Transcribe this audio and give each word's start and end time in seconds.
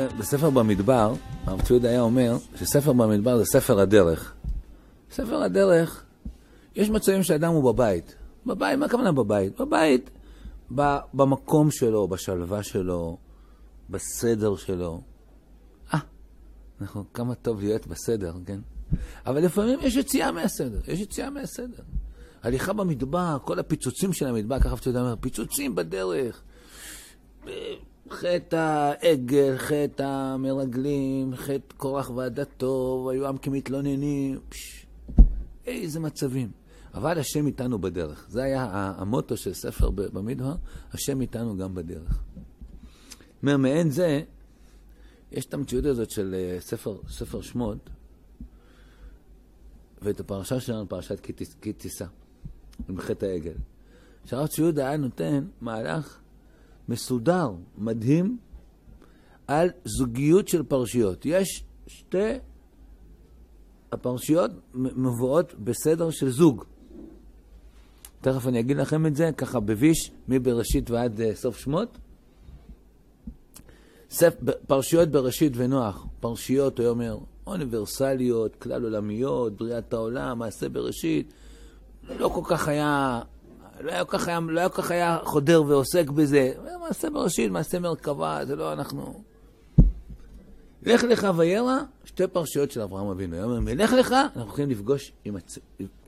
בספר 0.00 0.50
במדבר, 0.50 1.14
הרב 1.44 1.62
ציוד 1.62 1.84
היה 1.84 2.00
אומר 2.00 2.36
שספר 2.56 2.92
במדבר 2.92 3.38
זה 3.38 3.44
ספר 3.44 3.80
הדרך. 3.80 4.34
ספר 5.10 5.42
הדרך, 5.42 6.04
יש 6.74 6.90
מצבים 6.90 7.22
שאדם 7.22 7.52
הוא 7.52 7.72
בבית. 7.72 8.14
בבית, 8.46 8.78
מה 8.78 8.86
הכוונה 8.86 9.12
בבית? 9.12 9.60
בבית, 9.60 10.10
במקום 11.14 11.70
שלו, 11.70 12.08
בשלווה 12.08 12.62
שלו, 12.62 13.16
בסדר 13.90 14.56
שלו. 14.56 15.00
אה, 15.94 15.98
אנחנו, 16.80 17.04
כמה 17.14 17.34
טוב 17.34 17.60
להיות 17.60 17.86
בסדר, 17.86 18.32
כן? 18.46 18.58
אבל 19.26 19.44
לפעמים 19.44 19.78
יש 19.82 19.96
יציאה 19.96 20.32
מהסדר, 20.32 20.80
יש 20.86 21.00
יציאה 21.00 21.30
מהסדר. 21.30 21.82
הליכה 22.42 22.72
במדבר, 22.72 23.38
כל 23.44 23.58
הפיצוצים 23.58 24.12
של 24.12 24.26
המדבר, 24.26 24.60
ככה 24.60 24.74
אתה 24.74 25.00
אומר, 25.00 25.14
פיצוצים 25.20 25.74
בדרך. 25.74 26.42
חטא 28.10 28.56
העגל, 28.56 29.58
חטא 29.58 30.02
המרגלים, 30.02 31.36
חטא 31.36 31.74
קורח 31.76 32.10
ועדתו, 32.10 33.08
היו 33.12 33.28
עם 33.28 33.38
כמתלוננים. 33.38 34.40
פש, 34.48 34.86
איזה 35.66 36.00
מצבים. 36.00 36.50
אבל 36.94 37.18
השם 37.18 37.46
איתנו 37.46 37.78
בדרך. 37.78 38.26
זה 38.28 38.42
היה 38.42 38.92
המוטו 38.96 39.36
של 39.36 39.54
ספר 39.54 39.90
במדבר, 39.90 40.54
השם 40.92 41.20
איתנו 41.20 41.56
גם 41.56 41.74
בדרך. 41.74 42.22
אומר, 43.42 43.56
מעין 43.56 43.90
זה, 43.90 44.22
יש 45.32 45.46
את 45.46 45.54
המציאות 45.54 45.84
הזאת 45.84 46.10
של 46.10 46.34
אה, 46.34 46.60
ספר, 46.60 46.96
ספר 47.08 47.40
שמות, 47.40 47.90
ואת 50.02 50.20
הפרשה 50.20 50.60
שלנו, 50.60 50.88
פרשת 50.88 51.20
כי 51.60 51.72
תישא, 51.72 52.06
בחטא 52.88 53.26
העגל. 53.26 53.54
שהרב 54.24 54.46
ציודה 54.46 54.88
היה 54.88 54.96
נותן 54.96 55.46
מהלך 55.60 56.18
מסודר, 56.88 57.50
מדהים, 57.78 58.38
על 59.46 59.70
זוגיות 59.84 60.48
של 60.48 60.62
פרשיות. 60.62 61.26
יש 61.26 61.64
שתי 61.86 62.32
הפרשיות 63.92 64.50
מבואות 64.74 65.54
בסדר 65.54 66.10
של 66.10 66.30
זוג. 66.30 66.64
תכף 68.20 68.46
אני 68.46 68.60
אגיד 68.60 68.76
לכם 68.76 69.06
את 69.06 69.16
זה, 69.16 69.30
ככה 69.36 69.60
בביש, 69.60 70.10
מבראשית 70.28 70.90
ועד 70.90 71.20
uh, 71.20 71.34
סוף 71.34 71.58
שמות. 71.58 71.98
פרשיות 74.66 75.08
בראשית 75.08 75.52
ונוח, 75.56 76.06
פרשיות, 76.20 76.78
הוא 76.78 76.88
אומר, 76.88 77.18
אוניברסליות, 77.46 78.56
כלל 78.56 78.84
עולמיות, 78.84 79.56
בריאת 79.56 79.92
העולם, 79.92 80.38
מעשה 80.38 80.68
בראשית. 80.68 81.32
לא 82.08 82.28
כל 82.28 82.40
כך 82.44 82.68
היה, 82.68 83.20
לא 83.80 83.92
היה 83.92 84.04
כל 84.04 84.18
כך 84.18 84.28
לא 84.48 84.68
כך 84.68 84.90
היה 84.90 85.18
חודר 85.24 85.62
ועוסק 85.62 86.10
בזה. 86.10 86.52
מעשה 86.80 87.10
בראשית, 87.10 87.50
מעשה 87.50 87.78
מרכבה, 87.78 88.40
זה 88.46 88.56
לא 88.56 88.72
אנחנו... 88.72 89.22
לך 90.82 91.04
לך 91.04 91.26
וירא, 91.36 91.78
שתי 92.04 92.26
פרשיות 92.26 92.70
של 92.70 92.80
אברהם 92.80 93.06
אבינו. 93.06 93.36
הוא 93.36 93.44
אומר, 93.44 93.60
מלך 93.60 93.92
לך, 93.92 94.12
אנחנו 94.12 94.42
הולכים 94.42 94.70
לפגוש, 94.70 95.12
הצ... 95.36 95.58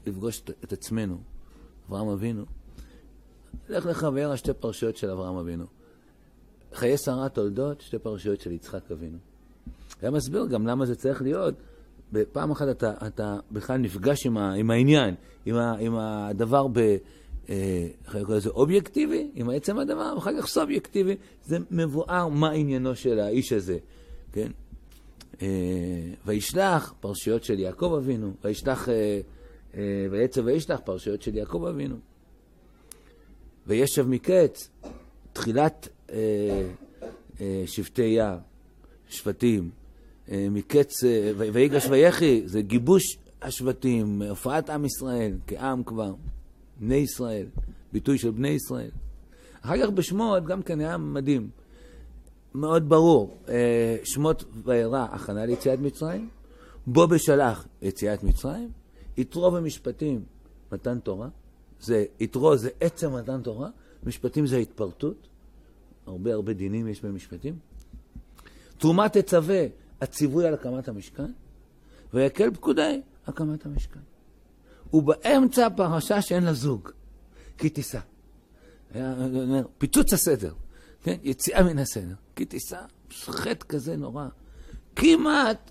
לפגוש 0.06 0.42
את 0.64 0.72
עצמנו. 0.72 1.18
אברהם 1.88 2.08
אבינו. 2.08 2.44
לך 3.68 3.86
לך 3.86 4.06
וירא, 4.12 4.36
שתי 4.36 4.52
פרשיות 4.52 4.96
של 4.96 5.10
אברהם 5.10 5.36
אבינו. 5.36 5.64
חיי 6.74 6.98
שרה 6.98 7.28
תולדות, 7.28 7.80
שתי 7.80 7.98
פרשיות 7.98 8.40
של 8.40 8.52
יצחק 8.52 8.90
אבינו. 8.90 9.18
היה 10.02 10.10
מסביר 10.10 10.46
גם 10.46 10.66
למה 10.66 10.86
זה 10.86 10.94
צריך 10.94 11.22
להיות. 11.22 11.54
פעם 12.32 12.50
אחת 12.50 12.68
אתה, 12.68 12.92
אתה 13.06 13.36
בכלל 13.50 13.76
נפגש 13.76 14.26
עם, 14.26 14.38
ה, 14.38 14.52
עם 14.52 14.70
העניין, 14.70 15.14
עם, 15.46 15.56
ה, 15.56 15.72
עם 15.78 15.96
הדבר 15.96 16.66
ב... 16.72 16.96
אה, 17.50 17.88
איך 18.06 18.14
לקרוא 18.14 18.36
לזה 18.36 18.50
אובייקטיבי, 18.50 19.30
עם 19.34 19.50
עצם 19.50 19.78
הדבר, 19.78 20.12
ואחר 20.14 20.38
כך 20.38 20.46
סובייקטיבי, 20.46 21.16
זה 21.44 21.58
מבואר 21.70 22.28
מה 22.28 22.50
עניינו 22.50 22.96
של 22.96 23.18
האיש 23.18 23.52
הזה, 23.52 23.78
כן? 24.32 24.50
אה, 25.42 25.46
וישלח, 26.26 26.94
פרשיות 27.00 27.44
של 27.44 27.58
יעקב 27.58 27.94
אבינו, 27.98 28.32
וישלח, 28.44 28.88
אה, 28.88 29.20
ויצא 30.10 30.40
וישלח, 30.44 30.80
פרשיות 30.84 31.22
של 31.22 31.36
יעקב 31.36 31.64
אבינו. 31.64 31.96
וישב 33.66 34.06
מקץ, 34.08 34.68
תחילת 35.32 35.88
שבטי 37.66 38.02
יה, 38.02 38.38
שבטים, 39.08 39.70
מקץ, 40.32 41.04
ויגש 41.36 41.86
ויחי, 41.90 42.42
זה 42.44 42.62
גיבוש 42.62 43.18
השבטים, 43.42 44.22
הופעת 44.22 44.70
עם 44.70 44.84
ישראל 44.84 45.32
כעם 45.46 45.82
כבר. 45.84 46.12
בני 46.78 46.94
ישראל, 46.94 47.46
ביטוי 47.92 48.18
של 48.18 48.30
בני 48.30 48.48
ישראל. 48.48 48.90
אחר 49.60 49.82
כך 49.82 49.90
בשמות 49.90 50.44
גם 50.44 50.62
כן 50.62 50.80
היה 50.80 50.96
מדהים, 50.96 51.50
מאוד 52.54 52.88
ברור. 52.88 53.36
אה, 53.48 53.96
שמות 54.04 54.44
וירא, 54.64 55.06
הכנה 55.10 55.46
ליציאת 55.46 55.78
מצרים, 55.78 56.28
בו 56.86 57.06
בשלח, 57.06 57.66
יציאת 57.82 58.22
מצרים, 58.22 58.70
יתרו 59.16 59.52
ומשפטים, 59.52 60.24
מתן 60.72 60.98
תורה. 60.98 61.28
זה, 61.80 62.04
יתרו 62.20 62.56
זה 62.56 62.70
עצם 62.80 63.14
מתן 63.14 63.42
תורה, 63.42 63.70
משפטים 64.04 64.46
זה 64.46 64.56
התפרטות, 64.56 65.28
הרבה 66.06 66.32
הרבה 66.32 66.52
דינים 66.52 66.88
יש 66.88 67.04
במשפטים. 67.04 67.58
תרומה 68.78 69.08
תצווה, 69.08 69.66
הציווי 70.00 70.46
על 70.46 70.54
הקמת 70.54 70.88
המשכן, 70.88 71.32
ויקל 72.14 72.50
פקודי, 72.50 73.00
הקמת 73.26 73.66
המשכן. 73.66 74.00
ובאמצע 74.92 75.68
פרשה 75.76 76.22
שאין 76.22 76.44
לה 76.44 76.52
זוג, 76.52 76.88
כי 77.58 77.68
תישא. 77.68 78.00
פיצוץ 79.78 80.12
הסדר, 80.12 80.54
כן? 81.02 81.16
יציאה 81.22 81.62
מן 81.62 81.78
הסדר, 81.78 82.14
כי 82.36 82.44
תישא, 82.44 82.80
חטא 83.12 83.66
כזה 83.68 83.96
נורא. 83.96 84.26
כמעט, 84.96 85.70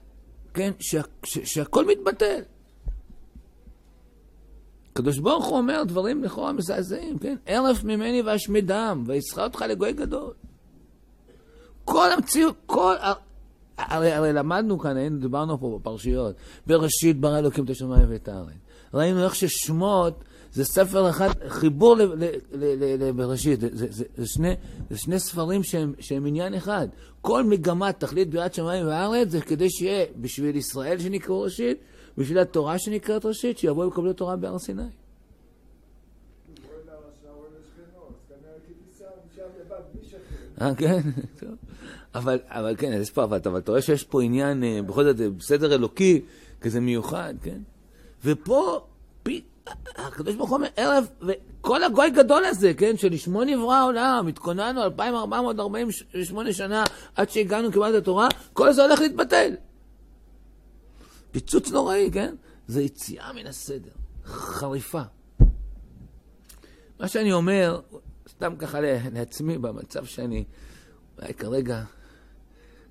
כן, 0.53 0.71
שה, 0.79 1.01
ש, 1.23 1.39
שהכל 1.39 1.85
מתבטל. 1.85 2.41
הקדוש 4.91 5.19
ברוך 5.19 5.45
הוא 5.45 5.57
אומר 5.57 5.83
דברים 5.83 6.23
לכאורה 6.23 6.53
מזעזעים, 6.53 7.17
כן? 7.17 7.35
ערף 7.45 7.83
ממני 7.83 8.21
ואשמידם, 8.21 9.03
וישחה 9.07 9.43
אותך 9.43 9.61
לגוי 9.61 9.93
גדול. 9.93 10.33
כל 11.85 12.11
המציאות, 12.11 12.55
כל... 12.65 12.95
הרי, 13.77 14.13
הרי 14.13 14.33
למדנו 14.33 14.79
כאן, 14.79 14.97
היינו, 14.97 15.19
דיברנו 15.19 15.59
פה 15.59 15.79
בפרשיות, 15.79 16.35
בראשית 16.67 17.19
ברא 17.19 17.39
אלוקים 17.39 17.65
את 17.65 17.69
השמיים 17.69 18.05
ואת 18.09 18.27
הארץ. 18.27 18.53
ראינו 18.93 19.23
איך 19.23 19.35
ששמות 19.35 20.23
זה 20.53 20.65
ספר 20.65 21.09
אחד, 21.09 21.29
חיבור 21.47 21.95
לבראשית, 22.99 23.59
זה, 23.59 23.69
זה, 23.71 23.87
זה, 23.89 24.03
זה, 24.17 24.25
שני, 24.25 24.53
זה 24.89 24.97
שני 24.97 25.19
ספרים 25.19 25.63
שהם, 25.63 25.93
שהם 25.99 26.25
עניין 26.25 26.53
אחד. 26.53 26.87
כל 27.21 27.43
מגמת 27.43 27.99
תכלית 27.99 28.29
בירת 28.29 28.53
שמיים 28.53 28.87
וארץ 28.87 29.29
זה 29.29 29.41
כדי 29.41 29.69
שיהיה 29.69 30.05
בשביל 30.21 30.55
ישראל 30.55 30.99
שנקראו 30.99 31.41
ראשית, 31.41 31.77
בשביל 32.17 32.39
התורה 32.39 32.79
שנקראת 32.79 33.25
ראשית, 33.25 33.57
שיבואו 33.57 33.87
לקבלו 33.87 34.13
תורה 34.13 34.35
בהר 34.35 34.59
סיני. 34.59 34.83
אה, 40.61 40.75
כן, 40.75 41.01
טוב. 41.39 41.66
אבל, 42.17 42.39
אבל 42.47 42.75
כן, 42.77 42.93
יש 43.01 43.11
פה, 43.11 43.23
אבל 43.23 43.37
אתה 43.37 43.49
רואה 43.67 43.81
שיש 43.81 44.03
פה 44.03 44.21
עניין, 44.21 44.63
אה, 44.63 44.79
בכל 44.85 45.03
זאת, 45.03 45.15
בסדר 45.37 45.75
אלוקי, 45.75 46.21
כזה 46.61 46.79
מיוחד, 46.79 47.33
כן? 47.43 47.57
ופה, 48.25 48.85
פי, 49.23 49.41
הקדוש 49.95 50.35
ברוך 50.35 50.49
הוא 50.49 50.57
אומר, 50.57 50.67
ערב, 50.75 51.07
וכל 51.21 51.83
הגוי 51.83 52.09
גדול 52.09 52.45
הזה, 52.45 52.73
כן, 52.73 52.97
שלשמו 52.97 53.43
נברא 53.43 53.75
העולם, 53.75 54.27
התכוננו 54.27 54.83
2448 54.83 56.53
שנה 56.53 56.83
עד 57.15 57.29
שהגענו 57.29 57.71
כמעט 57.71 57.93
לתורה, 57.93 58.27
כל 58.53 58.73
זה 58.73 58.83
הולך 58.83 58.99
להתבטל. 58.99 59.55
פיצוץ 61.31 61.71
נוראי, 61.71 62.09
כן? 62.13 62.35
זה 62.67 62.81
יציאה 62.81 63.33
מן 63.33 63.47
הסדר, 63.47 63.91
חריפה. 64.25 65.01
מה 66.99 67.07
שאני 67.07 67.33
אומר, 67.33 67.81
סתם 68.29 68.55
ככה 68.55 68.79
לעצמי, 69.13 69.57
במצב 69.57 70.05
שאני 70.05 70.43
אולי 71.17 71.33
כרגע 71.33 71.83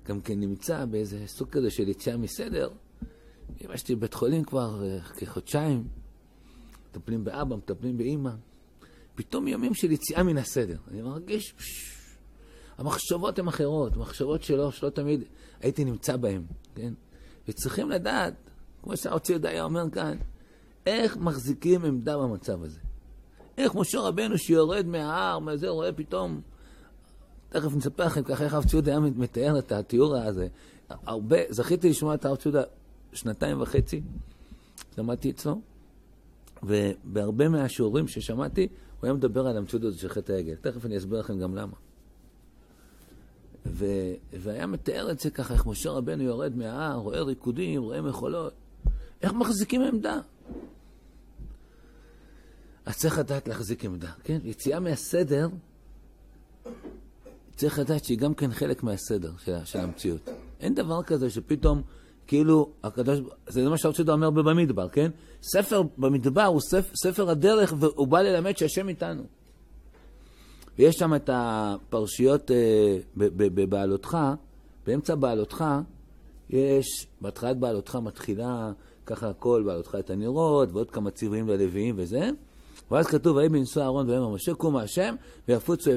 גם 0.07 0.21
כן 0.21 0.39
נמצא 0.39 0.85
באיזה 0.85 1.27
סוג 1.27 1.49
כזה 1.49 1.71
של 1.71 1.89
יציאה 1.89 2.17
מסדר, 2.17 2.69
אמא 3.61 3.77
שלי 3.77 3.95
בבית 3.95 4.13
חולים 4.13 4.43
כבר 4.43 4.81
uh, 4.81 5.19
כחודשיים, 5.19 5.87
מטפלים 6.89 7.23
באבא, 7.23 7.55
מטפלים 7.55 7.97
באימא. 7.97 8.31
פתאום 9.15 9.47
ימים 9.47 9.73
של 9.73 9.91
יציאה 9.91 10.23
מן 10.23 10.37
הסדר. 10.37 10.77
אני 10.91 11.01
מרגיש, 11.01 11.51
פש, 11.51 11.97
המחשבות 12.77 13.39
הן 13.39 13.47
אחרות, 13.47 13.97
מחשבות 13.97 14.43
שלא, 14.43 14.71
שלא 14.71 14.89
תמיד 14.89 15.23
הייתי 15.61 15.85
נמצא 15.85 16.17
בהן, 16.17 16.43
כן? 16.75 16.93
וצריכים 17.47 17.89
לדעת, 17.89 18.33
כמו 18.83 18.97
שהרצי 18.97 19.31
יהודה 19.31 19.63
אומר 19.63 19.89
כאן, 19.91 20.17
איך 20.85 21.17
מחזיקים 21.17 21.85
עמדה 21.85 22.17
במצב 22.17 22.63
הזה. 22.63 22.79
איך 23.57 23.75
משה 23.75 23.99
רבנו 23.99 24.37
שיורד 24.37 24.85
מההר, 24.85 25.39
מזה 25.39 25.69
רואה 25.69 25.93
פתאום, 25.93 26.41
תכף 27.49 27.75
נספר 27.75 28.05
לכם 28.05 28.23
ככה 28.23 28.43
איך 28.43 28.53
הרב 28.53 28.65
ציודה 28.65 28.91
היה 28.91 28.99
מתאר 28.99 29.59
את 29.59 29.71
התיאור 29.71 30.17
הזה. 30.17 30.47
הרבה, 30.89 31.37
זכיתי 31.49 31.89
לשמוע 31.89 32.15
את 32.15 32.25
הרב 32.25 32.37
ציודה 32.37 32.63
שנתיים 33.13 33.61
וחצי, 33.61 34.01
למדתי 34.97 35.29
אצלו, 35.29 35.61
ובהרבה 36.63 37.49
מהשיעורים 37.49 38.07
ששמעתי, 38.07 38.67
הוא 38.99 39.07
היה 39.07 39.13
מדבר 39.13 39.47
על 39.47 39.57
המציאות 39.57 39.83
הזאת 39.83 39.99
של 39.99 40.09
חטא 40.09 40.31
העגל. 40.31 40.55
תכף 40.55 40.85
אני 40.85 40.97
אסביר 40.97 41.19
לכם 41.19 41.39
גם 41.39 41.55
למה. 41.55 41.73
ו, 43.65 43.85
והיה 44.33 44.67
מתאר 44.67 45.11
את 45.11 45.19
זה 45.19 45.29
ככה, 45.29 45.53
איך 45.53 45.65
משה 45.65 45.91
רבנו 45.91 46.23
יורד 46.23 46.55
מההר, 46.55 46.95
רואה 46.95 47.21
ריקודים, 47.21 47.81
רואה 47.81 48.01
מחולות. 48.01 48.53
איך 49.21 49.33
מחזיקים 49.33 49.81
עמדה? 49.81 50.19
אז 52.85 52.97
צריך 52.97 53.19
לדעת 53.19 53.47
להחזיק 53.47 53.85
עמדה, 53.85 54.11
כן? 54.23 54.39
יציאה 54.43 54.79
מהסדר, 54.79 55.49
צריך 57.57 57.79
לדעת 57.79 58.05
שהיא 58.05 58.17
גם 58.17 58.33
כן 58.33 58.51
חלק 58.51 58.83
מהסדר 58.83 59.31
של, 59.45 59.55
של 59.65 59.79
המציאות. 59.79 60.29
אין 60.59 60.73
דבר 60.75 61.03
כזה 61.03 61.29
שפתאום, 61.29 61.81
כאילו, 62.27 62.69
הקדוש, 62.83 63.19
זה 63.47 63.69
מה 63.69 63.77
שהרצודה 63.77 64.13
אומר 64.13 64.29
במדבר, 64.29 64.89
כן? 64.89 65.11
ספר 65.43 65.81
במדבר 65.97 66.43
הוא 66.43 66.61
ספר, 66.61 66.95
ספר 67.03 67.29
הדרך, 67.29 67.73
והוא 67.79 68.07
בא 68.07 68.21
ללמד 68.21 68.57
שהשם 68.57 68.89
איתנו. 68.89 69.23
ויש 70.79 70.95
שם 70.95 71.15
את 71.15 71.29
הפרשיות 71.33 72.51
אה, 72.51 72.97
בבעלותך, 73.15 74.17
באמצע 74.87 75.15
בעלותך, 75.15 75.65
יש, 76.49 77.07
בהתחלת 77.21 77.57
בעלותך 77.57 77.95
מתחילה 77.95 78.71
ככה 79.05 79.29
הכל, 79.29 79.63
בעלותך 79.65 79.97
את 79.99 80.09
הנרות, 80.09 80.69
ועוד 80.71 80.91
כמה 80.91 81.11
ציוויים 81.11 81.47
ללוויים 81.47 81.95
וזה, 81.97 82.29
ואז 82.91 83.07
כתוב, 83.07 83.37
ויהי 83.37 83.49
בנשוא 83.49 83.81
אהרון 83.81 84.09
ויאמר 84.09 84.29
משה, 84.29 84.53
קום 84.53 84.77
השם, 84.77 85.15
ויפוצו 85.47 85.91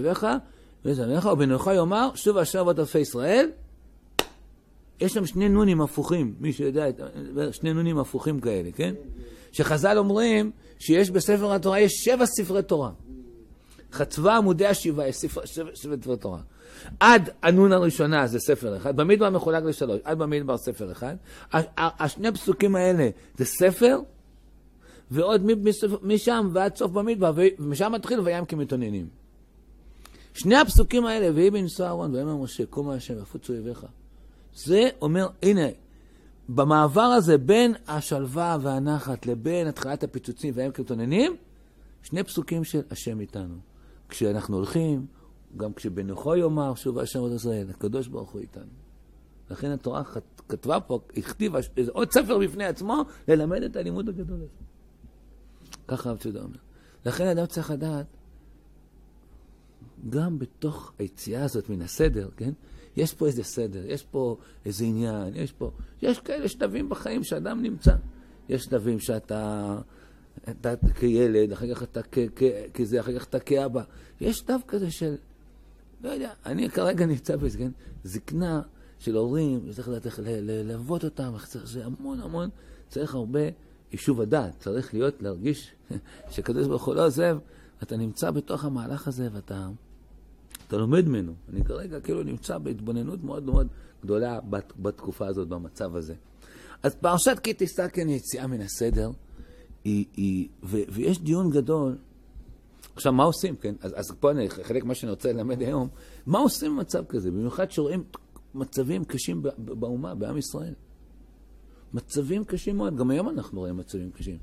וזמך, 0.85 1.29
ובנוחה 1.32 1.75
יאמר, 1.75 2.11
שוב 2.15 2.37
אשר 2.37 2.61
אבות 2.61 2.79
אלפי 2.79 2.99
ישראל. 2.99 3.50
יש 5.00 5.12
שם 5.12 5.27
שני 5.27 5.49
נונים 5.49 5.81
הפוכים, 5.81 6.35
מי 6.41 6.53
שיודע, 6.53 6.87
שני 7.53 7.73
נונים 7.73 7.99
הפוכים 7.99 8.41
כאלה, 8.41 8.71
כן? 8.73 8.94
שחז"ל 9.53 9.99
אומרים 9.99 10.50
שיש 10.79 11.11
בספר 11.11 11.53
התורה, 11.53 11.81
יש 11.81 11.93
שבע 11.93 12.27
ספרי 12.27 12.62
תורה. 12.62 12.91
חצבה 13.93 14.37
עמודי 14.37 14.67
השבעה, 14.67 15.09
יש 15.09 15.17
ספר, 15.17 15.41
שבע 15.44 15.71
ספרי 15.75 16.17
תורה. 16.17 16.41
עד 17.00 17.31
הנון 17.43 17.73
הראשונה 17.73 18.27
זה 18.27 18.38
ספר 18.38 18.77
אחד, 18.77 18.97
במדבר 18.97 19.31
מחולק 19.31 19.65
לשלוש, 19.65 20.00
עד 20.05 20.19
במדבר 20.19 20.56
ספר 20.56 20.93
אחד. 20.93 21.17
השני 21.77 22.32
פסוקים 22.32 22.77
האלה 22.77 23.09
זה 23.37 23.44
ספר, 23.44 23.99
ועוד 25.11 25.47
משם 26.03 26.49
ועד 26.53 26.77
סוף 26.77 26.93
במדבר, 26.93 27.32
ומשם 27.59 27.93
מתחיל 27.93 28.21
וים 28.21 28.44
כמתוננים. 28.44 29.19
שני 30.35 30.56
הפסוקים 30.56 31.06
האלה, 31.06 31.35
ויהי 31.35 31.50
בנשוא 31.50 31.87
אהרון, 31.87 32.15
ויאמר 32.15 32.37
משה, 32.37 32.67
קום 32.67 32.91
השם, 32.91 33.23
יפוצו 33.23 33.53
אויביך. 33.53 33.87
זה 34.55 34.88
אומר, 35.03 35.29
הנה, 35.43 35.67
במעבר 36.49 37.00
הזה 37.00 37.38
בין 37.38 37.75
השלווה 37.88 38.56
והנחת 38.61 39.27
לבין 39.27 39.67
התחלת 39.67 40.05
הפיצוצים 40.05 40.55
והם 40.56 40.71
כמתוננים, 40.71 41.37
שני 42.03 42.25
פסוקים 42.25 42.65
של 42.65 42.81
השם 42.91 43.21
איתנו. 43.21 43.55
כשאנחנו 44.09 44.56
הולכים, 44.56 45.06
גם 45.56 45.73
כשבנוחו 45.73 46.37
יאמר, 46.37 46.75
שוב 46.75 46.99
השם 46.99 47.19
עוד 47.19 47.32
ישראל, 47.32 47.71
הקדוש 47.71 48.09
ברוך 48.09 48.31
הוא 48.31 48.41
איתנו. 48.41 48.73
לכן 49.50 49.71
התורה 49.71 50.03
כתבה 50.49 50.81
פה, 50.81 51.00
הכתיבה 51.17 51.59
עוד 51.93 52.12
ספר 52.12 52.38
בפני 52.38 52.65
עצמו, 52.65 53.03
ללמד 53.29 53.62
את 53.62 53.77
הלימוד 53.77 54.09
הגדול 54.09 54.37
הזה. 54.37 54.65
ככה 55.88 56.11
רב 56.11 56.19
צודה 56.19 56.41
אומר. 56.41 56.56
לכן 57.06 57.27
אדם 57.27 57.47
צריך 57.47 57.71
לדעת, 57.71 58.06
גם 60.08 60.38
בתוך 60.38 60.93
היציאה 60.99 61.44
הזאת 61.44 61.69
מן 61.69 61.82
הסדר, 61.82 62.29
כן? 62.37 62.52
יש 62.97 63.14
פה 63.14 63.26
איזה 63.26 63.44
סדר, 63.44 63.82
יש 63.87 64.05
פה 64.05 64.37
איזה 64.64 64.85
עניין, 64.85 65.35
יש 65.35 65.52
פה... 65.52 65.70
יש 66.02 66.20
כאלה 66.20 66.49
שלבים 66.49 66.88
בחיים 66.88 67.25
שאדם 67.25 67.62
נמצא. 67.62 67.94
יש 68.49 68.62
שלבים 68.62 69.00
שאתה... 69.00 69.79
אתה 70.50 70.75
כילד, 70.94 71.52
אחר 71.52 71.75
כך 71.75 71.82
אתה 71.82 72.00
כזה, 72.75 73.00
אחר 73.00 73.19
כך 73.19 73.25
אתה 73.25 73.41
כאבא. 73.41 73.82
יש 74.20 74.38
שלב 74.38 74.61
כזה 74.69 74.91
של... 74.91 75.14
לא 76.00 76.08
יודע, 76.08 76.32
אני 76.46 76.70
כרגע 76.70 77.06
נמצא 77.06 77.37
בזה, 77.37 77.58
כן? 77.58 77.70
זקנה 78.05 78.62
של 78.99 79.17
הורים, 79.17 79.73
צריך 79.73 80.20
ללוות 80.23 81.05
אותם, 81.05 81.32
זה 81.64 81.87
המון 81.87 82.20
המון, 82.20 82.50
צריך 82.88 83.14
הרבה 83.14 83.41
יישוב 83.93 84.20
הדעת, 84.20 84.58
צריך 84.58 84.94
להיות, 84.94 85.23
להרגיש 85.23 85.75
שקדוש 86.31 86.67
ברוך 86.67 86.85
הוא 86.85 86.94
לא 86.94 87.06
עוזב, 87.06 87.38
אתה 87.82 87.96
נמצא 87.96 88.31
בתוך 88.31 88.64
המהלך 88.64 89.08
הזה 89.08 89.29
ואתה 89.32 89.69
אתה 90.70 90.78
לומד 90.78 91.08
ממנו. 91.08 91.32
אני 91.49 91.64
כרגע 91.64 92.00
כאילו 92.00 92.22
נמצא 92.22 92.58
בהתבוננות 92.58 93.25
מאוד 93.25 93.43
מאוד 93.43 93.69
גדולה 94.02 94.40
בת, 94.40 94.72
בתקופה 94.78 95.26
הזאת, 95.26 95.49
במצב 95.49 95.96
הזה. 95.96 96.14
אז 96.82 96.94
פרשת 96.94 97.38
כי 97.43 97.55
תישא 97.55 97.88
כן 97.88 98.08
יציאה 98.08 98.46
מן 98.46 98.61
הסדר, 98.61 99.11
היא, 99.84 100.05
היא, 100.17 100.49
ו, 100.62 100.78
ויש 100.88 101.20
דיון 101.20 101.50
גדול. 101.50 101.99
עכשיו, 102.94 103.12
מה 103.12 103.25
עושים, 103.25 103.56
כן? 103.56 103.75
אז, 103.81 103.93
אז 103.96 104.12
פה 104.20 104.31
אני, 104.31 104.50
חלק 104.50 104.84
מה 104.84 104.94
שאני 104.94 105.11
רוצה 105.11 105.32
ללמד 105.32 105.61
היום, 105.61 105.88
מה 106.26 106.38
עושים 106.38 106.76
במצב 106.76 107.05
כזה? 107.05 107.31
במיוחד 107.31 107.70
שרואים 107.70 108.05
מצבים 108.55 109.05
קשים 109.05 109.43
באומה, 109.58 110.14
בעם 110.14 110.37
ישראל. 110.37 110.75
מצבים 111.94 112.44
קשים 112.44 112.76
מאוד, 112.76 112.96
גם 112.96 113.11
היום 113.11 113.28
אנחנו 113.28 113.61
רואים 113.61 113.76
מצבים 113.76 114.11
קשים. 114.11 114.38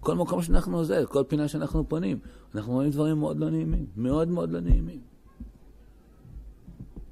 כל 0.00 0.14
מקום 0.14 0.42
שאנחנו 0.42 0.76
עוזר, 0.76 1.06
כל 1.06 1.22
פינה 1.28 1.48
שאנחנו 1.48 1.88
פונים, 1.88 2.18
אנחנו 2.54 2.72
רואים 2.72 2.90
דברים 2.90 3.18
מאוד 3.18 3.38
לא 3.38 3.50
נעימים, 3.50 3.86
מאוד 3.96 4.28
מאוד 4.28 4.50
לא 4.50 4.60
נעימים. 4.60 5.11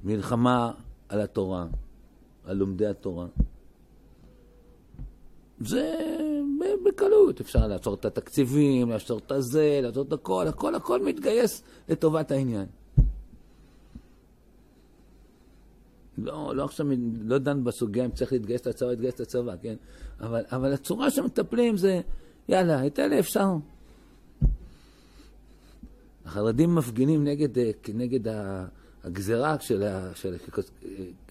מלחמה 0.03 0.71
על 1.09 1.21
התורה, 1.21 1.65
על 2.45 2.57
לומדי 2.57 2.87
התורה. 2.87 3.27
זה 5.59 6.11
בקלות, 6.85 7.41
אפשר 7.41 7.67
לעצור 7.67 7.93
את 7.93 8.05
התקציבים, 8.05 8.89
לעצור 8.89 9.17
את 9.17 9.31
הזה, 9.31 9.79
לעצור 9.83 10.03
את 10.07 10.13
הכל, 10.13 10.47
הכל 10.47 10.75
הכל 10.75 11.05
מתגייס 11.05 11.63
לטובת 11.89 12.31
העניין. 12.31 12.65
לא, 16.17 16.55
לא 16.55 16.63
עכשיו, 16.63 16.85
לא 17.21 17.37
דן 17.37 17.63
בסוגיה 17.63 18.05
אם 18.05 18.11
צריך 18.11 18.33
להתגייס 18.33 18.65
לצבא, 18.65 18.89
להתגייס 18.89 19.19
לצבא, 19.19 19.55
כן? 19.61 19.75
אבל, 20.19 20.43
אבל 20.51 20.73
הצורה 20.73 21.11
שמטפלים 21.11 21.77
זה, 21.77 22.01
יאללה, 22.49 22.87
את 22.87 22.99
אלה 22.99 23.19
אפשר. 23.19 23.47
החרדים 26.25 26.75
מפגינים 26.75 27.23
נגד, 27.23 27.49
נגד 27.93 28.33
הגזרה 29.03 29.55
של, 29.59 29.83
של 30.15 30.37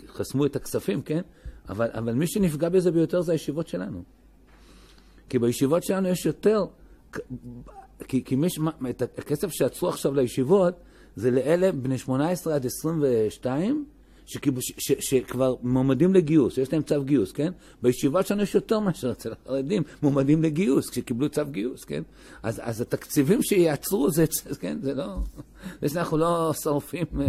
חסמו 0.08 0.46
את 0.46 0.56
הכספים, 0.56 1.02
כן? 1.02 1.20
אבל, 1.68 1.88
אבל 1.92 2.12
מי 2.12 2.26
שנפגע 2.26 2.68
בזה 2.68 2.90
ביותר 2.90 3.22
זה 3.22 3.32
הישיבות 3.32 3.68
שלנו. 3.68 4.02
כי 5.28 5.38
בישיבות 5.38 5.82
שלנו 5.82 6.08
יש 6.08 6.26
יותר, 6.26 6.64
כי, 8.08 8.24
כי 8.24 8.36
מי, 8.36 8.48
את 8.90 9.18
הכסף 9.18 9.48
שעצרו 9.50 9.88
עכשיו 9.88 10.14
לישיבות 10.14 10.74
זה 11.16 11.30
לאלה 11.30 11.72
בני 11.72 11.98
18 11.98 12.54
עד 12.54 12.66
22, 12.66 13.84
שכיב, 14.30 14.60
ש, 14.60 14.72
ש, 14.78 14.92
שכבר 15.00 15.54
מועמדים 15.62 16.14
לגיוס, 16.14 16.58
יש 16.58 16.72
להם 16.72 16.82
צו 16.82 17.04
גיוס, 17.04 17.32
כן? 17.32 17.52
בישיבה 17.82 18.22
שלנו 18.22 18.42
יש 18.42 18.54
יותר 18.54 18.80
מאשר 18.80 19.10
אצל 19.10 19.32
החרדים 19.32 19.82
מועמדים 20.02 20.42
לגיוס, 20.42 20.90
כשקיבלו 20.90 21.28
צו 21.28 21.42
גיוס, 21.50 21.84
כן? 21.84 22.02
אז, 22.42 22.60
אז 22.64 22.80
התקציבים 22.80 23.42
שיעצרו 23.42 24.10
זה, 24.10 24.24
כן? 24.60 24.78
זה 24.82 24.94
לא... 24.94 25.16
זה 25.82 25.88
שאנחנו 25.88 26.18
לא 26.18 26.52
שורפים, 26.62 27.06
אה, 27.20 27.26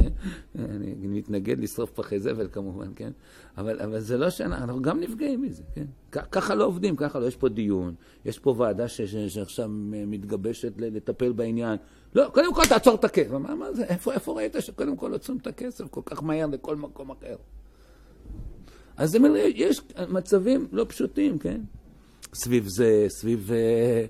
אני 0.56 1.08
מתנגד 1.08 1.60
לשרוף 1.60 1.92
פחי 1.92 2.20
זבל 2.20 2.48
כמובן, 2.52 2.88
כן? 2.96 3.12
אבל, 3.58 3.80
אבל 3.80 4.00
זה 4.00 4.18
לא 4.18 4.30
שאנחנו, 4.30 4.64
אנחנו 4.64 4.82
גם 4.82 5.00
נפגעים 5.00 5.42
מזה, 5.42 5.64
כן? 5.75 5.86
ככה 6.12 6.56
לא 6.56 6.66
עובדים, 6.66 6.96
ככה 6.96 7.20
לא, 7.20 7.28
יש 7.28 7.36
פה 7.36 7.50
דיון, 7.50 7.94
יש 8.25 8.40
פה 8.40 8.56
ועדה 8.58 8.88
ש, 8.88 9.02
ש, 9.02 9.16
שעכשיו 9.16 9.70
מתגבשת 10.08 10.74
לטפל 10.78 11.32
בעניין. 11.32 11.78
לא, 12.15 12.30
קודם 12.34 12.53
כל 12.53 12.65
תעצור 12.70 12.96
את 12.96 13.03
הכסף. 13.03 13.32
מה, 13.32 13.56
מה 13.56 13.74
זה, 13.74 13.84
איפה, 13.84 14.13
איפה 14.13 14.34
ראית 14.34 14.56
שקודם 14.60 14.96
כל 14.96 15.13
עוצרים 15.13 15.38
את 15.38 15.48
הכסף 15.48 15.86
כל 15.91 16.01
כך 16.06 16.24
מהר 16.24 16.48
לכל 16.48 16.75
מקום 16.75 17.12
אחר? 17.12 17.36
אז 18.98 19.18
יש 19.56 19.82
מצבים 20.10 20.68
לא 20.72 20.86
פשוטים, 20.89 21.39
כן? 21.39 21.62
סביב 22.34 22.68
זה, 22.68 23.06
סביב... 23.10 23.51
אה, 23.51 24.06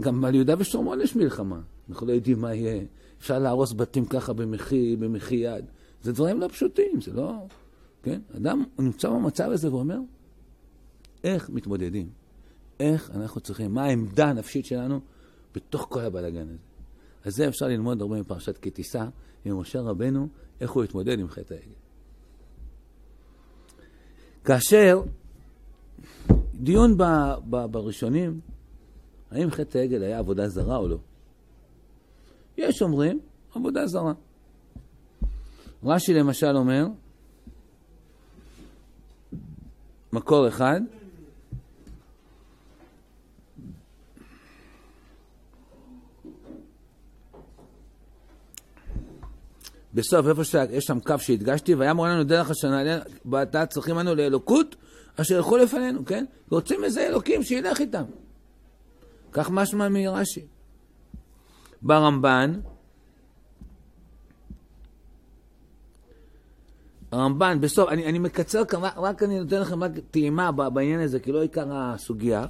גם 0.00 0.24
על 0.24 0.34
יהודה 0.34 0.54
ושומרון 0.58 1.00
יש 1.00 1.16
מלחמה. 1.16 1.60
אנחנו 1.90 2.06
לא 2.06 2.12
יודעים 2.12 2.40
מה 2.40 2.54
יהיה. 2.54 2.82
אפשר 3.18 3.38
להרוס 3.38 3.72
בתים 3.72 4.04
ככה 4.04 4.32
במחי, 4.32 4.96
במחי 4.96 5.34
יד. 5.34 5.64
זה 6.02 6.12
דברים 6.12 6.40
לא 6.40 6.48
פשוטים, 6.48 7.00
זה 7.00 7.12
לא... 7.12 7.32
כן? 8.02 8.20
אדם 8.36 8.64
נמצא 8.78 9.10
במצב 9.10 9.50
הזה 9.50 9.72
ואומר, 9.72 9.98
איך 11.24 11.50
מתמודדים? 11.50 12.08
איך 12.80 13.10
אנחנו 13.14 13.40
צריכים, 13.40 13.74
מה 13.74 13.84
העמדה 13.84 14.28
הנפשית 14.28 14.66
שלנו 14.66 15.00
בתוך 15.54 15.86
כל 15.90 16.00
הבלאגן 16.00 16.48
הזה? 16.48 16.71
אז 17.24 17.34
זה 17.34 17.48
אפשר 17.48 17.66
ללמוד 17.66 18.00
הרבה 18.00 18.20
מפרשת 18.20 18.58
כי 18.58 18.70
תישא 18.70 19.04
עם 19.44 19.60
משה 19.60 19.80
רבנו, 19.80 20.28
איך 20.60 20.70
הוא 20.70 20.84
התמודד 20.84 21.18
עם 21.18 21.28
חטא 21.28 21.54
העגל. 21.54 21.74
כאשר 24.44 25.02
דיון 26.54 26.96
ב, 26.96 27.02
ב, 27.50 27.66
בראשונים, 27.70 28.40
האם 29.30 29.50
חטא 29.50 29.78
העגל 29.78 30.02
היה 30.02 30.18
עבודה 30.18 30.48
זרה 30.48 30.76
או 30.76 30.88
לא? 30.88 30.98
יש 32.56 32.82
אומרים, 32.82 33.20
עבודה 33.54 33.86
זרה. 33.86 34.12
רש"י 35.84 36.14
למשל 36.14 36.56
אומר, 36.56 36.86
מקור 40.12 40.48
אחד, 40.48 40.80
בסוף, 49.94 50.26
איפה 50.26 50.44
שיש 50.44 50.84
שם 50.84 51.00
קו 51.00 51.18
שהדגשתי, 51.18 51.74
והיה 51.74 51.94
מורה 51.94 52.08
לנו 52.10 52.24
דרך 52.24 52.50
השנה, 52.50 52.98
ואתה 53.30 53.66
צריכים 53.66 53.96
לנו 53.98 54.14
לאלוקות, 54.14 54.76
אשר 55.16 55.34
ילכו 55.34 55.56
לפנינו, 55.56 56.04
כן? 56.04 56.24
רוצים 56.50 56.84
איזה 56.84 57.06
אלוקים 57.06 57.42
שילך 57.42 57.80
איתם. 57.80 58.04
כך 59.32 59.50
משמע 59.50 59.88
מרש"י. 59.88 60.46
ברמב"ן, 61.82 62.60
הרמב"ן, 67.12 67.60
בסוף, 67.60 67.88
אני, 67.88 68.06
אני 68.06 68.18
מקצר 68.18 68.64
כאן, 68.64 68.80
רק, 68.96 69.22
אני 69.22 69.40
נותן 69.40 69.60
לכם 69.60 69.84
רק 69.84 69.90
טעימה 70.10 70.52
בעניין 70.52 71.00
הזה, 71.00 71.20
כי 71.20 71.32
לא 71.32 71.42
עיקר 71.42 71.66
הסוגיה. 71.70 72.46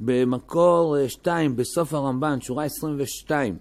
במקור 0.00 0.96
2, 1.08 1.50
אה, 1.50 1.56
בסוף 1.56 1.94
הרמב"ן, 1.94 2.40
שורה 2.40 2.64
22. 2.64 3.56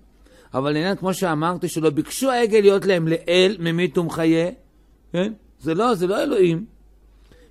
אבל 0.55 0.71
לעניין, 0.71 0.95
כמו 0.95 1.13
שאמרתי, 1.13 1.69
שלא 1.69 1.89
ביקשו 1.89 2.31
העגל 2.31 2.59
להיות 2.59 2.85
להם 2.85 3.07
לאל, 3.07 3.55
ממית 3.59 3.97
ומחיה, 3.97 4.49
כן? 5.11 5.33
זה 5.59 5.73
לא, 5.73 5.95
זה 5.95 6.07
לא 6.07 6.23
אלוהים. 6.23 6.65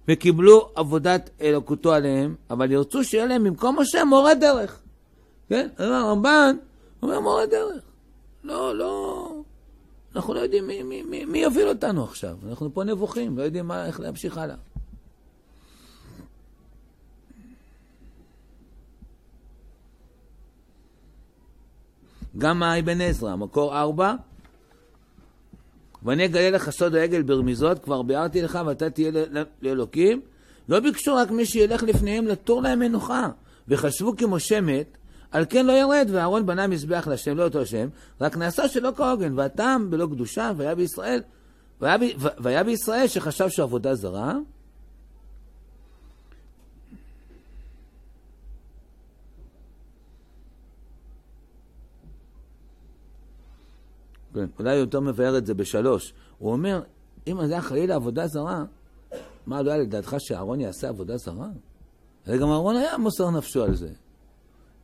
וקיבלו 0.08 0.68
עבודת 0.74 1.30
אלוקותו 1.40 1.92
עליהם, 1.92 2.34
אבל 2.50 2.72
ירצו 2.72 3.04
שיהיה 3.04 3.26
להם 3.26 3.44
במקום 3.44 3.80
משה 3.80 4.04
מורה 4.04 4.34
דרך. 4.34 4.80
כן? 5.48 5.68
הרמב"ן 5.78 6.56
אומר 7.02 7.20
מורה 7.20 7.46
דרך. 7.46 7.82
לא, 8.44 8.78
לא, 8.78 9.28
אנחנו 10.16 10.34
לא 10.34 10.40
יודעים 10.40 10.66
מי, 10.66 10.82
מי, 10.82 11.02
מי, 11.02 11.24
מי 11.24 11.38
יוביל 11.38 11.68
אותנו 11.68 12.04
עכשיו. 12.04 12.36
אנחנו 12.48 12.74
פה 12.74 12.84
נבוכים, 12.84 13.38
לא 13.38 13.42
יודעים 13.42 13.66
מה, 13.66 13.86
איך 13.86 14.00
להמשיך 14.00 14.38
הלאה. 14.38 14.56
גם 22.38 22.62
אבן 22.62 23.00
עזרא, 23.00 23.36
מקור 23.36 23.78
ארבע, 23.78 24.14
ואני 26.02 26.24
אגלה 26.24 26.50
לך 26.50 26.70
סוד 26.70 26.94
העגל 26.94 27.22
ברמיזות, 27.22 27.84
כבר 27.84 28.02
ביארתי 28.02 28.42
לך 28.42 28.58
ואתה 28.66 28.90
תהיה 28.90 29.10
לאלוקים. 29.62 30.20
לא 30.68 30.80
ביקשו 30.80 31.14
רק 31.14 31.30
מי 31.30 31.46
שילך 31.46 31.82
לפניהם 31.82 32.26
לתור 32.26 32.62
להם 32.62 32.78
מנוחה, 32.78 33.28
וחשבו 33.68 34.16
כי 34.16 34.24
משה 34.28 34.60
מת, 34.60 34.96
על 35.30 35.44
כן 35.48 35.66
לא 35.66 35.72
ירד, 35.72 36.08
ואהרון 36.12 36.46
בנה 36.46 36.66
מזבח 36.66 37.06
להשם, 37.10 37.36
לא 37.36 37.44
אותו 37.44 37.60
השם, 37.60 37.88
רק 38.20 38.36
נעשה 38.36 38.68
שלא 38.68 38.90
כהוגן, 38.96 39.38
והטעם 39.38 39.90
בלא 39.90 40.06
קדושה, 40.06 40.52
והיה 40.56 40.74
בישראל, 40.74 41.20
והיה, 41.80 41.96
והיה 42.18 42.64
בישראל 42.64 43.06
שחשב 43.06 43.48
שהוא 43.48 43.62
עבודה 43.62 43.94
זרה. 43.94 44.34
כן, 54.34 54.46
אולי 54.58 54.74
יותר 54.74 55.00
מבאר 55.00 55.38
את 55.38 55.46
זה 55.46 55.54
בשלוש. 55.54 56.14
הוא 56.38 56.52
אומר, 56.52 56.82
אם 57.26 57.46
זה 57.46 57.52
היה 57.52 57.62
חלילה 57.62 57.94
עבודה 57.94 58.26
זרה, 58.26 58.64
מה 59.46 59.62
לא 59.62 59.70
היה 59.70 59.80
לדעתך 59.80 60.16
שאהרון 60.18 60.60
יעשה 60.60 60.88
עבודה 60.88 61.16
זרה? 61.16 61.48
הרי 62.26 62.38
גם 62.38 62.50
אהרון 62.50 62.76
היה 62.76 62.98
מוסר 62.98 63.30
נפשו 63.30 63.62
על 63.62 63.74
זה. 63.74 63.88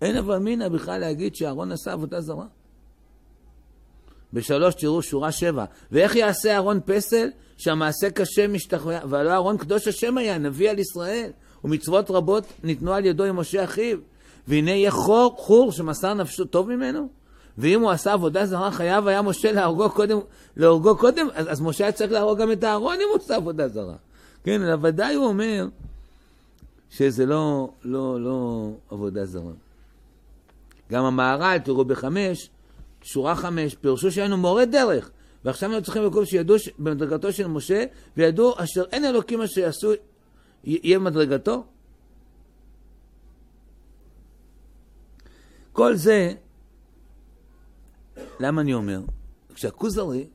אין 0.00 0.16
אבל 0.16 0.38
מינא 0.38 0.68
בכלל 0.68 1.00
להגיד 1.00 1.34
שאהרון 1.34 1.72
עשה 1.72 1.92
עבודה 1.92 2.20
זרה. 2.20 2.46
בשלוש 4.32 4.74
תראו 4.74 5.02
שורה 5.02 5.32
שבע. 5.32 5.64
ואיך 5.92 6.16
יעשה 6.16 6.54
אהרון 6.54 6.80
פסל 6.84 7.28
שהמעשה 7.56 8.10
קשה 8.10 8.48
משתחווה, 8.48 9.00
והלא 9.08 9.30
אהרון 9.30 9.56
קדוש 9.56 9.88
השם 9.88 10.18
היה, 10.18 10.38
נביא 10.38 10.70
על 10.70 10.78
ישראל, 10.78 11.30
ומצוות 11.64 12.10
רבות 12.10 12.44
ניתנו 12.62 12.92
על 12.92 13.06
ידו 13.06 13.24
עם 13.24 13.36
משה 13.36 13.64
אחיו. 13.64 13.98
והנה 14.48 14.70
יהיה 14.70 14.90
חור, 14.90 15.34
חור 15.38 15.72
שמסר 15.72 16.14
נפשו 16.14 16.44
טוב 16.44 16.68
ממנו? 16.68 17.19
ואם 17.58 17.80
הוא 17.80 17.90
עשה 17.90 18.12
עבודה 18.12 18.46
זרה, 18.46 18.70
חייב 18.70 19.06
היה 19.06 19.22
משה 19.22 19.52
להורגו 19.52 19.90
קודם, 19.90 20.18
להורגו 20.56 20.96
קודם 20.96 21.28
אז, 21.34 21.46
אז 21.50 21.60
משה 21.60 21.84
היה 21.84 21.92
צריך 21.92 22.12
להרוג 22.12 22.38
גם 22.38 22.52
את 22.52 22.64
אהרון 22.64 22.94
אם 22.94 23.08
הוא 23.12 23.18
עושה 23.18 23.36
עבודה 23.36 23.68
זרה. 23.68 23.96
כן, 24.44 24.62
אלא 24.62 24.76
ודאי 24.82 25.14
הוא 25.14 25.26
אומר 25.26 25.68
שזה 26.90 27.26
לא, 27.26 27.70
לא, 27.84 28.20
לא 28.20 28.70
עבודה 28.90 29.24
זרה. 29.24 29.52
גם 30.90 31.04
המהר"ל, 31.04 31.58
תראו 31.58 31.84
בחמש, 31.84 32.50
שורה 33.02 33.36
חמש, 33.36 33.74
פירשו 33.74 34.10
שהיינו 34.10 34.36
מורה 34.36 34.64
דרך. 34.64 35.10
ועכשיו 35.44 35.68
אנחנו 35.70 35.84
צריכים 35.84 36.04
לקרוא 36.04 36.24
שידעו 36.24 36.56
במדרגתו 36.78 37.32
של 37.32 37.46
משה, 37.46 37.84
וידעו 38.16 38.54
אשר 38.56 38.84
אין 38.92 39.04
אלוקים 39.04 39.42
אשר 39.42 39.60
יעשו, 39.60 39.92
יהיה 40.64 40.98
במדרגתו. 40.98 41.64
כל 45.72 45.96
זה, 45.96 46.32
למה 48.40 48.60
אני 48.60 48.74
אומר? 48.74 49.00
כשהכוזרי, 49.54 50.28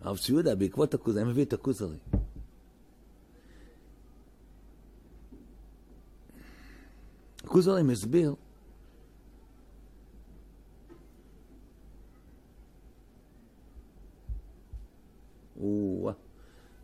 הרב 0.00 0.18
ציודה, 0.18 0.54
בעקבות 0.54 0.94
הכוזרי, 0.94 1.24
מביא 1.24 1.44
את 1.44 1.52
הכוזרי. 1.52 1.96
הכוזרי 7.44 7.82
מסביר 7.82 8.34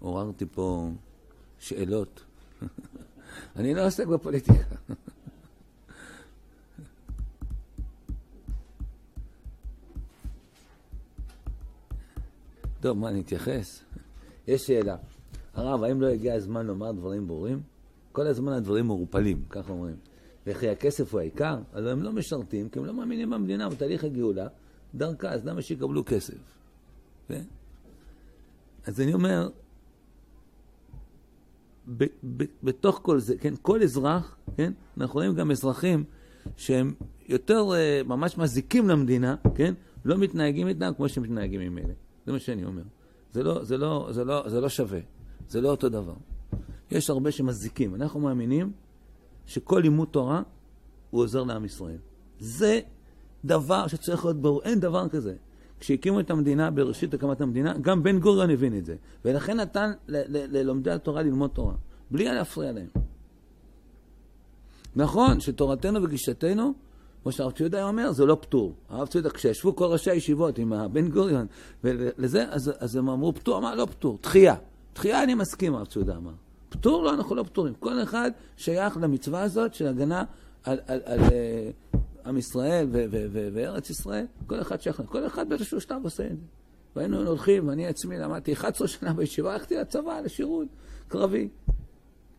עוררתי 0.06 0.46
פה 0.46 0.90
שאלות. 1.58 2.24
אני 3.56 3.74
לא 3.74 3.86
עוסק 3.86 4.06
בפוליטיקה. 4.06 4.64
טוב, 12.86 12.98
מה, 12.98 13.08
אני 13.08 13.20
אתייחס? 13.20 13.84
יש 14.46 14.66
שאלה. 14.66 14.96
הרב, 15.54 15.82
האם 15.82 16.00
לא 16.00 16.06
הגיע 16.06 16.34
הזמן 16.34 16.66
לומר 16.66 16.92
דברים 16.92 17.26
ברורים? 17.26 17.60
כל 18.12 18.26
הזמן 18.26 18.52
הדברים 18.52 18.86
מעורפלים, 18.86 19.42
ככה 19.50 19.72
אומרים. 19.72 19.96
וכי 20.46 20.68
הכסף 20.68 21.12
הוא 21.12 21.20
העיקר? 21.20 21.58
אז 21.72 21.86
הם 21.86 22.02
לא 22.02 22.12
משרתים, 22.12 22.68
כי 22.68 22.78
הם 22.78 22.84
לא 22.84 22.94
מאמינים 22.94 23.30
במדינה, 23.30 23.68
בתהליך 23.68 24.04
הגאולה, 24.04 24.46
דרכה, 24.94 25.30
אז 25.30 25.46
למה 25.46 25.62
שיקבלו 25.62 26.04
כסף? 26.04 26.38
כן? 27.28 27.42
אז 28.84 29.00
אני 29.00 29.14
אומר, 29.14 29.48
ב, 31.96 32.04
ב, 32.36 32.44
בתוך 32.62 33.00
כל 33.02 33.18
זה, 33.18 33.38
כן, 33.38 33.54
כל 33.62 33.82
אזרח, 33.82 34.36
כן, 34.56 34.72
אנחנו 34.96 35.14
רואים 35.14 35.34
גם 35.34 35.50
אזרחים 35.50 36.04
שהם 36.56 36.94
יותר 37.28 37.68
uh, 37.70 38.06
ממש 38.08 38.38
מזיקים 38.38 38.88
למדינה, 38.88 39.36
כן, 39.54 39.74
לא 40.04 40.18
מתנהגים 40.18 40.68
איתם 40.68 40.92
כמו 40.96 41.08
שמתנהגים 41.08 41.60
עם 41.60 41.78
אלה. 41.78 41.92
זה 42.26 42.32
מה 42.32 42.38
שאני 42.38 42.64
אומר. 42.64 42.82
זה 43.32 43.42
לא, 43.42 43.64
זה 43.64 43.76
לא, 43.76 44.08
זה 44.10 44.24
לא, 44.24 44.48
זה 44.48 44.60
לא 44.60 44.68
שווה, 44.68 45.00
זה 45.48 45.60
לא 45.60 45.70
אותו 45.70 45.88
דבר. 45.88 46.14
יש 46.90 47.10
הרבה 47.10 47.30
שמזיקים. 47.30 47.94
אנחנו 47.94 48.20
מאמינים 48.20 48.72
שכל 49.46 49.80
לימוד 49.82 50.08
תורה 50.10 50.42
הוא 51.10 51.22
עוזר 51.22 51.42
לעם 51.42 51.64
ישראל. 51.64 51.98
זה 52.38 52.80
דבר 53.44 53.86
שצריך 53.86 54.24
להיות 54.24 54.40
ברור, 54.40 54.62
אין 54.62 54.80
דבר 54.80 55.08
כזה. 55.08 55.34
כשהקימו 55.80 56.20
את 56.20 56.30
המדינה, 56.30 56.70
בראשית 56.70 57.14
הקמת 57.14 57.40
המדינה, 57.40 57.78
גם 57.78 58.02
בן 58.02 58.18
גוריון 58.20 58.50
הבין 58.50 58.78
את 58.78 58.86
זה. 58.86 58.96
ולכן 59.24 59.60
נתן 59.60 59.92
ללומדי 60.08 60.90
התורה 60.90 61.22
ללמוד 61.22 61.50
תורה, 61.50 61.74
בלי 62.10 62.24
להפריע 62.24 62.72
להם. 62.72 62.88
נכון 64.96 65.40
שתורתנו 65.40 66.02
וגישתנו, 66.02 66.74
כמו 67.26 67.32
שהרב 67.32 67.52
ציודה 67.52 67.88
אומר, 67.88 68.12
זה 68.12 68.26
לא 68.26 68.38
פטור. 68.40 68.74
הרב 68.88 69.08
ציודה, 69.08 69.30
כשישבו 69.30 69.76
כל 69.76 69.84
ראשי 69.84 70.10
הישיבות 70.10 70.58
עם 70.58 70.72
הבן 70.72 71.08
גוריון, 71.08 71.46
ולזה, 71.84 72.44
אז, 72.50 72.72
אז 72.78 72.96
הם 72.96 73.08
אמרו 73.08 73.34
פטור, 73.34 73.60
מה 73.60 73.74
לא 73.74 73.86
פטור? 73.86 74.18
תחייה. 74.20 74.54
תחייה 74.92 75.22
אני 75.22 75.34
מסכים, 75.34 75.74
הרב 75.74 75.86
ציודה 75.86 76.16
אמר. 76.16 76.32
פטור 76.68 77.04
לא, 77.04 77.14
אנחנו 77.14 77.34
לא 77.34 77.42
פטורים. 77.42 77.74
כל 77.74 78.02
אחד 78.02 78.30
שייך 78.56 78.96
למצווה 78.96 79.42
הזאת 79.42 79.74
של 79.74 79.86
הגנה 79.86 80.24
על, 80.64 80.78
על, 80.86 81.00
על, 81.06 81.20
על 81.20 81.32
אה, 81.32 81.70
עם 82.26 82.36
ישראל 82.36 82.86
וארץ 83.52 83.90
ישראל, 83.90 84.26
כל 84.46 84.60
אחד 84.60 84.80
שייך, 84.80 85.02
כל 85.06 85.26
אחד 85.26 85.48
באיזשהו 85.48 85.80
שלב 85.80 86.04
עושה 86.04 86.24
את 86.26 86.36
זה. 86.36 86.46
והיינו 86.96 87.26
הולכים, 87.26 87.68
ואני 87.68 87.86
עצמי 87.86 88.18
למדתי 88.18 88.52
11 88.52 88.88
שנה 88.88 89.12
בישיבה, 89.12 89.52
הלכתי 89.52 89.76
לצבא, 89.76 90.20
לשירות 90.20 90.68
קרבי. 91.08 91.48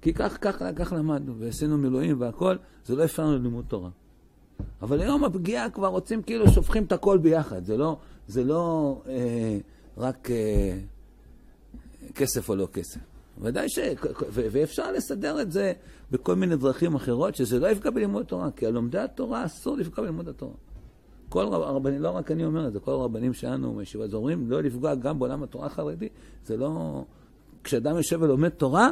כי 0.01 0.13
כך, 0.13 0.37
כך, 0.41 0.63
כך 0.75 0.93
למדנו, 0.93 1.39
ועשינו 1.39 1.77
מילואים 1.77 2.21
והכל, 2.21 2.55
זה 2.85 2.95
לא 2.95 3.03
הפרענו 3.03 3.37
ללימוד 3.37 3.65
תורה. 3.67 3.89
אבל 4.81 5.01
היום 5.01 5.23
הפגיעה 5.23 5.69
כבר 5.69 5.87
רוצים 5.87 6.21
כאילו 6.21 6.51
שופכים 6.51 6.83
את 6.83 6.91
הכל 6.91 7.17
ביחד, 7.17 7.65
זה 7.65 7.77
לא, 7.77 7.97
זה 8.27 8.43
לא 8.43 8.95
אה, 9.07 9.57
רק 9.97 10.31
אה, 10.31 10.77
כסף 12.15 12.49
או 12.49 12.55
לא 12.55 12.67
כסף. 12.73 12.99
ודאי 13.41 13.69
ש... 13.69 13.79
ואפשר 14.31 14.91
לסדר 14.91 15.41
את 15.41 15.51
זה 15.51 15.73
בכל 16.11 16.35
מיני 16.35 16.55
דרכים 16.55 16.95
אחרות, 16.95 17.35
שזה 17.35 17.59
לא 17.59 17.67
יפגע 17.67 17.89
בלימוד 17.89 18.25
תורה, 18.25 18.51
כי 18.51 18.65
על 18.65 18.73
לומדי 18.73 18.99
התורה 18.99 19.45
אסור 19.45 19.77
לפגוע 19.77 20.05
בלימוד 20.05 20.27
התורה. 20.27 20.53
כל 21.29 21.53
הרבנים, 21.53 22.01
לא 22.01 22.09
רק 22.09 22.31
אני 22.31 22.45
אומר 22.45 22.67
את 22.67 22.73
זה, 22.73 22.79
כל 22.79 22.91
הרבנים 22.91 23.33
שלנו 23.33 23.73
מישיבת 23.73 24.09
זה 24.09 24.17
אומרים, 24.17 24.49
לא 24.49 24.63
לפגוע 24.63 24.95
גם 24.95 25.19
בעולם 25.19 25.43
התורה 25.43 25.65
החרדי. 25.65 26.09
זה 26.45 26.57
לא... 26.57 27.03
כשאדם 27.63 27.95
יושב 27.95 28.21
ולומד 28.21 28.49
תורה, 28.49 28.89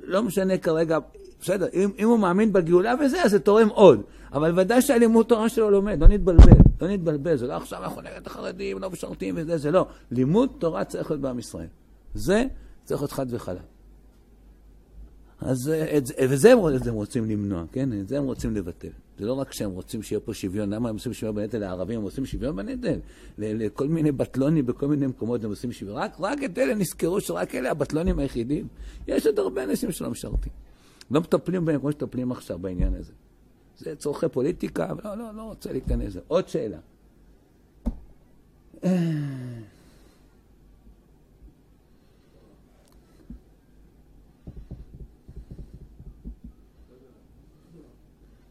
לא 0.00 0.22
משנה 0.22 0.58
כרגע, 0.58 0.98
בסדר, 1.46 1.66
אם, 1.74 1.90
אם 1.98 2.08
הוא 2.08 2.18
מאמין 2.18 2.52
בגאולה 2.52 2.94
וזה, 3.00 3.22
אז 3.22 3.30
זה 3.30 3.38
תורם 3.38 3.68
עוד. 3.68 4.02
אבל 4.32 4.60
ודאי 4.60 4.82
שהלימוד 4.82 5.26
תורה 5.26 5.48
שלו 5.48 5.70
לומד, 5.70 6.00
לא 6.00 6.08
נתבלבל, 6.08 6.52
לא 6.80 6.88
נתבלבל. 6.88 7.36
זה 7.36 7.46
לא 7.46 7.52
עכשיו 7.52 7.84
אנחנו 7.84 8.00
נגד 8.02 8.26
החרדים, 8.26 8.78
לא 8.78 8.90
משרתים 8.90 9.34
וזה, 9.38 9.58
זה 9.58 9.70
לא. 9.70 9.86
לימוד 10.10 10.48
תורה 10.58 10.84
צריך 10.84 11.10
להיות 11.10 11.20
בעם 11.20 11.38
ישראל. 11.38 11.66
זה 12.14 12.44
צריך 12.84 13.00
להיות 13.00 13.12
חד 13.12 13.26
וחלק. 13.30 13.60
אז 15.40 15.72
את, 15.96 16.04
וזה 16.30 16.52
הם, 16.52 16.58
הם 16.86 16.94
רוצים 16.94 17.30
למנוע, 17.30 17.64
כן? 17.72 18.00
את 18.00 18.08
זה 18.08 18.18
הם 18.18 18.24
רוצים 18.24 18.54
לבטל. 18.54 18.88
זה 19.18 19.26
לא 19.26 19.32
רק 19.32 19.52
שהם 19.52 19.70
רוצים 19.70 20.02
שיהיה 20.02 20.20
פה 20.20 20.34
שוויון, 20.34 20.70
למה 20.70 20.88
הם 20.88 20.94
עושים 20.94 21.12
שוויון 21.12 21.36
בנטל 21.36 21.58
לערבים? 21.58 21.98
הם 21.98 22.04
עושים 22.04 22.26
שוויון 22.26 22.56
בנטל. 22.56 22.98
לכל 23.38 23.88
מיני 23.88 24.12
בטלונים 24.12 24.66
בכל 24.66 24.86
מיני 24.86 25.06
מקומות 25.06 25.44
הם 25.44 25.50
עושים 25.50 25.72
שוויון. 25.72 25.98
רק, 25.98 26.16
רק 26.20 26.44
את 26.44 26.58
אלה 26.58 26.74
נזכרו 26.74 27.20
שרק 27.20 27.54
אלה 27.54 27.70
הבטלונים 27.70 28.18
היחידים. 28.18 28.68
יש 29.08 29.26
עוד 29.26 29.38
הרבה 29.38 29.64
אנשים 29.64 29.92
שלא 29.92 30.10
משרתים. 30.10 30.65
לא 31.10 31.20
מטפלים 31.20 31.64
בהם 31.64 31.80
כמו 31.80 31.92
שמטפלים 31.92 32.32
עכשיו 32.32 32.58
בעניין 32.58 32.94
הזה. 32.94 33.12
זה 33.78 33.96
צורכי 33.96 34.28
פוליטיקה, 34.28 34.92
לא, 35.04 35.14
לא, 35.14 35.34
לא 35.34 35.42
רוצה 35.42 35.72
להיכנס 35.72 36.06
לזה. 36.06 36.20
עוד 36.28 36.48
שאלה. 36.48 36.78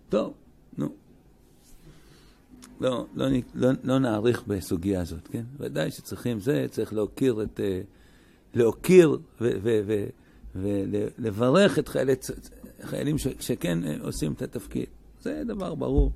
טוב, 0.09 0.33
נו. 0.77 0.89
לא, 2.81 3.05
לא, 3.15 3.27
לא, 3.55 3.69
לא 3.83 4.00
נאריך 4.00 4.43
בסוגיה 4.47 5.01
הזאת, 5.01 5.27
כן? 5.27 5.43
ודאי 5.57 5.91
שצריכים 5.91 6.39
זה, 6.39 6.65
צריך 6.71 6.93
להוקיר 6.93 7.43
את... 7.43 7.59
אה, 7.59 7.81
להוקיר 8.53 9.17
ולברך 10.55 11.79
את 11.79 11.88
חיילי, 11.88 12.13
חיילים 12.81 13.17
ש, 13.17 13.27
שכן 13.39 13.83
אה, 13.83 13.95
עושים 14.01 14.33
את 14.33 14.41
התפקיד. 14.41 14.85
זה 15.21 15.41
דבר 15.47 15.75
ברור. 15.75 16.12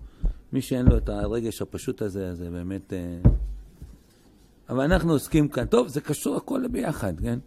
מי 0.53 0.61
שאין 0.61 0.85
לו 0.85 0.97
את 0.97 1.09
הרגש 1.09 1.61
הפשוט 1.61 2.01
הזה, 2.01 2.35
זה 2.35 2.49
באמת... 2.49 2.93
אה, 2.93 3.29
אבל 4.69 4.83
אנחנו 4.83 5.11
עוסקים 5.11 5.47
כאן, 5.47 5.65
טוב, 5.65 5.87
זה 5.87 6.01
קשור 6.01 6.35
הכל 6.35 6.67
ביחד, 6.67 7.13
כן? 7.19 7.39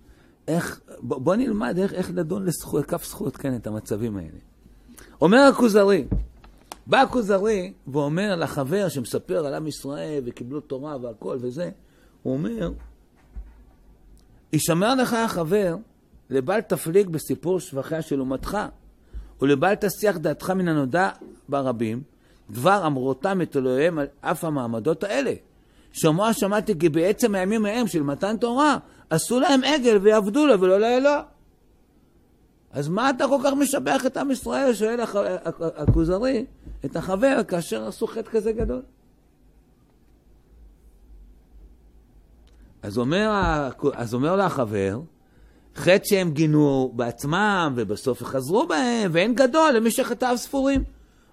איך, 0.48 0.80
בוא, 1.00 1.18
בוא 1.18 1.34
נלמד 1.34 1.78
איך, 1.78 1.92
איך 1.92 2.10
לדון 2.14 2.44
לזכות, 2.44 2.86
כף 2.86 3.04
זכות, 3.04 3.36
כן, 3.36 3.56
את 3.56 3.66
המצבים 3.66 4.16
האלה. 4.16 4.38
אומר 5.20 5.38
הכוזרי, 5.38 6.04
בא 6.86 7.00
הכוזרי 7.00 7.72
ואומר 7.86 8.36
לחבר 8.36 8.88
שמספר 8.88 9.46
על 9.46 9.54
עם 9.54 9.66
ישראל 9.66 10.22
וקיבלו 10.26 10.60
תורה 10.60 10.96
והכל 11.02 11.38
וזה, 11.40 11.70
הוא 12.22 12.32
אומר, 12.32 12.72
ישמר 14.52 14.94
לך 14.94 15.12
החבר 15.12 15.76
לבל 16.32 16.60
תפליג 16.60 17.08
בסיפור 17.08 17.60
שבחיה 17.60 18.02
של 18.02 18.20
אומתך, 18.20 18.58
ולבל 19.42 19.74
תסיח 19.74 20.16
דעתך 20.16 20.50
מן 20.50 20.68
הנודע 20.68 21.10
ברבים, 21.48 22.02
דבר 22.50 22.86
אמרותם 22.86 23.42
את 23.42 23.56
אלוהיהם 23.56 23.98
על 23.98 24.06
אף 24.20 24.44
המעמדות 24.44 25.04
האלה. 25.04 25.32
שמוע 25.92 26.32
שמעתי 26.32 26.78
כי 26.78 26.88
בעצם 26.88 27.34
הימים 27.34 27.66
ההם 27.66 27.86
של 27.86 28.02
מתן 28.02 28.36
תורה, 28.36 28.78
עשו 29.10 29.40
להם 29.40 29.60
עגל 29.64 29.98
ויעבדו 30.02 30.46
לו 30.46 30.60
ולא 30.60 30.80
לאלוה. 30.80 31.22
אז 32.70 32.88
מה 32.88 33.10
אתה 33.10 33.24
כל 33.28 33.38
כך 33.44 33.52
משבח 33.52 34.06
את 34.06 34.16
עם 34.16 34.30
ישראל, 34.30 34.74
שואל 34.74 35.00
הכוזרי, 35.76 36.44
את 36.84 36.96
החבר, 36.96 37.40
כאשר 37.48 37.88
עשו 37.88 38.06
חטא 38.06 38.30
כזה 38.30 38.52
גדול? 38.52 38.82
אז 42.82 42.98
אומר, 42.98 43.30
אז 43.94 44.14
אומר 44.14 44.36
לו 44.36 44.42
החבר, 44.42 45.00
חטא 45.76 46.04
שהם 46.04 46.30
גינו 46.30 46.92
בעצמם, 46.96 47.72
ובסוף 47.76 48.22
חזרו 48.24 48.66
בהם, 48.66 49.10
ואין 49.14 49.34
גדול 49.34 49.70
למי 49.72 49.90
שחטאיו 49.90 50.38
ספורים. 50.38 50.84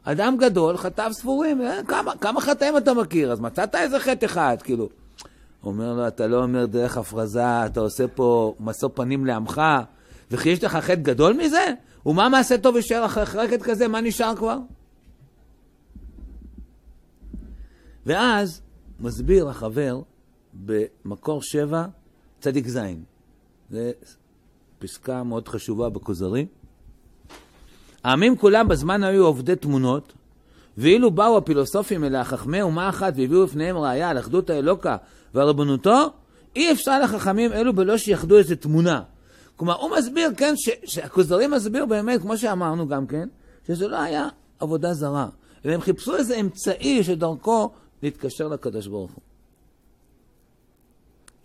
אדם 0.04 0.38
גדול, 0.38 0.78
חטאיו 0.78 1.14
ספורים, 1.14 1.62
אה, 1.62 1.80
כמה, 1.88 2.14
כמה 2.22 2.42
חטאים 2.42 2.78
אתה 2.78 2.94
מכיר? 2.94 3.32
אז 3.32 3.40
מצאת 3.40 3.76
איזה 3.76 4.00
חטא 4.00 4.26
אחד, 4.26 4.58
כאילו. 4.64 4.90
אומר 5.64 5.94
לו, 5.94 6.08
אתה 6.08 6.28
לא 6.28 6.44
אומר 6.44 6.66
דרך 6.66 6.98
הפרזה, 6.98 7.66
אתה 7.66 7.80
עושה 7.80 8.08
פה 8.08 8.56
משוא 8.60 8.90
פנים 8.94 9.26
לעמך, 9.26 9.62
וכי 10.32 10.50
יש 10.50 10.64
לך 10.64 10.76
חטא 10.76 10.96
גדול 10.96 11.34
מזה? 11.34 11.66
ומה 12.06 12.30
מעשה 12.30 12.58
טוב 12.58 12.76
יישאר 12.76 13.06
אחרי 13.06 13.26
חטא 13.26 13.64
כזה, 13.64 13.88
מה 13.88 14.02
נשאר 14.02 14.36
כבר? 14.36 14.58
ואז 18.06 18.62
מסביר 19.00 19.50
החבר 19.50 20.02
במקור 20.54 21.42
שבע, 21.42 21.86
צדיק 22.40 22.68
זין. 22.68 23.04
זה 23.70 23.92
פסקה 24.80 25.24
מאוד 25.24 25.48
חשובה 25.48 25.90
בכוזרי. 25.90 26.46
העמים 28.04 28.38
כולם 28.38 28.68
בזמן 28.68 29.04
היו 29.04 29.26
עובדי 29.26 29.56
תמונות, 29.56 30.14
ואילו 30.78 31.12
באו 31.12 31.38
הפילוסופים 31.38 32.04
אל 32.04 32.16
החכמי 32.16 32.62
אומה 32.62 32.90
אחת 32.90 33.14
והביאו 33.16 33.48
בפניהם 33.48 33.78
ראיה 33.78 34.10
על 34.10 34.20
אחדות 34.20 34.50
האלוקה 34.50 34.98
ועל 35.34 35.48
רבנותו, 35.48 36.10
אי 36.56 36.72
אפשר 36.72 37.00
לחכמים 37.00 37.54
אלו 37.54 37.74
בלא 37.74 37.98
שיחדו 37.98 38.38
איזה 38.38 38.56
תמונה. 38.56 39.02
כלומר, 39.56 39.76
הוא 39.76 39.92
מסביר, 39.98 40.30
כן, 40.38 40.54
שהכוזרי 40.86 41.48
מסביר 41.48 41.86
באמת, 41.86 42.22
כמו 42.22 42.38
שאמרנו 42.38 42.88
גם 42.88 43.08
כן, 43.08 43.30
שזה 43.68 43.88
לא 43.88 44.02
היה 44.02 44.28
עבודה 44.60 44.94
זרה, 44.94 45.28
אלא 45.66 45.74
הם 45.74 45.82
חיפשו 45.82 46.16
איזה 46.16 46.36
אמצעי 46.36 47.04
שדרכו 47.04 47.70
להתקשר 48.04 48.48
לקדוש 48.48 48.88
ברוך 48.88 49.12
הוא. 49.12 49.29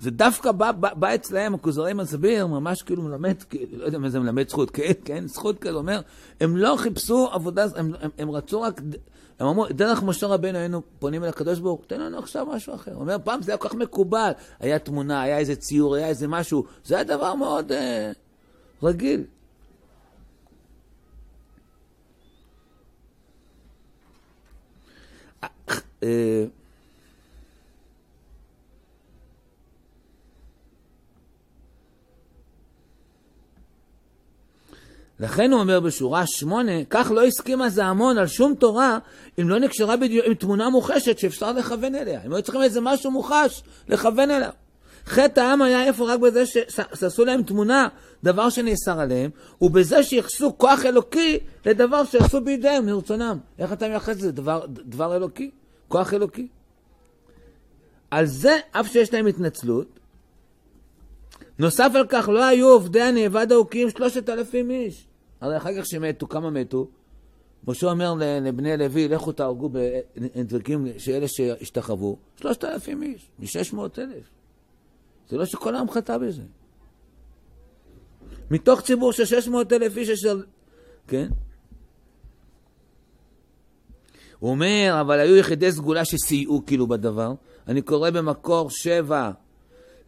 זה 0.05 0.11
דווקא 0.11 0.53
בא, 0.53 0.73
בא, 0.73 0.95
בא 0.95 1.15
אצלהם, 1.15 1.55
הכוזרי 1.55 1.93
מסביר, 1.93 2.47
ממש 2.47 2.83
כאילו 2.83 3.03
מלמד, 3.03 3.43
כאילו, 3.43 3.79
לא 3.79 3.85
יודע 3.85 3.99
מה 3.99 4.11
זה 4.11 4.21
מלמד 4.21 4.49
זכות, 4.49 4.71
כן, 4.71 4.93
כן, 5.05 5.27
זכות 5.27 5.59
כזה, 5.59 5.77
אומר, 5.77 6.01
הם 6.41 6.57
לא 6.57 6.77
חיפשו 6.79 7.29
עבודה, 7.33 7.67
הם, 7.77 7.93
הם, 8.01 8.11
הם 8.19 8.31
רצו 8.31 8.63
רק, 8.63 8.81
הם 9.39 9.47
אמרו, 9.47 9.67
דרך 9.71 10.03
משה 10.03 10.27
רבנו 10.27 10.59
היינו 10.59 10.83
פונים 10.99 11.25
אל 11.25 11.29
הקדוש 11.29 11.59
ברוך 11.59 11.81
הוא, 11.81 11.87
תן 11.87 12.01
לנו 12.01 12.19
עכשיו 12.19 12.47
משהו 12.47 12.75
אחר. 12.75 12.93
הוא 12.93 13.01
אומר, 13.01 13.17
פעם 13.25 13.43
זה 13.43 13.53
היה 13.53 13.59
כל 13.59 13.69
כך 13.69 13.75
מקובל, 13.75 14.31
היה 14.61 14.79
תמונה, 14.79 15.23
היה 15.23 15.39
איזה 15.39 15.57
ציור, 15.57 15.95
היה 15.95 16.09
איזה 16.09 16.29
משהו, 16.29 16.65
זה 16.85 16.95
היה 16.95 17.05
דבר 17.05 17.35
מאוד 17.35 17.73
אה, 17.73 18.13
רגיל. 18.83 19.25
אה, 26.03 26.45
לכן 35.21 35.53
הוא 35.53 35.61
אומר 35.61 35.81
בשורה 35.81 36.27
שמונה, 36.27 36.73
כך 36.91 37.11
לא 37.15 37.25
הסכים 37.25 37.63
הזעמון 37.63 38.19
על 38.19 38.27
שום 38.27 38.55
תורה 38.55 38.99
אם 39.41 39.49
לא 39.49 39.59
נקשרה 39.59 39.97
בדיוק 39.97 40.27
עם 40.27 40.35
תמונה 40.35 40.71
מוחשת 40.71 41.19
שאפשר 41.19 41.53
לכוון 41.53 41.95
אליה. 41.95 42.21
הם 42.25 42.33
היו 42.33 42.43
צריכים 42.43 42.63
איזה 42.63 42.81
משהו 42.81 43.11
מוחש 43.11 43.63
לכוון 43.89 44.31
אליו. 44.31 44.51
חטא 45.07 45.41
העם 45.41 45.63
היה 45.63 45.85
איפה 45.85 46.13
רק 46.13 46.21
בזה 46.21 46.43
שעשו 46.95 47.25
להם 47.25 47.43
תמונה, 47.43 47.89
דבר 48.25 48.51
שנאסר 48.51 49.01
עליהם, 49.01 49.31
ובזה 49.61 50.03
שייחסו 50.03 50.59
כוח 50.59 50.85
אלוקי 50.85 51.39
לדבר 51.67 52.05
שעשו 52.05 52.41
בידיהם 52.41 52.87
מרצונם. 52.87 53.39
איך 53.59 53.73
אתה 53.73 53.89
מייחס 53.89 54.17
לזה? 54.17 54.33
דבר, 54.33 54.67
דבר 54.69 55.17
אלוקי? 55.17 55.51
כוח 55.89 56.15
אלוקי? 56.15 56.49
על 58.11 58.27
זה, 58.27 58.59
אף 58.71 58.93
שיש 58.93 59.15
להם 59.15 59.27
התנצלות, 59.27 59.99
נוסף 61.59 61.91
על 61.95 62.07
כך, 62.09 62.29
לא 62.29 62.45
היו 62.45 62.69
עובדי 62.69 63.03
הנאבד 63.03 63.53
ההוקים 63.53 63.91
שלושת 63.91 64.29
אלפים 64.29 64.71
איש. 64.71 65.07
הרי 65.41 65.57
אחר 65.57 65.71
כך 65.79 65.87
שמתו, 65.87 66.29
כמה 66.29 66.51
מתו? 66.51 66.89
משה 67.69 67.91
אומר 67.91 68.15
לבני 68.43 68.77
לוי, 68.77 69.09
לכו 69.09 69.33
תהרגו 69.33 69.71
בדבקים 69.73 70.87
שאלה 70.99 71.29
שהשתחוו, 71.29 72.17
שלושת 72.41 72.65
אלפים 72.65 73.03
איש, 73.03 73.31
משש 73.39 73.73
מאות 73.73 73.99
אלף. 73.99 74.25
זה 75.29 75.37
לא 75.37 75.45
שכל 75.45 75.75
העם 75.75 75.91
חטא 75.91 76.19
בזה. 76.19 76.43
מתוך 78.51 78.81
ציבור 78.81 79.13
של 79.13 79.25
שש 79.25 79.49
מאות 79.49 79.73
אלף 79.73 79.97
איש 79.97 80.11
אשר... 80.11 80.41
כן? 81.09 81.29
הוא 84.39 84.51
אומר, 84.51 84.99
אבל 85.01 85.19
היו 85.21 85.37
יחידי 85.37 85.73
סגולה 85.73 86.05
שסייעו 86.05 86.63
כאילו 86.67 86.87
בדבר. 86.87 87.35
אני 87.69 87.83
קורא 87.83 88.11
במקור 88.11 88.71
שבע 88.71 89.31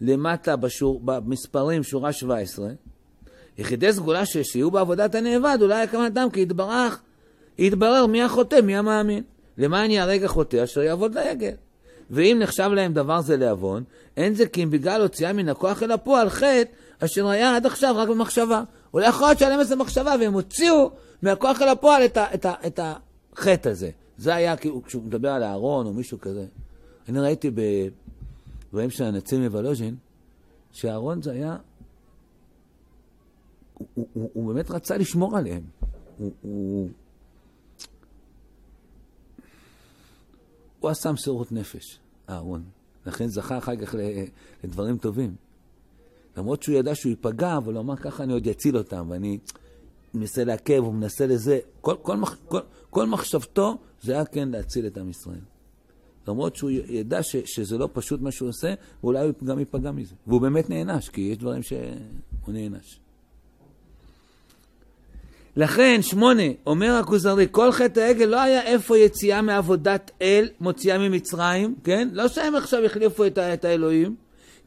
למטה 0.00 0.56
בשור, 0.56 1.00
במספרים, 1.04 1.82
שורה 1.82 2.12
17. 2.12 2.68
יחידי 3.58 3.92
סגולה 3.92 4.26
שסייעו 4.26 4.70
בעבודת 4.70 5.14
הנאבד, 5.14 5.58
אולי 5.60 5.82
הכוונתם 5.82 6.26
כי 6.32 6.40
יתברך, 6.40 7.00
יתברר 7.58 8.06
מי 8.06 8.22
החוטא, 8.22 8.60
מי 8.60 8.76
המאמין. 8.76 9.22
למען 9.58 9.90
יהרג 9.90 10.24
החוטא 10.24 10.64
אשר 10.64 10.82
יעבוד 10.82 11.14
לעגל. 11.14 11.54
ואם 12.10 12.36
נחשב 12.40 12.70
להם 12.74 12.92
דבר 12.92 13.20
זה 13.20 13.36
לעוון, 13.36 13.84
אין 14.16 14.34
זה 14.34 14.46
כי 14.46 14.62
אם 14.62 14.70
בגלל 14.70 15.02
הוציאה 15.02 15.32
מן 15.32 15.48
הכוח 15.48 15.82
אל 15.82 15.92
הפועל 15.92 16.28
חטא, 16.30 16.62
אשר 16.98 17.28
היה 17.28 17.56
עד 17.56 17.66
עכשיו 17.66 17.96
רק 17.96 18.08
במחשבה. 18.08 18.62
אולי 18.94 19.08
יכול 19.08 19.26
להיות 19.26 19.40
להם 19.40 19.60
איזה 19.60 19.76
מחשבה, 19.76 20.14
והם 20.20 20.32
הוציאו 20.32 20.90
מהכוח 21.22 21.62
אל 21.62 21.68
הפועל 21.68 22.04
את, 22.04 22.16
ה, 22.16 22.34
את, 22.34 22.44
ה, 22.44 22.54
את 22.66 22.80
החטא 22.82 23.68
הזה. 23.68 23.90
זה 24.18 24.34
היה 24.34 24.56
כאילו, 24.56 24.82
כשהוא 24.84 25.02
מדבר 25.02 25.28
על 25.28 25.42
אהרון 25.42 25.86
או 25.86 25.92
מישהו 25.92 26.20
כזה. 26.20 26.44
אני 27.08 27.20
ראיתי 27.20 27.50
בדברים 28.66 28.90
של 28.90 29.04
הנציב 29.04 29.40
מוולוז'ין, 29.40 29.96
שאהרון 30.72 31.22
זה 31.22 31.32
היה, 31.32 31.56
הוא, 33.74 34.06
הוא, 34.12 34.30
הוא 34.32 34.54
באמת 34.54 34.70
רצה 34.70 34.96
לשמור 34.96 35.38
עליהם. 35.38 35.62
הוא, 36.18 36.32
הוא, 36.42 36.88
הוא 40.80 40.90
עשה 40.90 41.12
מסירות 41.12 41.52
נפש, 41.52 41.98
אהרון. 42.28 42.64
לכן 43.06 43.28
זכה 43.28 43.58
אחר 43.58 43.76
כך 43.76 43.94
לדברים 44.64 44.98
טובים. 44.98 45.34
למרות 46.36 46.62
שהוא 46.62 46.76
ידע 46.76 46.94
שהוא 46.94 47.10
ייפגע, 47.10 47.56
אבל 47.56 47.74
הוא 47.74 47.80
אמר, 47.80 47.96
ככה 47.96 48.22
אני 48.22 48.32
עוד 48.32 48.48
אציל 48.48 48.76
אותם, 48.76 49.06
ואני 49.10 49.38
מנסה 50.14 50.44
לעכב, 50.44 50.78
הוא 50.78 50.94
מנסה 50.94 51.26
לזה. 51.26 51.58
כל, 51.80 51.96
כל, 52.02 52.16
כל, 52.48 52.60
כל 52.90 53.06
מחשבתו 53.06 53.78
זה 54.02 54.12
היה 54.12 54.24
כן 54.24 54.48
להציל 54.48 54.86
את 54.86 54.98
עם 54.98 55.10
ישראל. 55.10 55.40
למרות 56.28 56.56
שהוא 56.56 56.70
ידע 56.70 57.22
ש, 57.22 57.36
שזה 57.44 57.78
לא 57.78 57.88
פשוט 57.92 58.20
מה 58.20 58.30
שהוא 58.30 58.48
עושה, 58.48 58.74
ואולי 59.02 59.24
הוא 59.24 59.32
גם 59.44 59.58
ייפגע 59.58 59.90
מזה. 59.90 60.14
והוא 60.26 60.40
באמת 60.40 60.70
נענש, 60.70 61.08
כי 61.08 61.20
יש 61.20 61.38
דברים 61.38 61.62
שהוא 61.62 61.78
נענש. 62.48 62.98
לכן, 65.56 66.02
שמונה, 66.02 66.42
אומר 66.66 66.92
הכוזרי, 66.92 67.46
כל 67.50 67.72
חטא 67.72 68.00
העגל 68.00 68.24
לא 68.24 68.40
היה 68.40 68.62
איפה 68.62 68.98
יציאה 68.98 69.42
מעבודת 69.42 70.10
אל 70.22 70.48
מוציאה 70.60 70.98
ממצרים, 70.98 71.74
כן? 71.84 72.08
לא 72.12 72.28
שהם 72.28 72.54
עכשיו 72.54 72.84
החליפו 72.84 73.26
את, 73.26 73.38
את 73.38 73.64
האלוהים, 73.64 74.14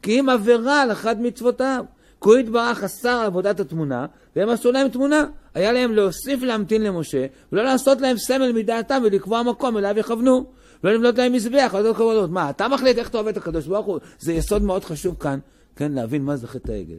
כי 0.02 0.20
אם 0.20 0.28
עבירה 0.28 0.82
על 0.82 0.92
אחת 0.92 1.16
מצוותיו. 1.20 1.84
כי 2.22 2.28
הוא 2.28 2.38
יתברך 2.38 2.84
אסר 2.84 3.22
עבודת 3.26 3.60
התמונה, 3.60 4.06
והם 4.36 4.48
עשו 4.48 4.72
להם 4.72 4.88
תמונה. 4.88 5.24
היה 5.54 5.72
להם 5.72 5.92
להוסיף 5.92 6.42
להמתין 6.42 6.82
למשה, 6.82 7.26
ולא 7.52 7.62
לעשות 7.62 8.00
להם 8.00 8.18
סמל 8.18 8.52
מדעתם 8.52 9.02
ולקבוע 9.04 9.42
מקום 9.42 9.78
אליו 9.78 9.94
יכוונו. 9.98 10.46
ולא 10.84 10.94
לבנות 10.94 11.18
להם 11.18 11.32
מזבח, 11.32 11.74
לא 11.84 11.92
קורבנות. 11.92 12.30
מה, 12.30 12.50
אתה 12.50 12.68
מחליט 12.68 12.98
איך 12.98 13.08
אתה 13.08 13.18
עובד 13.18 13.30
את 13.30 13.36
הקדוש 13.36 13.66
ברוך 13.66 13.86
הוא? 13.86 13.98
זה 14.18 14.32
יסוד 14.32 14.62
מאוד 14.62 14.84
חשוב 14.84 15.16
כאן, 15.20 15.38
כן, 15.76 15.92
להבין 15.92 16.22
מה 16.22 16.36
זה 16.36 16.48
חטא 16.48 16.72
העגל. 16.72 16.98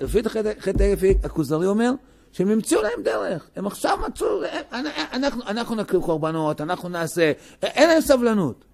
לפי 0.00 0.22
חטא 0.60 0.82
העגל, 0.82 1.08
הכוזרי 1.24 1.66
אומר, 1.66 1.90
שהם 2.32 2.48
המציאו 2.48 2.82
להם 2.82 3.02
דרך. 3.02 3.50
הם 3.56 3.66
עכשיו 3.66 3.98
מצאו, 4.06 4.26
הם, 4.70 4.84
אנחנו, 5.12 5.42
אנחנו 5.46 5.74
נקריב 5.74 6.02
קורבנות, 6.02 6.60
אנחנו 6.60 6.88
נעשה, 6.88 7.32
אין 7.62 7.88
להם 7.88 8.00
סבלנות. 8.00 8.64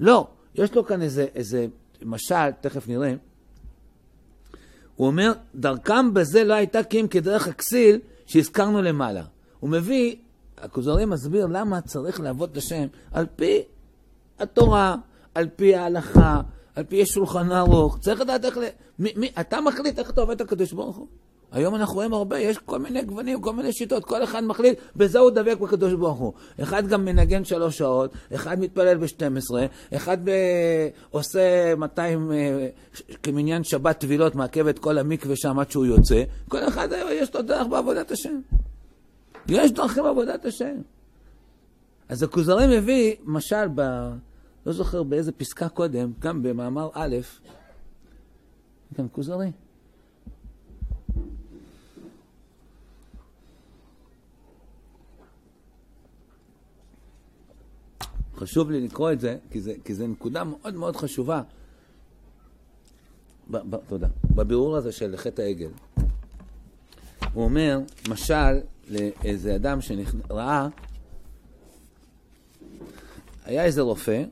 לא, 0.00 0.26
יש 0.54 0.74
לו 0.74 0.84
כאן 0.84 1.02
איזה, 1.02 1.26
איזה 1.34 1.66
משל, 2.02 2.50
תכף 2.60 2.88
נראה. 2.88 3.14
הוא 4.96 5.06
אומר, 5.06 5.32
דרכם 5.54 6.14
בזה 6.14 6.44
לא 6.44 6.54
הייתה 6.54 6.84
כי 6.84 7.00
אם 7.00 7.08
כדרך 7.08 7.48
הכסיל 7.48 7.98
שהזכרנו 8.26 8.82
למעלה. 8.82 9.22
הוא 9.60 9.70
מביא, 9.70 10.16
הכוזרי 10.66 11.04
מסביר 11.04 11.46
למה 11.46 11.80
צריך 11.80 12.20
לעבוד 12.20 12.50
את 12.50 12.56
השם 12.56 12.86
על 13.12 13.26
פי 13.36 13.62
התורה, 14.38 14.96
על 15.34 15.48
פי 15.56 15.74
ההלכה, 15.74 16.40
על 16.74 16.84
פי 16.84 17.06
שולחן 17.06 17.52
ערוך. 17.52 17.98
צריך 17.98 18.20
לדעת 18.20 18.44
איך 18.44 18.58
ל... 18.58 18.62
מי, 18.98 19.12
מי, 19.16 19.30
אתה 19.40 19.60
מחליט 19.60 19.98
איך 19.98 20.10
אתה 20.10 20.20
עובד 20.20 20.34
את 20.34 20.40
הקדוש 20.40 20.72
ברוך 20.72 20.96
הוא. 20.96 21.06
היום 21.52 21.74
אנחנו 21.74 21.94
רואים 21.94 22.12
הרבה, 22.12 22.38
יש 22.38 22.58
כל 22.58 22.78
מיני 22.78 23.02
גוונים, 23.02 23.40
כל 23.40 23.52
מיני 23.52 23.72
שיטות, 23.72 24.04
כל 24.04 24.24
אחד 24.24 24.44
מחליט, 24.44 24.78
בזה 24.96 25.18
הוא 25.18 25.30
דבק 25.30 25.58
בקדוש 25.58 25.92
ברוך 25.92 26.18
הוא. 26.18 26.32
אחד 26.62 26.88
גם 26.88 27.04
מנגן 27.04 27.44
שלוש 27.44 27.78
שעות, 27.78 28.10
אחד 28.34 28.60
מתפלל 28.60 28.96
ב-12, 28.96 29.54
אחד 29.96 30.18
ב... 30.24 30.30
עושה 31.10 31.74
200, 31.74 32.32
אה, 32.32 32.68
כמניין 33.22 33.64
שבת 33.64 33.98
טבילות, 33.98 34.34
מעכב 34.34 34.66
את 34.66 34.78
כל 34.78 34.98
המקווה 34.98 35.36
שם 35.36 35.58
עד 35.58 35.70
שהוא 35.70 35.86
יוצא. 35.86 36.22
כל 36.48 36.68
אחד 36.68 36.88
יש 37.10 37.34
לו 37.34 37.42
דרך 37.42 37.66
בעבודת 37.66 38.10
השם. 38.10 38.40
יש 39.48 39.72
דרכים 39.72 40.02
בעבודת 40.02 40.44
השם. 40.44 40.76
אז 42.08 42.22
הכוזרי 42.22 42.78
מביא, 42.78 43.14
משל, 43.24 43.68
ב... 43.74 43.80
לא 44.66 44.72
זוכר 44.72 45.02
באיזה 45.02 45.32
פסקה 45.32 45.68
קודם, 45.68 46.12
גם 46.18 46.42
במאמר 46.42 46.90
א', 46.94 47.16
גם 48.98 49.08
כוזרי. 49.08 49.50
חשוב 58.36 58.70
לי 58.70 58.80
לקרוא 58.80 59.12
את 59.12 59.20
זה, 59.20 59.36
כי, 59.84 59.94
זה 59.94 60.06
נקודה 60.06 60.44
מאוד 60.44 60.74
מאוד 60.74 60.96
חשובה. 60.96 61.42
ב, 63.50 63.56
ב, 63.56 63.76
תודה. 63.88 64.08
בבירור 64.34 64.76
הזה 64.76 64.92
של 64.92 65.16
חטא 65.16 65.42
העגל. 65.42 65.70
הוא 67.32 67.44
אומר, 67.44 67.80
משל 68.08 68.60
לאיזה 68.88 69.56
אדם 69.56 69.78
שראה, 69.80 70.68
היה 73.44 73.64
איזה 73.64 73.82
רופא, 73.82 74.24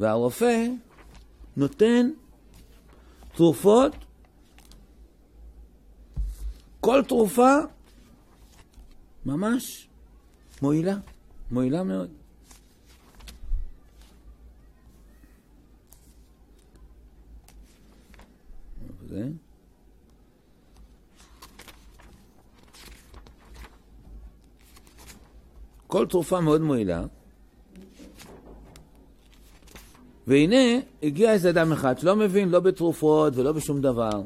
והרופא 0.00 0.66
נותן 1.56 2.10
תרופות, 3.34 3.92
כל 6.80 7.02
תרופה 7.08 7.56
ממש 9.26 9.88
מועילה, 10.62 10.96
מועילה 11.50 11.82
מאוד. 11.82 12.10
זה. 19.08 19.28
כל 25.90 26.06
תרופה 26.06 26.40
מאוד 26.40 26.60
מועילה. 26.60 27.04
והנה, 30.26 30.80
הגיע 31.02 31.32
איזה 31.32 31.50
אדם 31.50 31.72
אחד 31.72 31.98
שלא 31.98 32.16
מבין 32.16 32.48
לא 32.48 32.60
בתרופות 32.60 33.36
ולא 33.36 33.52
בשום 33.52 33.80
דבר. 33.80 34.22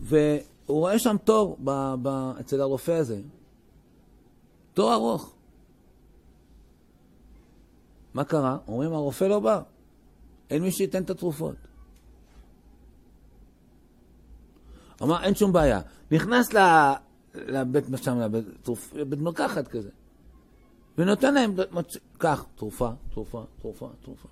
והוא 0.00 0.42
רואה 0.66 0.98
שם 0.98 1.16
תור 1.24 1.56
ב, 1.64 1.94
ב, 2.02 2.08
אצל 2.40 2.60
הרופא 2.60 2.90
הזה. 2.90 3.20
תור 4.74 4.94
ארוך. 4.94 5.32
מה 8.14 8.24
קרה? 8.24 8.56
אומרים, 8.68 8.92
הרופא 8.92 9.24
לא 9.24 9.40
בא. 9.40 9.60
אין 10.50 10.62
מי 10.62 10.72
שייתן 10.72 11.02
את 11.02 11.10
התרופות. 11.10 11.56
אמר, 15.02 15.24
אין 15.24 15.34
שום 15.34 15.52
בעיה. 15.52 15.80
נכנס 16.10 16.52
לבית, 17.34 17.84
שם, 18.02 18.18
לבית, 18.20 18.44
תרופ, 18.62 18.94
לבית 18.94 19.20
מרקחת 19.20 19.68
כזה, 19.68 19.90
ונותן 20.98 21.34
להם, 21.34 21.54
מצ... 21.72 21.96
קח, 22.18 22.44
תרופה, 22.56 22.90
תרופה, 23.10 23.44
תרופה, 23.60 23.88
תרופה. 24.02 24.28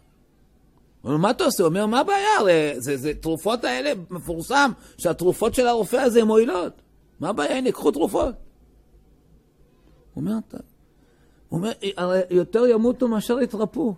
הוא 1.02 1.08
אומר, 1.08 1.22
מה 1.22 1.30
אתה 1.30 1.44
עושה? 1.44 1.62
הוא 1.62 1.68
אומר, 1.68 1.86
מה 1.86 2.00
הבעיה? 2.00 2.28
הרי 2.40 2.80
זה, 2.80 2.96
זה 2.96 3.14
תרופות 3.14 3.64
האלה, 3.64 3.92
מפורסם 4.10 4.70
שהתרופות 4.98 5.54
של 5.54 5.66
הרופא 5.66 5.96
הזה 5.96 6.24
מועילות. 6.24 6.72
מה 7.20 7.28
הבעיה? 7.28 7.58
הנה, 7.58 7.72
קחו 7.72 7.90
תרופות. 7.90 8.34
הוא 10.14 10.22
אומר, 10.22 10.32
אתה... 10.48 10.56
הוא 11.48 11.58
אומר, 11.58 11.72
הרי 11.96 12.20
יותר 12.30 12.66
ימותו 12.66 13.08
מאשר 13.08 13.40
יתרפו. 13.40 13.94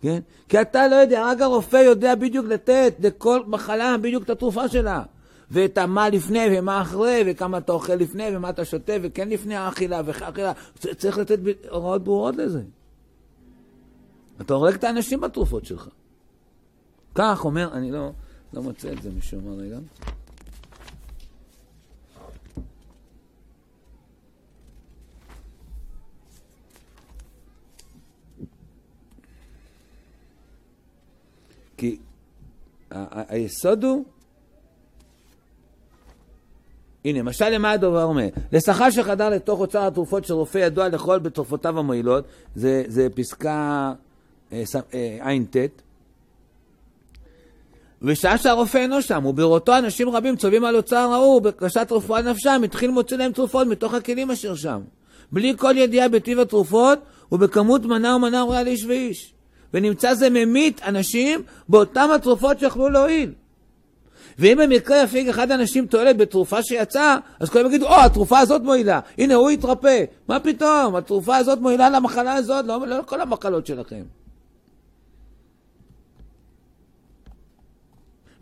כן? 0.00 0.20
כי 0.48 0.60
אתה 0.60 0.88
לא 0.88 0.94
יודע, 0.94 1.26
רק 1.26 1.40
הרופא 1.40 1.76
יודע 1.76 2.14
בדיוק 2.14 2.46
לתת 2.46 2.94
לכל 3.00 3.42
מחלה 3.46 3.96
בדיוק 3.98 4.24
את 4.24 4.30
התרופה 4.30 4.68
שלה. 4.68 5.02
ואת 5.50 5.78
המה 5.78 6.08
לפני 6.08 6.46
ומה 6.58 6.82
אחרי, 6.82 7.22
וכמה 7.26 7.58
אתה 7.58 7.72
אוכל 7.72 7.94
לפני 7.94 8.36
ומה 8.36 8.50
אתה 8.50 8.64
שותה, 8.64 8.92
וכן 9.02 9.28
לפני 9.28 9.56
האכילה 9.56 10.02
ואחרי 10.04 10.26
האכילה. 10.26 10.52
צריך 10.74 11.18
לתת 11.18 11.38
הוראות 11.70 12.04
ברורות 12.04 12.36
לזה. 12.36 12.62
אתה 14.40 14.54
הורג 14.54 14.74
את 14.74 14.84
האנשים 14.84 15.20
בתרופות 15.20 15.64
שלך. 15.64 15.88
כך 17.14 17.44
אומר, 17.44 17.72
אני 17.72 17.90
לא, 17.90 18.10
לא 18.52 18.62
מוצא 18.62 18.92
את 18.92 19.02
זה 19.02 19.10
משום 19.10 19.44
מה 19.44 19.62
רגע. 19.62 19.78
כי 31.76 31.98
היסוד 33.28 33.84
הוא 33.84 34.04
הנה, 37.04 37.22
משל 37.22 37.48
למה 37.48 37.70
הדובר 37.70 38.02
אומר? 38.02 38.26
לשכר 38.52 38.90
שחדר 38.90 39.28
לתוך 39.28 39.60
אוצר 39.60 39.86
התרופות 39.86 40.24
של 40.24 40.34
רופא 40.34 40.58
ידוע 40.58 40.88
לכל 40.88 41.18
בתרופותיו 41.18 41.78
המועילות, 41.78 42.24
זה, 42.54 42.84
זה 42.86 43.08
פסקה 43.14 43.92
אה, 44.52 44.62
אה, 44.94 45.18
ע"ט. 45.22 45.56
בשעה 48.02 48.38
שהרופא 48.38 48.78
אינו 48.78 49.02
שם, 49.02 49.26
ובראותו 49.26 49.78
אנשים 49.78 50.08
רבים 50.08 50.36
צובעים 50.36 50.64
על 50.64 50.76
אוצר 50.76 50.96
ההוא, 50.96 51.42
בקשת 51.42 51.88
רפואה 51.90 52.22
נפשם, 52.22 52.62
התחיל 52.64 52.90
מוציא 52.90 53.16
להם 53.16 53.32
תרופות 53.32 53.66
מתוך 53.66 53.94
הכלים 53.94 54.30
אשר 54.30 54.54
שם. 54.54 54.80
בלי 55.32 55.54
כל 55.56 55.74
ידיעה 55.76 56.08
בטיב 56.08 56.40
התרופות, 56.40 56.98
ובכמות 57.32 57.84
מנה 57.84 58.16
ומנה 58.16 58.42
רואה 58.42 58.62
לאיש 58.62 58.84
ואיש. 58.84 59.34
ונמצא 59.74 60.14
זה 60.14 60.30
ממית 60.30 60.80
אנשים 60.82 61.42
באותם 61.68 62.08
התרופות 62.14 62.60
שיכלו 62.60 62.88
להועיל. 62.88 63.32
ואם 64.40 64.58
במקרה 64.62 65.02
יפיג 65.02 65.28
אחד 65.28 65.50
האנשים 65.50 65.86
תועלת 65.86 66.16
בתרופה 66.16 66.62
שיצאה, 66.62 67.16
אז 67.40 67.50
כולם 67.50 67.66
יגידו, 67.66 67.86
או, 67.86 67.94
oh, 67.94 68.04
התרופה 68.04 68.38
הזאת 68.38 68.62
מועילה, 68.62 69.00
הנה 69.18 69.34
הוא 69.34 69.50
יתרפא. 69.50 70.04
מה 70.28 70.40
פתאום, 70.40 70.96
התרופה 70.96 71.36
הזאת 71.36 71.58
מועילה 71.58 71.90
למחלה 71.90 72.32
הזאת, 72.32 72.64
לא, 72.64 72.86
לא 72.86 73.02
כל 73.06 73.20
המחלות 73.20 73.66
שלכם. 73.66 74.02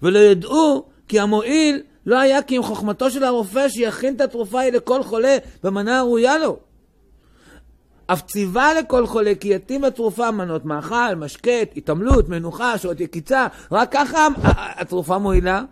ולא 0.02 0.18
ידעו 0.18 0.84
כי 1.08 1.20
המועיל 1.20 1.82
לא 2.06 2.18
היה 2.18 2.42
כי 2.42 2.56
אם 2.56 2.62
חוכמתו 2.62 3.11
של 3.11 3.24
הרופא 3.24 3.68
שיכין 3.68 4.16
את 4.16 4.20
התרופה 4.20 4.61
היא 4.61 4.72
לכל 4.72 5.02
חולה 5.02 5.37
במנה 5.62 5.98
הראויה 5.98 6.38
לו. 6.38 6.56
אף 8.06 8.22
ציווה 8.22 8.74
לכל 8.74 9.06
חולה 9.06 9.34
כי 9.34 9.54
יתאים 9.54 9.80
בתרופה 9.80 10.30
מנות 10.30 10.64
מאכל, 10.64 11.14
משקט, 11.16 11.76
התעמלות, 11.76 12.28
מנוחה, 12.28 12.78
שעות 12.78 13.00
יקיצה, 13.00 13.46
רק 13.72 13.92
ככה 13.92 14.28
התרופה 14.50 15.18
מועילה. 15.18 15.62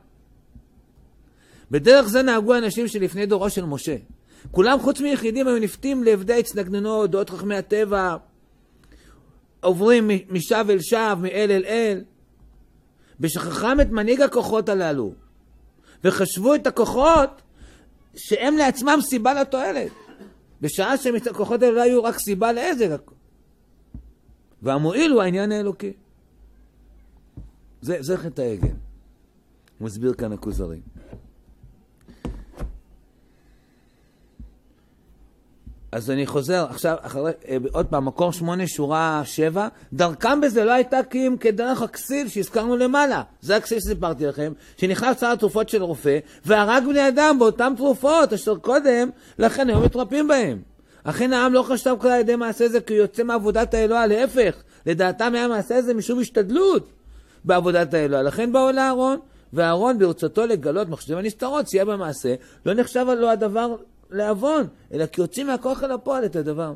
בדרך 1.70 2.08
זה 2.08 2.22
נהגו 2.22 2.54
אנשים 2.54 2.88
שלפני 2.88 3.26
דורו 3.26 3.50
של 3.50 3.64
משה. 3.64 3.96
כולם 4.50 4.80
חוץ 4.80 5.00
מיחידים 5.00 5.48
היו 5.48 5.58
נפתים 5.58 6.04
לעבדי 6.04 6.38
הצנגנונות, 6.38 7.10
דעות 7.10 7.30
חכמי 7.30 7.56
הטבע, 7.56 8.16
עוברים 9.60 10.10
משב 10.30 10.64
אל 10.70 10.80
שב, 10.80 11.16
מאל 11.20 11.50
אל 11.50 11.64
אל. 11.66 12.04
בשכחם 13.20 13.78
את 13.82 13.90
מנהיג 13.90 14.20
הכוחות 14.20 14.68
הללו, 14.68 15.12
וחשבו 16.04 16.54
את 16.54 16.66
הכוחות 16.66 17.42
שהם 18.16 18.56
לעצמם 18.56 18.98
סיבה 19.02 19.34
לתועלת. 19.34 19.92
בשעה 20.60 20.96
שהכוחות 20.96 21.62
האלה 21.62 21.74
לא 21.74 21.82
היו 21.82 22.04
רק 22.04 22.18
סיבה 22.18 22.52
לעזר. 22.52 22.96
והמועיל 24.62 25.12
הוא 25.12 25.22
העניין 25.22 25.52
האלוקי. 25.52 25.92
זה, 27.80 27.96
זה 28.00 28.16
חטא 28.16 28.42
העגל. 28.42 28.74
מסביר 29.80 30.14
כאן 30.14 30.32
הכוזרי. 30.32 30.80
אז 35.96 36.10
אני 36.10 36.26
חוזר 36.26 36.66
עכשיו, 36.70 36.96
אחרי, 37.00 37.32
אה, 37.48 37.56
עוד 37.72 37.86
פעם, 37.86 38.04
מקור 38.04 38.32
שמונה, 38.32 38.66
שורה 38.66 39.22
שבע, 39.24 39.68
דרכם 39.92 40.40
בזה 40.40 40.64
לא 40.64 40.72
הייתה 40.72 40.98
כי 41.10 41.26
אם 41.26 41.36
כדרך 41.40 41.82
הכסיל 41.82 42.28
שהזכרנו 42.28 42.76
למעלה. 42.76 43.22
זה 43.40 43.56
הכסיל 43.56 43.80
שסיפרתי 43.80 44.26
לכם, 44.26 44.52
שנכנס 44.76 45.20
שר 45.20 45.26
התרופות 45.26 45.68
של 45.68 45.82
רופא, 45.82 46.18
והרג 46.44 46.84
בני 46.84 47.08
אדם 47.08 47.36
באותן 47.38 47.72
תרופות, 47.76 48.32
אשר 48.32 48.56
קודם, 48.56 49.10
לכן 49.38 49.68
היו 49.68 49.80
מתרפאים 49.80 50.28
בהם. 50.28 50.58
אכן 51.04 51.32
העם 51.32 51.52
לא 51.52 51.62
חשב 51.62 51.94
כלל 52.00 52.10
על 52.10 52.20
ידי 52.20 52.36
מעשה 52.36 52.68
זה 52.68 52.80
כי 52.80 52.94
הוא 52.94 53.02
יוצא 53.02 53.22
מעבודת 53.22 53.74
האלוה, 53.74 54.06
להפך, 54.06 54.62
לדעתם 54.86 55.34
היה 55.34 55.48
מעשה 55.48 55.82
זה 55.82 55.94
משום 55.94 56.20
השתדלות 56.20 56.92
בעבודת 57.44 57.94
האלוה. 57.94 58.22
לכן 58.22 58.52
באו 58.52 58.72
לאהרון, 58.72 59.18
ואהרון 59.52 59.98
ברצותו 59.98 60.46
לגלות 60.46 60.88
מחשבים 60.88 61.18
הנסתרות, 61.18 61.68
סייע 61.68 61.84
במעשה, 61.84 62.34
לא 62.66 62.74
נחשב 62.74 63.06
לו 63.18 63.30
הדבר 63.30 63.76
לעוון, 64.10 64.66
אלא 64.92 65.06
כי 65.06 65.20
יוצאים 65.20 65.46
מהכוח 65.46 65.82
אל 65.82 65.92
הפועל 65.92 66.24
את 66.24 66.36
הדבר. 66.36 66.74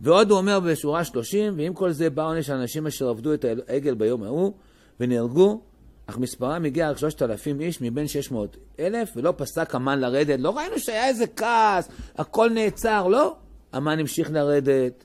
ועוד 0.00 0.30
הוא 0.30 0.38
אומר 0.38 0.60
בשורה 0.60 1.04
30, 1.04 1.54
ועם 1.56 1.74
כל 1.74 1.92
זה 1.92 2.10
בא 2.10 2.26
עונש 2.26 2.50
האנשים 2.50 2.86
אשר 2.86 3.08
עבדו 3.08 3.34
את 3.34 3.44
העגל 3.68 3.94
ביום 3.94 4.22
ההוא 4.22 4.52
ונהרגו, 5.00 5.60
אך 6.06 6.18
מספרם 6.18 6.64
הגיע 6.64 6.90
רק 6.90 6.98
שלושת 6.98 7.22
אלפים 7.22 7.60
איש 7.60 7.80
מבין 7.80 8.08
שש 8.08 8.30
מאות 8.30 8.56
אלף, 8.80 9.10
ולא 9.16 9.34
פסק 9.36 9.74
המן 9.74 10.00
לרדת. 10.00 10.40
לא 10.40 10.56
ראינו 10.56 10.78
שהיה 10.78 11.08
איזה 11.08 11.26
כעס, 11.26 11.88
הכל 12.18 12.50
נעצר, 12.50 13.08
לא. 13.08 13.36
המן 13.72 13.98
המשיך 13.98 14.30
לרדת, 14.30 15.04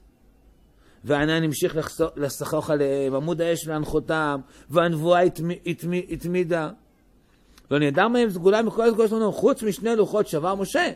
והענן 1.03 1.43
המשיך 1.43 1.77
לסחוך 2.15 2.69
עליהם, 2.69 3.15
עמוד 3.15 3.41
האש 3.41 3.67
להנחותם, 3.67 4.39
והנבואה 4.69 5.21
התמידה. 6.09 6.69
לא 7.71 7.79
נעדר 7.79 8.07
מהם 8.07 8.29
סגולה 8.29 8.61
מכל 8.61 8.87
הסגולה 8.87 9.07
שלנו, 9.07 9.33
חוץ 9.33 9.63
משני 9.63 9.95
לוחות 9.95 10.27
שבר 10.27 10.55
משה. 10.55 10.91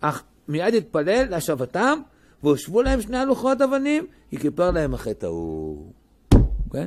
אך 0.00 0.22
מיד 0.48 0.74
התפלל 0.74 1.24
להשבתם, 1.30 1.98
והושבו 2.42 2.82
להם 2.82 3.00
שני 3.00 3.16
הלוחות 3.16 3.60
אבנים, 3.60 4.06
כי 4.30 4.36
כיפר 4.36 4.70
להם 4.70 4.94
החטא 4.94 5.26
ההוא. 5.26 5.92
כן? 6.72 6.86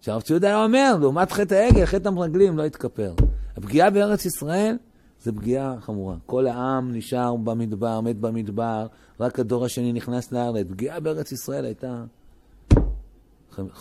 שהרב 0.00 0.22
ציודה 0.22 0.48
היה 0.48 0.64
אומר, 0.64 0.96
לעומת 1.00 1.32
חטא 1.32 1.54
העגל, 1.54 1.84
חטא 1.84 2.08
המרגלים 2.08 2.58
לא 2.58 2.64
התכפר. 2.64 3.14
הפגיעה 3.56 3.90
בארץ 3.90 4.24
ישראל 4.24 4.76
זה 5.22 5.32
פגיעה 5.32 5.80
חמורה. 5.80 6.16
כל 6.26 6.46
העם 6.46 6.92
נשאר 6.92 7.36
במדבר, 7.36 8.00
מת 8.00 8.16
במדבר, 8.16 8.86
רק 9.20 9.38
הדור 9.38 9.64
השני 9.64 9.92
נכנס 9.92 10.32
לארץ. 10.32 10.66
פגיעה 10.70 11.00
בארץ 11.00 11.32
ישראל 11.32 11.64
הייתה 11.64 12.04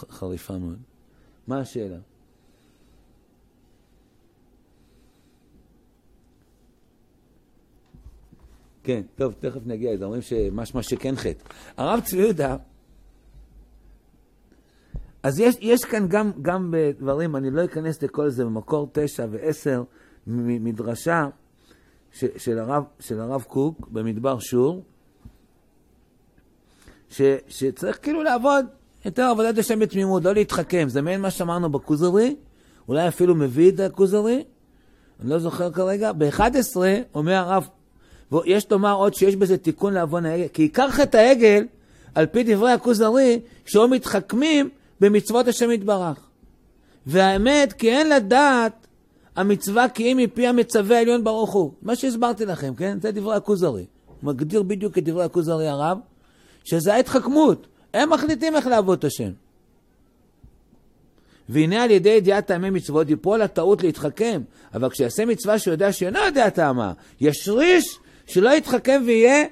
חריפה 0.10 0.58
מאוד. 0.58 0.78
מה 1.48 1.60
השאלה? 1.60 1.98
כן, 8.86 9.02
טוב, 9.15 9.34
תכף 9.39 9.60
נגיע 9.65 9.93
לזה, 9.93 10.06
אומרים 10.06 10.21
שמשמע 10.21 10.84
שכן 10.84 11.15
חטא. 11.15 11.43
הרב 11.78 12.00
צבי 12.00 12.21
יהודה, 12.21 12.56
אז 15.24 15.39
יש, 15.39 15.56
יש 15.62 15.86
כאן 15.86 16.08
גם, 16.08 16.32
גם 16.41 16.71
בדברים, 16.71 17.36
אני 17.36 17.52
לא 17.52 17.65
אכנס 17.65 18.04
לכל 18.04 18.30
זה, 18.30 18.45
במקור 18.45 18.89
תשע 18.91 19.26
ועשר, 19.32 19.84
מדרשה 20.28 21.28
ש, 22.12 22.26
של, 22.38 22.60
הרב, 22.60 22.84
של 23.00 23.19
הרב 23.19 23.41
קוק 23.41 23.88
במדבר 23.88 24.39
שור, 24.39 24.84
ש, 27.10 27.21
שצריך 27.48 28.00
כאילו 28.02 28.24
לעבוד 28.24 28.65
יותר 29.06 29.24
עבודת 29.24 29.58
השם 29.58 29.80
בתמימות, 29.80 30.24
לא 30.24 30.34
להתחכם. 30.34 30.86
זה 30.89 31.02
מעין 31.02 31.21
מה 31.21 31.32
שאמרנו 31.32 31.69
בכוזרי, 31.69 32.36
אולי 32.88 33.08
אפילו 33.08 33.36
מביא 33.36 33.71
את 33.71 33.80
הכוזרי, 33.80 34.43
אני 35.19 35.30
לא 35.30 35.39
זוכר 35.39 35.71
כרגע. 35.71 36.12
ב-11 36.12 36.76
אומר 37.13 37.34
הרב 37.34 37.67
ויש 38.31 38.71
לומר 38.71 38.93
עוד 38.93 39.13
שיש 39.13 39.35
בזה 39.35 39.57
תיקון 39.57 39.93
לעוון 39.93 40.25
העגל, 40.25 40.47
כי 40.47 40.61
עיקר 40.61 40.89
חטא 40.89 41.17
העגל, 41.17 41.65
על 42.15 42.25
פי 42.25 42.43
דברי 42.43 42.71
הכוזרי, 42.71 43.39
שהיו 43.65 43.88
מתחכמים 43.88 44.69
במצוות 45.01 45.47
השם 45.47 45.71
יתברך. 45.71 46.19
והאמת, 47.05 47.73
כי 47.73 47.91
אין 47.91 48.09
לדעת 48.09 48.88
המצווה 49.35 49.89
כי 49.89 50.11
אם 50.11 50.17
מפי 50.17 50.47
המצווה 50.47 50.97
העליון 50.97 51.23
ברוך 51.23 51.53
הוא. 51.53 51.71
מה 51.81 51.95
שהסברתי 51.95 52.45
לכם, 52.45 52.75
כן? 52.75 52.97
זה 53.01 53.11
דברי 53.11 53.35
הכוזרי. 53.35 53.85
מגדיר 54.23 54.63
בדיוק 54.63 54.97
את 54.97 55.03
דברי 55.03 55.23
הכוזרי 55.23 55.67
הרב, 55.67 55.97
שזה 56.63 56.93
ההתחכמות. 56.93 57.67
הם 57.93 58.09
מחליטים 58.09 58.55
איך 58.55 58.67
לעבוד 58.67 58.97
את 58.97 59.03
השם. 59.03 59.31
והנה 61.49 61.83
על 61.83 61.91
ידי 61.91 62.09
ידיעת 62.09 62.47
טעמי 62.47 62.69
מצוות 62.69 63.09
ייפול 63.09 63.41
הטעות 63.41 63.83
להתחכם, 63.83 64.41
אבל 64.73 64.89
כשיעשה 64.89 65.25
מצווה 65.25 65.59
שהוא 65.59 65.71
יודע 65.71 65.91
שאינו 65.91 66.19
יודע 66.19 66.49
טעמה, 66.49 66.93
ישריש 67.21 67.99
שלא 68.27 68.49
יתחכם 68.49 69.03
ויהיה 69.05 69.45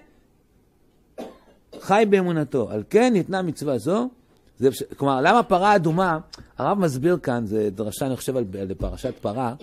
חי 1.82 2.04
באמונתו. 2.10 2.72
על 2.72 2.84
כן 2.90 3.14
ניתנה 3.14 3.42
מצווה 3.42 3.78
זו. 3.78 4.10
זה, 4.60 4.70
כלומר, 4.98 5.22
למה 5.22 5.44
פרה 5.44 5.76
אדומה, 5.76 6.18
הרב 6.58 6.80
מסביר 6.80 7.18
כאן, 7.18 7.46
זה 7.46 7.70
דרשה, 7.70 8.06
אני 8.06 8.16
חושב, 8.16 8.38
על, 8.38 8.44
על 8.62 8.74
פרשת 8.74 9.14
פרה, 9.22 9.54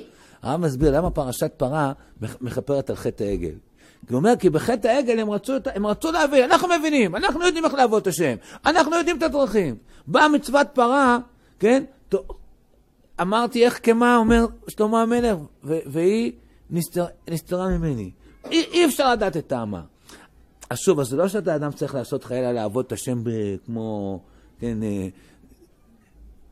הרב 0.43 0.61
מסביר 0.61 0.97
למה 0.99 1.11
פרשת 1.11 1.53
פרה 1.57 1.93
מכפרת 2.41 2.91
על 2.91 2.97
חטא 2.97 3.25
העגל. 3.25 3.55
הוא 4.11 4.17
אומר, 4.17 4.33
כי 4.39 4.51
בחטא 4.51 4.89
העגל 4.89 5.19
הם 5.19 5.31
רצו, 5.31 5.53
הם 5.75 5.87
רצו 5.87 6.13
להבין, 6.13 6.45
אנחנו 6.45 6.69
מבינים, 6.79 7.17
אנחנו 7.17 7.47
יודעים 7.47 7.65
איך 7.65 7.75
לעבוד 7.75 8.03
את 8.03 8.07
השם, 8.07 8.35
אנחנו 8.67 8.97
יודעים 8.97 9.19
את 9.19 9.23
הדרכים. 9.23 9.77
באה 10.07 10.29
מצוות 10.29 10.67
פרה, 10.73 11.19
כן, 11.59 11.85
אמרתי 13.21 13.65
איך 13.65 13.81
כמה, 13.83 14.17
אומר 14.17 14.47
שלמה 14.69 15.03
המלך, 15.03 15.37
והיא 15.63 16.33
נסתרה 16.71 17.07
נסתר, 17.31 17.69
ממני. 17.69 18.11
אי, 18.45 18.65
אי 18.73 18.87
אפשר 18.87 19.13
לדעת 19.13 19.37
את 19.37 19.47
טעמה. 19.47 19.83
אז 20.71 20.79
שוב, 20.79 21.01
אז 21.01 21.07
זה 21.07 21.17
לא 21.17 21.29
שאתה 21.29 21.57
אדם 21.57 21.73
צריך 21.73 21.95
לעשות 21.95 22.25
חיילה 22.25 22.53
לעבוד 22.53 22.85
את 22.85 22.93
השם 22.93 23.23
כמו, 23.67 24.21
כן, 24.61 24.83
אה, 24.83 25.09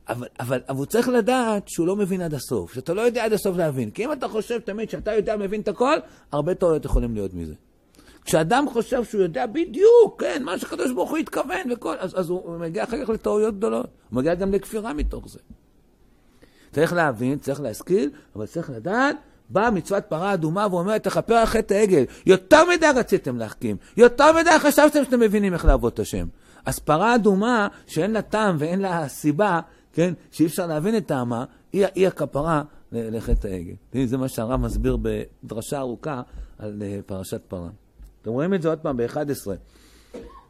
אבל, 0.09 0.27
אבל, 0.39 0.61
אבל 0.69 0.77
הוא 0.77 0.85
צריך 0.85 1.09
לדעת 1.09 1.67
שהוא 1.67 1.87
לא 1.87 1.95
מבין 1.95 2.21
עד 2.21 2.33
הסוף, 2.33 2.73
שאתה 2.73 2.93
לא 2.93 3.01
יודע 3.01 3.25
עד 3.25 3.33
הסוף 3.33 3.57
להבין. 3.57 3.91
כי 3.91 4.05
אם 4.05 4.11
אתה 4.11 4.27
חושב 4.27 4.59
תמיד 4.59 4.89
שאתה 4.89 5.13
יודע, 5.13 5.37
מבין 5.37 5.61
את 5.61 5.67
הכל, 5.67 5.97
הרבה 6.31 6.55
טעויות 6.55 6.85
יכולים 6.85 7.13
להיות 7.13 7.33
מזה. 7.33 7.53
כשאדם 8.25 8.65
חושב 8.69 9.03
שהוא 9.03 9.21
יודע 9.21 9.45
בדיוק, 9.45 10.21
כן, 10.21 10.43
מה 10.43 10.57
שקדוש 10.57 10.91
ברוך 10.91 11.09
הוא 11.09 11.17
התכוון 11.17 11.71
וכל, 11.71 11.95
אז, 11.99 12.19
אז 12.19 12.29
הוא 12.29 12.57
מגיע 12.57 12.83
אחר 12.83 13.03
כך 13.03 13.09
לטעויות 13.09 13.57
גדולות. 13.57 13.85
הוא 14.09 14.17
מגיע 14.17 14.35
גם 14.35 14.53
לכפירה 14.53 14.93
מתוך 14.93 15.29
זה. 15.29 15.39
צריך 16.71 16.93
להבין, 16.93 17.39
צריך 17.39 17.61
להשכיל, 17.61 18.09
אבל 18.35 18.45
צריך 18.45 18.69
לדעת 18.69 19.15
באה 19.49 19.71
מצוות 19.71 20.03
פרה 20.07 20.33
אדומה 20.33 20.67
ואומרת, 20.71 21.03
תכפר 21.03 21.33
על 21.33 21.45
חטא 21.45 21.73
העגל. 21.73 22.03
יותר 22.25 22.63
מדי 22.69 22.85
רציתם 22.95 23.37
להחכים, 23.37 23.77
יותר 23.97 24.33
מדי 24.33 24.59
חשבתם 24.59 25.03
שאתם 25.03 25.19
מבינים 25.19 25.53
איך 25.53 25.65
לעבוד 25.65 25.93
את 25.93 25.99
השם. 25.99 26.27
אז 26.65 26.79
פרה 26.79 27.15
אדומה, 27.15 27.67
שאין 27.87 28.11
לה 28.11 28.21
טעם 28.21 28.55
ואין 28.59 28.79
לה 28.79 29.07
סיבה, 29.07 29.59
כן, 29.93 30.13
שאי 30.31 30.45
אפשר 30.45 30.67
להבין 30.67 30.97
את 30.97 31.05
טעמה, 31.05 31.45
היא, 31.73 31.85
היא 31.95 32.07
הכפרה 32.07 32.63
לחטא 32.91 33.47
העגל. 33.47 34.05
זה 34.05 34.17
מה 34.17 34.27
שהרב 34.27 34.59
מסביר 34.59 34.97
בדרשה 35.01 35.79
ארוכה 35.79 36.21
על 36.59 36.81
אה, 36.85 36.99
פרשת 37.05 37.41
פרה. 37.47 37.69
אתם 38.21 38.31
רואים 38.31 38.53
את 38.53 38.61
זה 38.61 38.69
עוד 38.69 38.79
פעם 38.79 38.97
ב-11. 38.97 39.51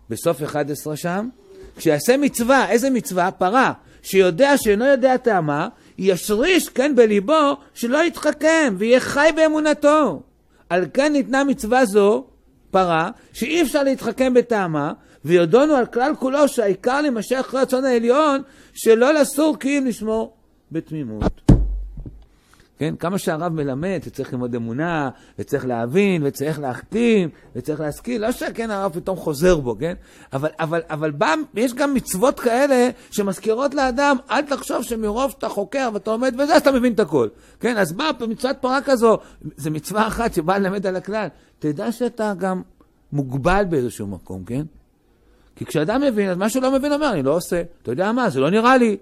בסוף 0.09 0.43
11 0.43 0.97
שם, 0.97 1.29
כשיעשה 1.75 2.17
מצווה, 2.17 2.69
איזה 2.69 2.89
מצווה? 2.89 3.31
פרה, 3.31 3.73
שיודע 4.01 4.57
שאינו 4.57 4.85
יודע 4.85 5.17
טעמה, 5.17 5.67
ישריש, 6.01 6.69
כן, 6.69 6.95
בליבו, 6.95 7.57
שלא 7.73 8.03
יתחכם 8.03 8.75
ויהיה 8.77 8.99
חי 8.99 9.29
באמונתו. 9.35 10.21
על 10.69 10.85
כן 10.93 11.13
ניתנה 11.13 11.43
מצווה 11.43 11.85
זו, 11.85 12.25
פרה, 12.71 13.09
שאי 13.33 13.61
אפשר 13.61 13.83
להתחכם 13.83 14.33
בטעמה, 14.33 14.93
ויודענו 15.25 15.73
על 15.73 15.85
כלל 15.85 16.15
כולו 16.19 16.47
שהעיקר 16.47 17.01
אחרי 17.39 17.61
רצון 17.61 17.85
העליון, 17.85 18.41
שלא 18.73 19.13
לסור 19.13 19.57
כי 19.59 19.77
אם 19.77 19.85
לשמור 19.85 20.37
בתמימות. 20.71 21.48
כן? 22.79 22.95
כמה 22.95 23.17
שהרב 23.17 23.53
מלמד, 23.53 23.99
שצריך 24.05 24.33
ללמוד 24.33 24.55
אמונה, 24.55 25.09
וצריך 25.39 25.65
להבין, 25.65 26.21
וצריך 26.25 26.59
להחתים, 26.59 27.29
וצריך 27.55 27.79
להשכיל, 27.79 28.21
לא 28.21 28.31
שכן 28.31 28.71
הרב 28.71 28.91
פתאום 28.93 29.17
חוזר 29.17 29.59
בו, 29.59 29.75
כן? 29.79 29.93
אבל, 30.33 30.49
אבל, 30.59 30.81
אבל 30.89 31.11
בא, 31.11 31.35
יש 31.53 31.73
גם 31.73 31.93
מצוות 31.93 32.39
כאלה 32.39 32.89
שמזכירות 33.11 33.73
לאדם, 33.73 34.17
אל 34.31 34.41
תחשוב 34.41 34.83
שמרוב 34.83 35.31
שאתה 35.31 35.49
חוקר 35.49 35.89
ואתה 35.93 36.11
עומד 36.11 36.33
וזה, 36.39 36.55
אז 36.55 36.61
אתה 36.61 36.71
מבין 36.71 36.93
את 36.93 36.99
הכל. 36.99 37.27
כן? 37.59 37.77
אז 37.77 37.93
באה 37.93 38.11
מצוות 38.27 38.57
פרה 38.61 38.81
כזו, 38.81 39.17
זו 39.57 39.71
מצווה 39.71 40.07
אחת 40.07 40.33
שבאה 40.33 40.59
ללמד 40.59 40.87
על 40.87 40.95
הכלל. 40.95 41.27
תדע 41.59 41.91
שאתה 41.91 42.33
גם 42.37 42.61
מוגבל 43.11 43.63
באיזשהו 43.69 44.07
מקום, 44.07 44.43
כן? 44.43 44.63
כי 45.55 45.65
כשאדם 45.65 46.01
מבין, 46.01 46.29
אז 46.29 46.37
מה 46.37 46.49
שהוא 46.49 46.63
לא 46.63 46.71
מבין 46.71 46.93
אומר, 46.93 47.11
אני 47.13 47.23
לא 47.23 47.35
עושה. 47.35 47.61
אתה 47.81 47.91
יודע 47.91 48.11
מה, 48.11 48.29
זה 48.29 48.39
לא 48.39 48.49
נראה 48.49 48.77
לי. 48.77 48.97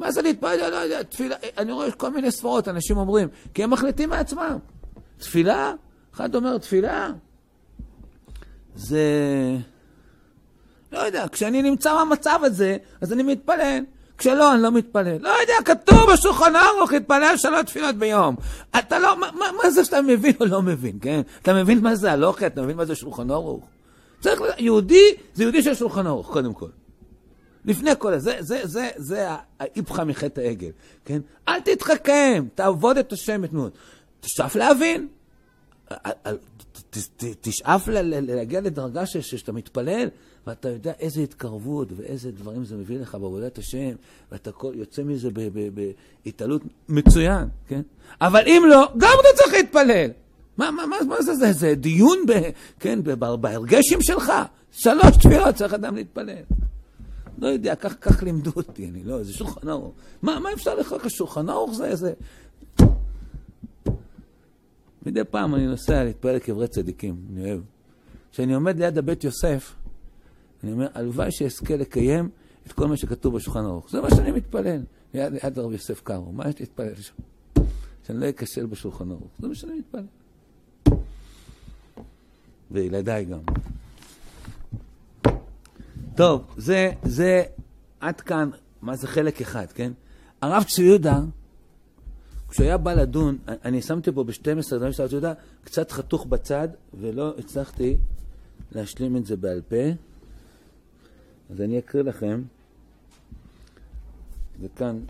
מה 0.00 0.12
זה 0.12 0.22
להתפלל? 0.22 0.70
לא 0.70 0.76
יודע, 0.76 1.02
תפילה, 1.02 1.36
אני 1.58 1.72
רואה 1.72 1.90
כל 1.90 2.10
מיני 2.10 2.30
ספרות, 2.30 2.68
אנשים 2.68 2.96
אומרים, 2.96 3.28
כי 3.54 3.64
הם 3.64 3.70
מחליטים 3.70 4.10
מעצמם. 4.10 4.58
תפילה? 5.18 5.72
אחד 6.14 6.34
אומר, 6.34 6.58
תפילה? 6.58 7.10
זה... 8.74 9.02
לא 10.92 10.98
יודע, 10.98 11.26
כשאני 11.32 11.62
נמצא 11.62 11.94
במצב 12.00 12.40
הזה, 12.42 12.76
אז 13.00 13.12
אני 13.12 13.22
מתפלל. 13.22 13.80
כשלא, 14.18 14.54
אני 14.54 14.62
לא 14.62 14.70
מתפלל. 14.70 15.18
לא 15.20 15.28
יודע, 15.40 15.54
כתוב 15.64 16.12
בשולחן 16.12 16.56
ערוך, 16.56 16.92
להתפלל 16.92 17.34
שלוש 17.36 17.62
תפילות 17.66 17.96
ביום. 17.96 18.36
אתה 18.78 18.98
לא, 18.98 19.20
מה, 19.20 19.30
מה, 19.62 19.70
זה 19.70 19.84
שאתה 19.84 20.02
מבין 20.02 20.32
או 20.40 20.46
לא 20.46 20.62
מבין, 20.62 20.98
כן? 21.02 21.20
אתה 21.42 21.54
מבין 21.54 21.80
מה 21.80 21.94
זה 21.94 22.12
הלוכת, 22.12 22.52
אתה 22.54 22.62
מבין 22.62 22.76
מה 22.76 22.84
זה 22.84 22.94
שולחן 22.94 23.30
ערוך? 23.30 23.64
צריך, 24.20 24.40
יהודי 24.58 25.14
זה 25.34 25.42
יהודי 25.42 25.62
של 25.62 25.74
שולחן 25.74 26.06
ערוך, 26.06 26.32
קודם 26.32 26.54
כל. 26.54 26.66
לפני 27.64 27.90
כל 27.98 28.18
זה, 28.18 28.36
זה, 28.40 28.60
זה, 28.64 28.88
זה 28.96 29.26
האיפכא 29.60 30.02
מחטא 30.02 30.40
העגל, 30.40 30.70
כן? 31.04 31.20
אל 31.48 31.60
תתחכם, 31.60 32.46
תעבוד 32.54 32.98
את 32.98 33.12
השם 33.12 33.42
בתנות. 33.42 33.72
תשאף 34.20 34.56
להבין. 34.56 35.08
תשאף 37.40 37.88
להגיע 37.88 38.60
לדרגה 38.60 39.06
שאתה 39.06 39.52
מתפלל, 39.52 40.08
ואתה 40.46 40.68
יודע 40.68 40.92
איזה 41.00 41.20
התקרבות 41.20 41.88
ואיזה 41.96 42.30
דברים 42.32 42.64
זה 42.64 42.76
מביא 42.76 42.98
לך 42.98 43.14
בעבודת 43.14 43.58
השם, 43.58 43.90
ואתה 44.32 44.50
יוצא 44.74 45.02
מזה 45.02 45.28
בהתעלות 46.24 46.62
מצוין, 46.88 47.48
כן? 47.68 47.80
אבל 48.20 48.42
אם 48.46 48.62
לא, 48.68 48.88
גם 48.96 49.12
אתה 49.20 49.28
צריך 49.36 49.52
להתפלל. 49.54 50.10
מה, 50.56 50.70
מה, 50.70 50.86
מה, 50.86 50.96
מה 51.08 51.22
זה, 51.22 51.34
זה, 51.34 51.52
זה 51.52 51.74
דיון 51.74 52.18
ב, 52.26 52.32
כן, 52.80 52.98
בהרגשים 53.40 54.02
שלך? 54.02 54.32
שלוש 54.72 55.16
תפילות 55.16 55.54
צריך 55.54 55.74
אדם 55.74 55.96
להתפלל. 55.96 56.42
לא 57.40 57.48
יודע, 57.48 57.74
כך, 57.74 57.94
כך 58.00 58.22
לימדו 58.22 58.50
אותי, 58.56 58.88
אני 58.88 59.04
לא, 59.04 59.18
איזה 59.18 59.32
שולחן 59.32 59.68
ערוך. 59.68 59.94
מה, 60.22 60.40
מה 60.40 60.52
אפשר 60.52 60.74
לחלוק 60.74 61.04
לשולחן 61.04 61.48
ערוך? 61.48 61.74
זה 61.74 61.86
איזה... 61.86 62.12
מדי 65.06 65.24
פעם 65.30 65.54
אני 65.54 65.66
נוסע 65.66 66.04
להתפלל 66.04 66.36
לקברי 66.36 66.68
צדיקים, 66.68 67.16
אני 67.32 67.50
אוהב. 67.50 67.60
כשאני 68.32 68.54
עומד 68.54 68.78
ליד 68.78 68.98
הבית 68.98 69.24
יוסף, 69.24 69.74
אני 70.64 70.72
אומר, 70.72 70.88
הלוואי 70.94 71.32
שאזכה 71.32 71.76
לקיים 71.76 72.28
את 72.66 72.72
כל 72.72 72.86
מה 72.86 72.96
שכתוב 72.96 73.36
בשולחן 73.36 73.64
ערוך. 73.64 73.90
זה 73.90 74.00
מה 74.00 74.10
שאני 74.10 74.30
מתפלל, 74.30 74.82
ליד, 75.14 75.32
ליד 75.32 75.58
הרב 75.58 75.72
יוסף 75.72 76.00
קארו. 76.00 76.32
מה 76.32 76.48
יש 76.48 76.60
להתפלל 76.60 76.94
שם? 76.94 77.14
שאני 78.06 78.20
לא 78.20 78.30
אכשל 78.30 78.66
בשולחן 78.66 79.10
ערוך. 79.10 79.30
זה 79.38 79.48
מה 79.48 79.54
שאני 79.54 79.72
מתפלל. 79.78 80.04
וילדיי 82.70 83.24
גם. 83.24 83.40
טוב, 86.20 86.54
זה, 86.56 86.92
זה 87.02 87.42
עד 88.00 88.20
כאן, 88.20 88.50
מה 88.82 88.96
זה 88.96 89.06
חלק 89.06 89.40
אחד, 89.40 89.66
כן? 89.74 89.92
הרב 90.42 90.64
צבי 90.64 90.84
יהודה, 90.84 91.20
כשהוא 92.48 92.66
היה 92.66 92.76
בא 92.76 92.92
לדון, 92.92 93.38
אני 93.48 93.82
שמתי 93.82 94.12
פה 94.12 94.24
ב-12 94.24 94.42
דברים 94.42 94.62
של 94.62 94.74
הרב 94.82 94.92
צבי 94.92 95.04
יהודה, 95.10 95.32
קצת 95.64 95.90
חתוך 95.90 96.26
בצד, 96.26 96.68
ולא 97.00 97.34
הצלחתי 97.38 97.96
להשלים 98.72 99.16
את 99.16 99.26
זה 99.26 99.36
בעל 99.36 99.60
פה. 99.68 99.76
אז 101.50 101.60
אני 101.60 101.78
אקריא 101.78 102.02
לכם, 102.02 102.42
וכאן 104.60 105.00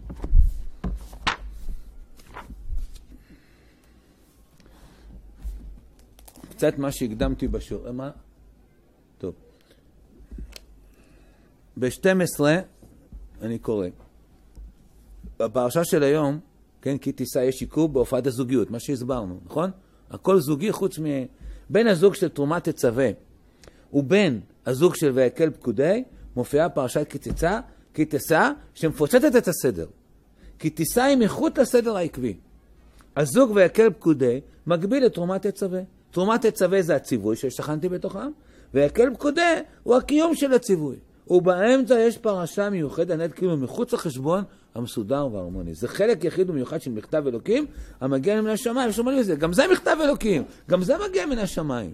קצת 6.51 6.79
מה 6.79 6.93
שהקדמתי 6.93 7.49
בשיעור. 7.49 7.93
מה? 7.93 8.11
ב-12 11.81 12.41
אני 13.43 13.59
קורא. 13.59 13.87
בפרשה 15.39 15.85
של 15.85 16.03
היום, 16.03 16.39
כן, 16.83 16.99
כי 16.99 17.13
תישא 17.13 17.39
יש 17.39 17.61
עיכוב 17.61 17.95
בהופעת 17.95 18.27
הזוגיות, 18.27 18.71
מה 18.71 18.81
שהסברנו, 18.81 19.39
נכון? 19.45 19.71
הכל 20.11 20.41
זוגי 20.41 20.73
חוץ 20.73 20.99
מ... 20.99 21.05
בין 21.71 21.87
הזוג 21.87 22.15
של 22.15 22.29
תרומת 22.29 22.69
תצווה 22.69 23.11
ובין 23.93 24.41
הזוג 24.67 24.95
של 24.95 25.11
ויקל 25.15 25.51
פקודי, 25.51 26.05
מופיעה 26.37 26.69
פרשת 26.69 27.07
כי 27.11 27.19
תצא, 27.19 27.61
כי 27.95 28.05
תישא, 28.05 28.51
שמפוצצת 28.75 29.37
את 29.39 29.49
הסדר. 29.49 29.87
כי 30.59 30.71
תישא 30.71 31.03
היא 31.03 31.17
מחוץ 31.17 31.59
לסדר 31.59 31.97
העקבי. 31.97 32.37
הזוג 33.17 33.51
ויקל 33.55 33.91
פקודי 33.91 34.41
מגביל 34.67 35.07
את 35.07 35.15
תרומת 35.15 35.47
תצווה. 35.47 35.81
תרומת 36.11 36.47
תצווה 36.47 36.83
זה 36.83 36.97
הציווי 36.97 37.37
שהשתכנתי 37.37 37.89
בתוכם, 37.89 38.31
ויקל 38.75 39.15
פקודי 39.15 39.55
הוא 39.83 39.97
הקיום 39.97 40.35
של 40.35 40.53
הציווי. 40.53 40.97
ובאמצע 41.31 41.95
יש 41.99 42.19
פרשה 42.19 42.71
מיוחדת 42.71 43.11
הנהנית 43.11 43.33
כאילו 43.33 43.57
מחוץ 43.57 43.93
לחשבון 43.93 44.43
המסודר 44.75 45.29
וההרמוני. 45.33 45.75
זה 45.75 45.89
חלק 45.89 46.25
יחיד 46.25 46.51
ומיוחד 46.51 46.81
של 46.81 46.91
מכתב 46.91 47.25
אלוקים 47.27 47.67
המגיע 48.01 48.41
מן 48.41 48.51
השמיים. 48.51 48.93
שאומרים 48.93 49.19
לזה, 49.19 49.35
גם 49.35 49.53
זה 49.53 49.63
מכתב 49.73 49.97
אלוקים, 50.01 50.43
גם 50.71 50.83
זה 50.83 50.95
מגיע 51.09 51.27
מן 51.27 51.39
השמיים. 51.39 51.93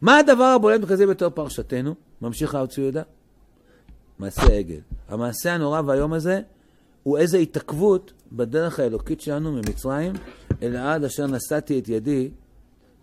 מה 0.00 0.18
הדבר 0.18 0.44
הבולט 0.44 0.80
וכזה 0.84 1.06
בתור 1.06 1.30
פרשתנו? 1.30 1.94
ממשיך 2.22 2.54
הרב 2.54 2.66
צבי 2.66 2.82
יהודה. 2.82 3.02
מעשה 4.18 4.42
עגל. 4.42 4.80
המעשה 5.08 5.54
הנורא 5.54 5.80
והיום 5.86 6.12
הזה 6.12 6.40
הוא 7.02 7.18
איזו 7.18 7.38
התעכבות 7.38 8.12
בדרך 8.32 8.80
האלוקית 8.80 9.20
שלנו 9.20 9.52
ממצרים 9.52 10.12
אל 10.62 10.76
העד 10.76 11.04
אשר 11.04 11.26
נשאתי 11.26 11.78
את 11.78 11.88
ידי 11.88 12.30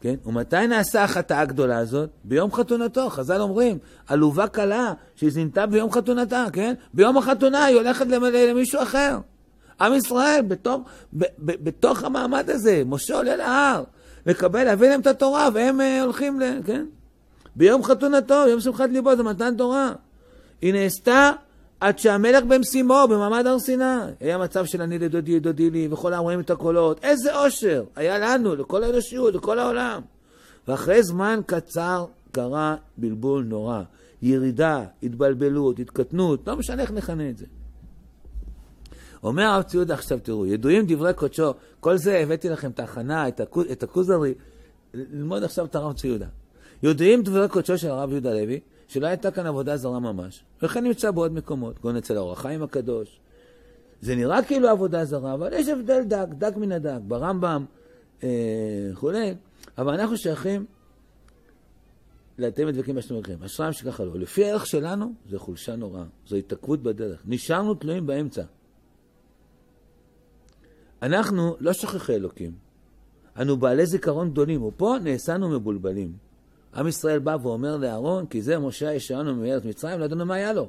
כן? 0.06 0.16
ומתי 0.26 0.68
נעשה 0.68 1.04
החטאה 1.04 1.42
הגדולה 1.42 1.78
הזאת? 1.78 2.10
ביום 2.24 2.52
חתונתו. 2.52 3.10
חז"ל 3.10 3.42
אומרים, 3.42 3.78
עלובה 4.08 4.48
קלה 4.48 4.94
שהיא 5.16 5.32
זינתה 5.32 5.66
ביום 5.66 5.92
חתונתה, 5.92 6.46
כן? 6.54 6.74
ביום 6.94 7.18
החתונה 7.18 7.66
היא 7.66 7.76
הולכת 7.76 8.06
למישהו 8.08 8.82
אחר. 8.82 9.18
עם 9.82 9.94
ישראל, 9.94 10.42
בתוך, 10.48 10.82
ב, 11.14 11.24
ב, 11.40 11.52
בתוך 11.64 12.04
המעמד 12.04 12.50
הזה, 12.50 12.84
משה 12.86 13.16
עולה 13.16 13.36
להר, 13.36 13.84
לקבל, 14.26 14.64
להביא 14.64 14.90
להם 14.90 15.02
את 15.02 15.08
התורה, 15.08 15.50
והם 15.54 15.80
uh, 15.80 16.04
הולכים 16.04 16.40
ל... 16.40 16.44
כן? 16.66 16.86
ביום 17.56 17.84
חתונתו, 17.84 18.48
יום 18.48 18.60
שמחת 18.60 18.90
ליבו, 18.90 19.16
זה 19.16 19.24
מתן 19.24 19.56
תורה. 19.58 19.92
היא 20.62 20.74
נעשתה 20.74 21.32
עד 21.80 22.00
שהמלך 22.00 22.44
במשימו, 22.44 23.06
במעמד 23.10 23.48
הר 23.48 23.60
סיני. 23.60 23.84
היה 24.20 24.38
מצב 24.38 24.66
של 24.66 24.82
אני 24.82 25.00
לדודי, 25.00 25.40
דודי 25.40 25.70
לי, 25.70 25.88
וכל 25.92 26.14
העם 26.14 26.24
רואים 26.24 26.40
את 26.40 26.50
הקולות. 26.50 27.04
איזה 27.04 27.38
אושר 27.38 27.84
היה 27.96 28.20
לנו, 28.20 28.56
לכל 28.56 28.84
האנושיות, 28.84 29.34
לכל 29.36 29.60
העולם. 29.60 30.02
ואחרי 30.68 31.04
זמן 31.04 31.40
קצר 31.46 32.06
קרה 32.32 32.76
בלבול 32.98 33.44
נורא. 33.44 33.82
ירידה, 34.22 34.84
התבלבלות, 35.04 35.80
התקטנות, 35.80 36.48
לא 36.48 36.56
משנה 36.56 36.82
איך 36.82 36.92
נכנה 36.92 37.30
את 37.30 37.38
זה. 37.38 37.46
אומר 39.24 39.44
הרב 39.44 39.64
ציודה, 39.64 39.94
עכשיו 39.94 40.20
תראו, 40.20 40.46
ידועים 40.46 40.86
דברי 40.88 41.14
קודשו, 41.14 41.54
כל 41.80 41.98
זה 41.98 42.18
הבאתי 42.18 42.50
לכם 42.50 42.72
את 42.72 42.80
ההכנה, 42.80 43.28
את, 43.28 43.40
הכוז, 43.40 43.66
את 43.72 43.84
הכוזרי, 43.84 44.34
ללמוד 44.94 45.44
עכשיו 45.44 45.66
את 45.66 45.76
הרב 45.76 45.94
ציודה. 45.94 46.26
ידועים 46.84 47.24
דברי 47.24 47.48
קודשו 47.50 47.78
של 47.78 47.90
הרב 47.90 48.12
יהודה 48.12 48.34
לוי, 48.34 48.60
שלא 48.88 49.08
הייתה 49.08 49.32
כאן 49.32 49.46
עבודה 49.46 49.78
זרה 49.78 50.00
ממש, 50.00 50.44
וכן 50.62 50.84
נמצא 50.84 51.12
בעוד 51.12 51.34
מקומות, 51.34 51.78
כגון 51.78 51.96
אצל 51.96 52.18
האור 52.18 52.32
החיים 52.32 52.64
הקדוש. 52.64 53.20
זה 54.02 54.16
נראה 54.16 54.44
כאילו 54.44 54.70
עבודה 54.70 55.06
זרה, 55.06 55.34
אבל 55.34 55.54
יש 55.54 55.68
הבדל 55.68 56.04
דק, 56.04 56.28
דק 56.38 56.58
מן 56.58 56.72
הדק, 56.72 57.00
ברמב"ם 57.08 57.66
וכולי, 58.24 59.30
אה, 59.30 59.34
אבל 59.78 60.00
אנחנו 60.00 60.18
שייכים 60.18 60.66
לאתם 62.38 62.68
הדבקים 62.68 62.96
בשלום 62.96 63.22
אלוהים. 63.26 63.44
אשרם 63.44 63.74
שככה 63.74 64.04
לא. 64.04 64.20
לפי 64.20 64.46
הערך 64.46 64.66
שלנו, 64.66 65.14
זה 65.30 65.40
חולשה 65.40 65.76
נוראה, 65.76 66.04
זו 66.28 66.36
התעכבות 66.36 66.84
בדרך. 66.84 67.22
נשארנו 67.26 67.74
תלויים 67.74 68.06
באמצע. 68.06 68.44
אנחנו 71.02 71.56
לא 71.60 71.74
שוכחי 71.74 72.16
אלוקים, 72.16 72.52
אנו 73.42 73.58
בעלי 73.58 73.86
זיכרון 73.86 74.32
גדולים, 74.32 74.64
ופה 74.64 74.96
נעשינו 75.04 75.50
מבולבלים. 75.50 76.14
עם 76.76 76.88
ישראל 76.88 77.20
בא 77.20 77.38
ואומר 77.42 77.78
לאהרון, 77.78 78.26
כי 78.26 78.42
זה 78.42 78.60
משה 78.60 78.94
ישענו 78.94 79.36
מארץ 79.36 79.64
מצרים, 79.66 80.00
לא 80.00 80.06
ידענו 80.06 80.26
מה 80.26 80.36
היה 80.36 80.54
לו. 80.54 80.68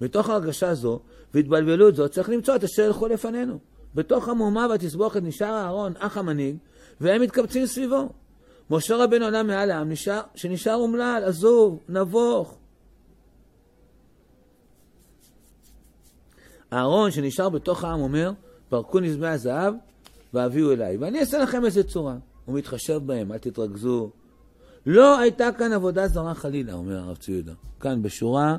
בתוך 0.00 0.30
הרגשה 0.30 0.74
זו 0.74 1.00
והתבלבלות 1.34 1.96
זו 1.96 2.08
צריך 2.08 2.28
למצוא 2.28 2.56
את 2.56 2.64
אשר 2.64 2.82
ילכו 2.82 3.08
לפנינו. 3.08 3.58
בתוך 3.94 4.28
המהומה 4.28 4.66
והתסבוכת 4.70 5.22
נשאר 5.22 5.54
אהרון, 5.54 5.92
אח 5.98 6.16
המנהיג, 6.16 6.56
והם 7.00 7.22
מתקבצים 7.22 7.66
סביבו. 7.66 8.08
משה 8.70 8.96
רבנו 8.96 9.24
עלה 9.24 9.42
מעל 9.42 9.70
העם, 9.70 9.90
נשאר, 9.90 10.20
שנשאר 10.34 10.74
אומלל, 10.74 11.22
עזוב, 11.26 11.78
נבוך. 11.88 12.58
אהרון 16.72 17.10
שנשאר 17.10 17.48
בתוך 17.48 17.84
העם 17.84 18.00
אומר, 18.00 18.32
פרקו 18.68 19.00
נזמי 19.00 19.28
הזהב 19.28 19.74
והביאו 20.34 20.72
אליי, 20.72 20.96
ואני 20.96 21.20
אעשה 21.20 21.38
לכם 21.38 21.64
איזה 21.64 21.82
צורה. 21.82 22.16
הוא 22.44 22.54
מתחשב 22.54 23.00
בהם, 23.06 23.32
אל 23.32 23.38
תתרכזו. 23.38 24.10
לא 24.90 25.18
הייתה 25.18 25.48
כאן 25.58 25.72
עבודה 25.72 26.08
זרה 26.08 26.34
חלילה, 26.34 26.72
אומר 26.72 26.98
הרב 26.98 27.16
צבי 27.16 27.32
יהודה. 27.32 27.52
כאן 27.80 28.02
בשורה 28.02 28.56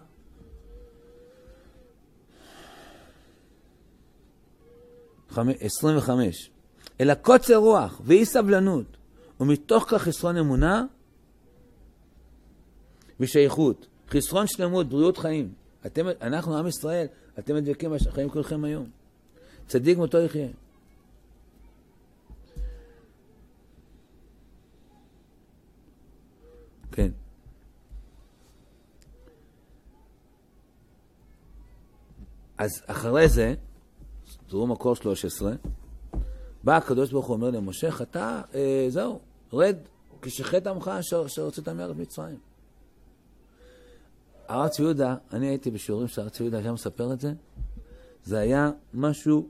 עשרים 5.38 5.98
וחמש. 5.98 6.50
אלא 7.02 7.14
קוצר 7.14 7.56
רוח 7.56 8.02
ואי 8.06 8.26
סבלנות, 8.26 8.98
ומתוך 9.40 9.86
כך 9.88 10.02
חסרון 10.02 10.38
אמונה 10.38 10.86
ושייכות. 13.20 13.88
חסרון 14.10 14.48
שלמות, 14.48 14.90
בריאות 14.90 15.18
חיים. 15.18 15.54
אתם, 15.86 16.06
אנחנו, 16.22 16.58
עם 16.58 16.68
ישראל, 16.68 17.08
אתם 17.40 17.56
מדבקים 17.56 17.92
בחיים 17.92 18.30
כולכם 18.30 18.64
היום. 18.64 18.90
צדיק 19.68 19.98
מותו 19.98 20.18
יחיה. 20.18 20.48
כן. 26.92 27.12
אז 32.60 32.82
אחרי 32.88 33.30
זה, 33.30 33.54
תראו 34.48 34.68
מקור 34.68 34.96
13, 34.96 35.54
בא 36.64 36.78
הקדוש 36.78 37.12
ברוך 37.12 37.26
הוא 37.26 37.36
אומר 37.36 37.50
למשה, 37.50 37.90
אתה, 38.02 38.42
אה, 38.54 38.86
זהו, 38.90 39.20
רד, 39.54 39.76
כשחטא 40.22 40.70
עמך 40.70 40.88
אשר 40.88 41.26
הוצאת 41.38 41.70
מארץ 41.70 41.96
מצרים. 41.98 42.38
הרב 44.48 44.68
צבי 44.68 44.84
יהודה, 44.84 45.16
אני 45.34 45.48
הייתי 45.48 45.72
בשיעורים 45.72 46.08
של 46.08 46.22
הרב 46.22 46.30
צבי 46.30 46.44
יהודה, 46.44 46.64
שם 46.64 46.74
מספר 46.74 47.14
את 47.14 47.20
זה, 47.20 47.34
זה 48.24 48.40
היה 48.40 48.72
משהו, 48.94 49.48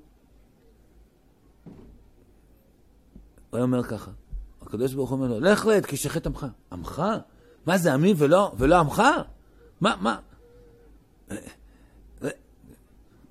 הוא 1.66 3.58
היה 3.58 3.64
אומר 3.64 3.84
ככה, 3.84 4.12
הקדוש 4.62 4.94
ברוך 4.94 5.10
הוא 5.10 5.18
אומר 5.18 5.28
לו, 5.28 5.40
לך 5.40 5.66
רד, 5.66 5.86
כי 5.86 5.98
שחט 5.98 6.26
עמך. 6.28 6.46
עמך? 6.72 7.04
מה 7.66 7.78
זה 7.78 7.94
עמי 7.94 8.14
ולא, 8.18 8.52
ולא 8.58 8.80
עמך? 8.80 9.04
מה, 9.82 9.96
מה? 10.02 10.20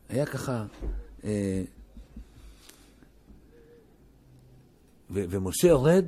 היה 0.09 0.26
ככה, 0.26 0.64
אה, 1.24 1.62
ו- 5.11 5.24
ומשה 5.30 5.68
יורד, 5.68 6.04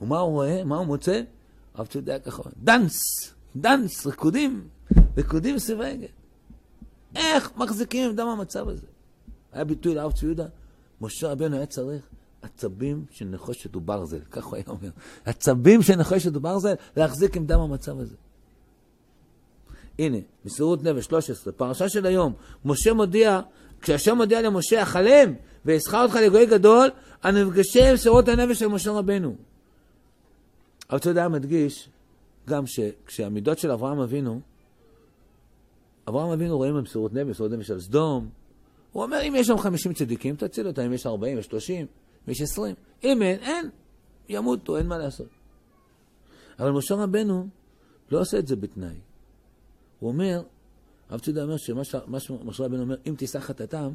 ומה 0.00 0.18
הוא 0.18 0.32
רואה? 0.32 0.64
מה 0.64 0.76
הוא 0.76 0.86
מוצא? 0.86 1.22
צבי 1.74 2.08
היה 2.08 2.18
ככה, 2.18 2.42
דאנס, 2.56 2.98
דאנס, 3.56 4.06
ריקודים, 4.06 4.68
ריקודים 5.16 5.58
סביב 5.58 5.80
העגל. 5.80 6.06
איך 7.16 7.56
מחזיקים 7.56 8.10
עם 8.10 8.16
דם 8.16 8.26
המצב 8.26 8.68
הזה? 8.68 8.86
היה 9.52 9.64
ביטוי 9.64 9.94
צבי 10.12 10.26
יהודה, 10.26 10.46
משה 11.00 11.28
רבנו 11.28 11.56
היה 11.56 11.66
צריך 11.66 12.02
עצבים 12.42 13.04
של 13.10 13.24
נחושת 13.24 13.76
וברזל, 13.76 14.20
כך 14.30 14.44
הוא 14.44 14.56
היה 14.56 14.64
אומר. 14.68 14.90
עצבים 15.24 15.82
של 15.82 15.96
נחושת 15.96 16.36
וברזל, 16.36 16.74
להחזיק 16.96 17.36
עם 17.36 17.46
דם 17.46 17.60
המצב 17.60 18.00
הזה. 18.00 18.16
הנה, 20.00 20.18
מסירות 20.44 20.82
נפש 20.82 21.04
13, 21.04 21.52
פרשה 21.52 21.88
של 21.88 22.06
היום, 22.06 22.32
משה 22.64 22.92
מודיע, 22.92 23.40
כשהשם 23.80 24.16
מודיע 24.16 24.42
למשה, 24.42 24.82
אכלם 24.82 25.34
ואסחר 25.64 26.02
אותך 26.02 26.14
לגוי 26.14 26.46
גדול, 26.46 26.88
הנפגשי 27.22 27.92
מסירות 27.92 28.28
הנפש 28.28 28.58
של 28.58 28.66
משה 28.66 28.90
רבנו. 28.90 29.36
אבל 30.90 30.98
אתה 30.98 31.08
יודע, 31.10 31.28
מדגיש 31.28 31.88
גם 32.48 32.66
שכשהמידות 32.66 33.58
של 33.58 33.70
אברהם 33.70 34.00
אבינו, 34.00 34.40
אברהם 36.08 36.30
אבינו 36.30 36.56
רואים 36.56 36.74
במסירות 36.74 37.12
נפש, 37.12 37.30
מסירות 37.30 37.52
נפש 37.52 37.70
על 37.70 37.80
סדום, 37.80 38.28
הוא 38.92 39.02
אומר, 39.02 39.20
אם 39.28 39.34
יש 39.36 39.46
שם 39.46 39.58
50 39.58 39.92
צדיקים, 39.92 40.36
תציל 40.36 40.66
אותם, 40.66 40.82
אם 40.82 40.92
יש 40.92 41.06
40, 41.06 41.38
יש 41.38 41.46
30, 41.46 41.86
ויש 42.28 42.40
20. 42.40 42.74
אם 43.04 43.22
אין, 43.22 43.38
אין, 43.38 43.70
ימותו, 44.28 44.76
אין 44.76 44.86
מה 44.86 44.98
לעשות. 44.98 45.28
אבל 46.58 46.70
משה 46.70 46.94
רבנו 46.94 47.48
לא 48.10 48.20
עושה 48.20 48.38
את 48.38 48.46
זה 48.46 48.56
בתנאי. 48.56 49.09
הוא 50.00 50.08
אומר, 50.08 50.42
הרב 51.08 51.20
ציודה 51.20 51.42
אומר 51.42 51.56
שמה 51.56 51.84
שמשה 52.20 52.64
רבנו 52.64 52.82
אומר, 52.82 52.96
אם 53.06 53.14
תישא 53.18 53.40
חטאתם, 53.40 53.92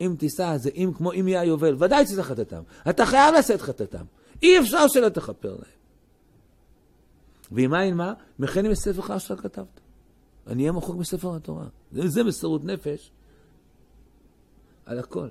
אם 0.00 0.14
תישא 0.18 0.56
זה 0.56 0.70
אם 0.74 0.90
כמו 0.96 1.12
אם 1.12 1.28
יהיה 1.28 1.40
היובל, 1.40 1.74
ודאי 1.78 2.06
תישא 2.06 2.22
חטאתם. 2.22 2.62
אתה 2.90 3.06
חייב 3.06 3.34
לשאת 3.34 3.60
חטאתם. 3.60 4.04
אי 4.42 4.60
אפשר 4.60 4.88
שלא 4.88 5.08
תכפר 5.08 5.50
להם. 5.50 5.78
ואם 7.52 7.74
אין 7.74 7.96
מה, 7.96 8.14
מכני 8.38 8.68
מספרך 8.68 9.10
אשר 9.10 9.36
כתבת. 9.36 9.80
אני 10.46 10.62
אהיה 10.62 10.72
מחוק 10.72 10.96
מספר 10.96 11.36
התורה. 11.36 11.66
זה 11.92 12.24
מסירות 12.24 12.64
נפש 12.64 13.10
על 14.86 14.98
הכל. 14.98 15.28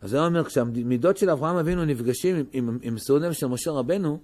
אז 0.00 0.10
זה 0.10 0.26
אומר, 0.26 0.44
כשהמידות 0.44 1.16
של 1.16 1.30
אברהם 1.30 1.56
אבינו 1.56 1.84
נפגשים 1.84 2.36
עם, 2.36 2.44
עם, 2.52 2.78
עם 2.82 2.94
מסירות 2.94 3.22
נפש 3.22 3.40
של 3.40 3.46
משה 3.46 3.70
רבנו, 3.70 4.18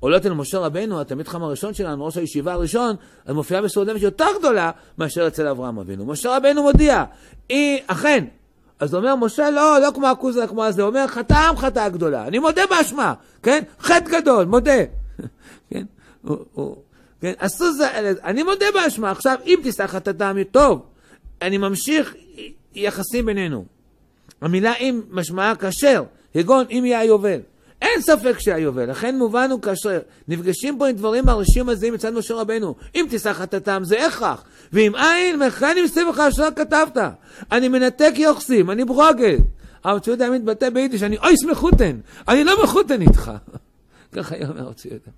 עולות 0.00 0.26
אל 0.26 0.32
משה 0.32 0.58
רבנו, 0.58 1.00
התלמיד 1.00 1.28
חם 1.28 1.42
הראשון 1.42 1.74
שלנו, 1.74 2.04
ראש 2.06 2.16
הישיבה 2.16 2.52
הראשון, 2.52 2.96
אז 3.26 3.34
מופיעה 3.34 3.60
נפש 3.60 4.02
יותר 4.02 4.26
גדולה 4.38 4.70
מאשר 4.98 5.26
אצל 5.26 5.48
אברהם 5.48 5.78
אבינו. 5.78 6.06
משה 6.06 6.36
רבנו 6.36 6.62
מודיע, 6.62 7.04
היא 7.48 7.78
אכן. 7.86 8.24
אז 8.80 8.94
אומר, 8.94 9.16
משה 9.16 9.50
לא, 9.50 9.78
לא 9.80 9.88
כמו 9.94 10.06
הכוזה, 10.06 10.46
כמו 10.46 10.64
הזה, 10.64 10.82
אומר, 10.82 11.06
חטאם 11.06 11.56
חטאה 11.56 11.88
גדולה, 11.88 12.26
אני 12.26 12.38
מודה 12.38 12.62
באשמה, 12.70 13.14
כן? 13.42 13.62
חטא 13.80 14.20
גדול, 14.20 14.44
מודה. 14.44 14.72
כן? 15.70 15.84
הוא, 16.22 16.36
הוא, 16.52 16.76
כן? 17.20 17.32
עשו 17.38 17.72
זה, 17.72 17.90
אני 18.24 18.42
מודה 18.42 18.66
באשמה, 18.74 19.10
עכשיו 19.10 19.36
אם 19.46 19.60
תסתח 19.64 19.86
חטאתם, 19.86 20.36
טוב, 20.50 20.82
אני 21.42 21.58
ממשיך 21.58 22.14
יחסים 22.74 23.26
בינינו. 23.26 23.64
המילה 24.40 24.74
אם 24.74 25.00
משמעה 25.10 25.54
כשר, 25.56 26.04
כגון 26.34 26.66
אם 26.70 26.82
יהיה 26.84 27.00
היובל. 27.00 27.40
אין 27.82 28.00
ספק 28.00 28.38
שהיה 28.38 28.58
יובל, 28.58 28.90
לכן 28.90 29.18
מובן 29.18 29.50
הוא 29.50 29.62
כאשר 29.62 30.00
נפגשים 30.28 30.78
פה 30.78 30.88
עם 30.88 30.96
דברים 30.96 31.26
מרשים 31.26 31.68
הזיים 31.68 31.94
מצד 31.94 32.12
משה 32.12 32.34
רבנו. 32.34 32.74
אם 32.94 33.06
תישא 33.10 33.32
חטאתם 33.32 33.82
זה 33.84 34.06
הכרח, 34.06 34.44
ואם 34.72 34.96
אין, 34.96 35.42
מכן 35.42 35.76
ימסים 35.78 36.08
לך 36.08 36.20
אשר 36.20 36.48
כתבת. 36.56 36.96
אני 37.52 37.68
מנתק 37.68 38.12
יוחסים, 38.16 38.70
אני 38.70 38.84
ברוגל. 38.84 39.36
הרב 39.84 39.98
ציודה 39.98 40.30
מתבטא 40.30 40.70
ביידיש, 40.70 41.02
אני 41.02 41.18
אוי 41.18 41.36
סמכותן, 41.36 41.98
אני 42.28 42.44
לא 42.44 42.62
מחותן 42.64 43.02
איתך. 43.02 43.32
ככה 44.12 44.34
היה 44.34 44.48
אומר 44.48 44.60
הרב 44.60 44.72
ציודה. 44.72 45.10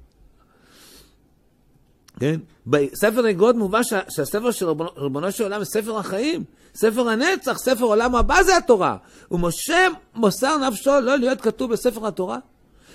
כן? 2.20 2.40
בספר 2.66 3.22
נגרות 3.22 3.56
מובא 3.56 3.80
שהספר 3.82 4.50
של 4.50 4.66
ריבונו 4.96 5.32
של 5.32 5.44
עולם 5.44 5.64
ספר 5.64 5.98
החיים, 5.98 6.44
ספר 6.80 7.08
הנצח, 7.08 7.58
ספר 7.58 7.84
עולם 7.84 8.14
הבא 8.14 8.42
זה 8.42 8.56
התורה. 8.56 8.96
ומשה 9.30 9.86
מוסר 10.14 10.68
נפשו 10.68 10.90
לא 11.00 11.16
להיות 11.16 11.40
כתוב 11.40 11.72
בספר 11.72 12.06
התורה. 12.06 12.38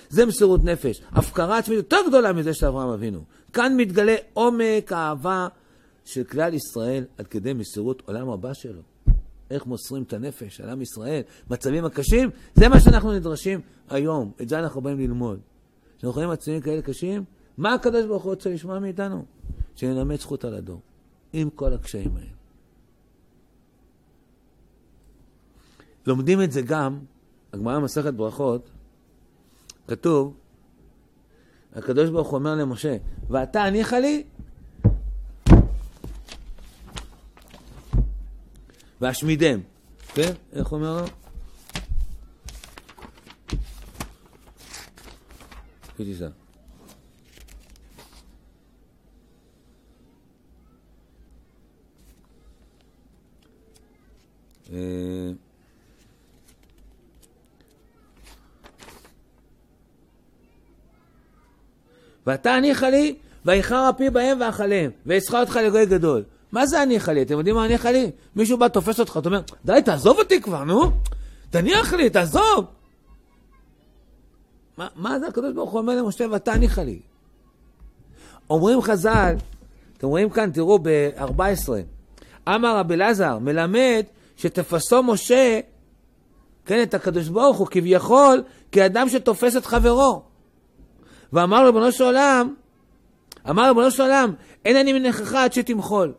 זה 0.08 0.26
מסירות 0.26 0.64
נפש. 0.64 1.02
הפקרה 1.12 1.58
עצמית 1.58 1.76
יותר 1.76 1.96
גדולה 2.08 2.32
מזה 2.32 2.54
של 2.54 2.66
אברהם 2.66 2.88
אבינו. 2.88 3.24
כאן 3.52 3.76
מתגלה 3.76 4.16
עומק 4.32 4.92
האהבה 4.92 5.48
של 6.04 6.24
כלל 6.24 6.54
ישראל 6.54 7.04
עד 7.18 7.26
כדי 7.26 7.52
מסירות 7.52 8.02
עולם 8.06 8.30
הבא 8.30 8.52
שלו. 8.52 8.80
איך 9.50 9.66
מוסרים 9.66 10.02
את 10.02 10.12
הנפש 10.12 10.60
על 10.60 10.70
עם 10.70 10.82
ישראל, 10.82 11.20
מצבים 11.50 11.84
הקשים, 11.84 12.30
זה 12.54 12.68
מה 12.68 12.80
שאנחנו 12.80 13.12
נדרשים 13.12 13.60
היום. 13.90 14.32
את 14.42 14.48
זה 14.48 14.58
אנחנו 14.58 14.80
באים 14.80 14.98
ללמוד. 14.98 15.40
כשאנחנו 15.98 16.20
רואים 16.20 16.30
מצבים 16.30 16.60
כאלה 16.60 16.82
קשים, 16.82 17.24
מה 17.58 17.74
הקדוש 17.74 18.04
ברוך 18.04 18.22
הוא 18.22 18.30
רוצה 18.30 18.50
לשמוע 18.50 18.78
מאיתנו? 18.78 19.24
שנלמד 19.76 20.20
זכות 20.20 20.44
על 20.44 20.54
הדור, 20.54 20.80
עם 21.32 21.50
כל 21.50 21.72
הקשיים 21.72 22.16
האלה. 22.16 22.43
לומדים 26.06 26.42
את 26.42 26.52
זה 26.52 26.62
גם, 26.62 26.98
הגמרא 27.52 27.78
במסכת 27.78 28.14
ברכות, 28.14 28.70
כתוב, 29.88 30.34
הקדוש 31.74 32.10
ברוך 32.10 32.28
הוא 32.28 32.38
אומר 32.38 32.54
למשה, 32.54 32.96
ואתה 33.30 33.62
הניחה 33.62 33.98
לי 33.98 34.24
והשמידם. 39.00 39.60
כן? 40.14 40.32
איך 40.52 40.72
אומר 40.72 41.00
לו? 41.00 41.06
תיסע. 45.96 46.28
אה, 54.72 55.32
ואתה 62.26 62.54
הניחה 62.54 62.90
לי, 62.90 63.14
ואיחר 63.44 63.90
אפי 63.90 64.10
בהם 64.10 64.40
ואכלם, 64.40 64.90
ואסחה 65.06 65.40
אותך 65.40 65.56
לגוי 65.56 65.86
גדול. 65.86 66.22
מה 66.52 66.66
זה 66.66 66.80
הניחה 66.80 67.12
לי? 67.12 67.22
אתם 67.22 67.38
יודעים 67.38 67.56
מה 67.56 67.64
הניחה 67.64 67.90
לי? 67.90 68.10
מישהו 68.36 68.58
בא, 68.58 68.68
תופס 68.68 69.00
אותך, 69.00 69.16
אתה 69.20 69.28
אומר, 69.28 69.40
די, 69.64 69.80
תעזוב 69.84 70.18
אותי 70.18 70.40
כבר, 70.40 70.64
נו. 70.64 70.90
תניח 71.50 71.92
לי, 71.92 72.10
תעזוב. 72.10 72.64
מה, 74.78 74.88
מה 74.96 75.20
זה 75.20 75.26
הקדוש 75.26 75.54
ברוך 75.54 75.70
הוא 75.70 75.80
אומר 75.80 76.02
למשה, 76.02 76.24
ואתה 76.30 76.52
הניחה 76.52 76.84
לי? 76.84 76.98
אומרים 78.50 78.82
חז"ל, 78.82 79.34
אתם 79.98 80.06
רואים 80.06 80.30
כאן, 80.30 80.50
תראו, 80.50 80.78
ב-14, 80.82 81.70
אמר 82.48 82.76
רבי 82.78 82.94
אלעזר, 82.94 83.38
מלמד 83.38 84.04
שתפסו 84.36 85.02
משה, 85.02 85.60
כן, 86.66 86.82
את 86.82 86.94
הקדוש 86.94 87.28
ברוך 87.28 87.56
הוא, 87.56 87.66
כביכול, 87.66 88.42
כאדם 88.72 89.08
שתופס 89.08 89.56
את 89.56 89.66
חברו. 89.66 90.33
ואמר 91.34 91.66
ריבונו 91.66 91.92
של 91.92 92.04
עולם, 92.04 92.54
אמר 93.50 93.68
ריבונו 93.68 93.90
של 93.90 94.02
עולם, 94.02 94.34
אין 94.64 94.76
אני 94.76 94.92
מנכך 94.92 95.34
עד 95.34 95.52
שתמחול. 95.52 96.12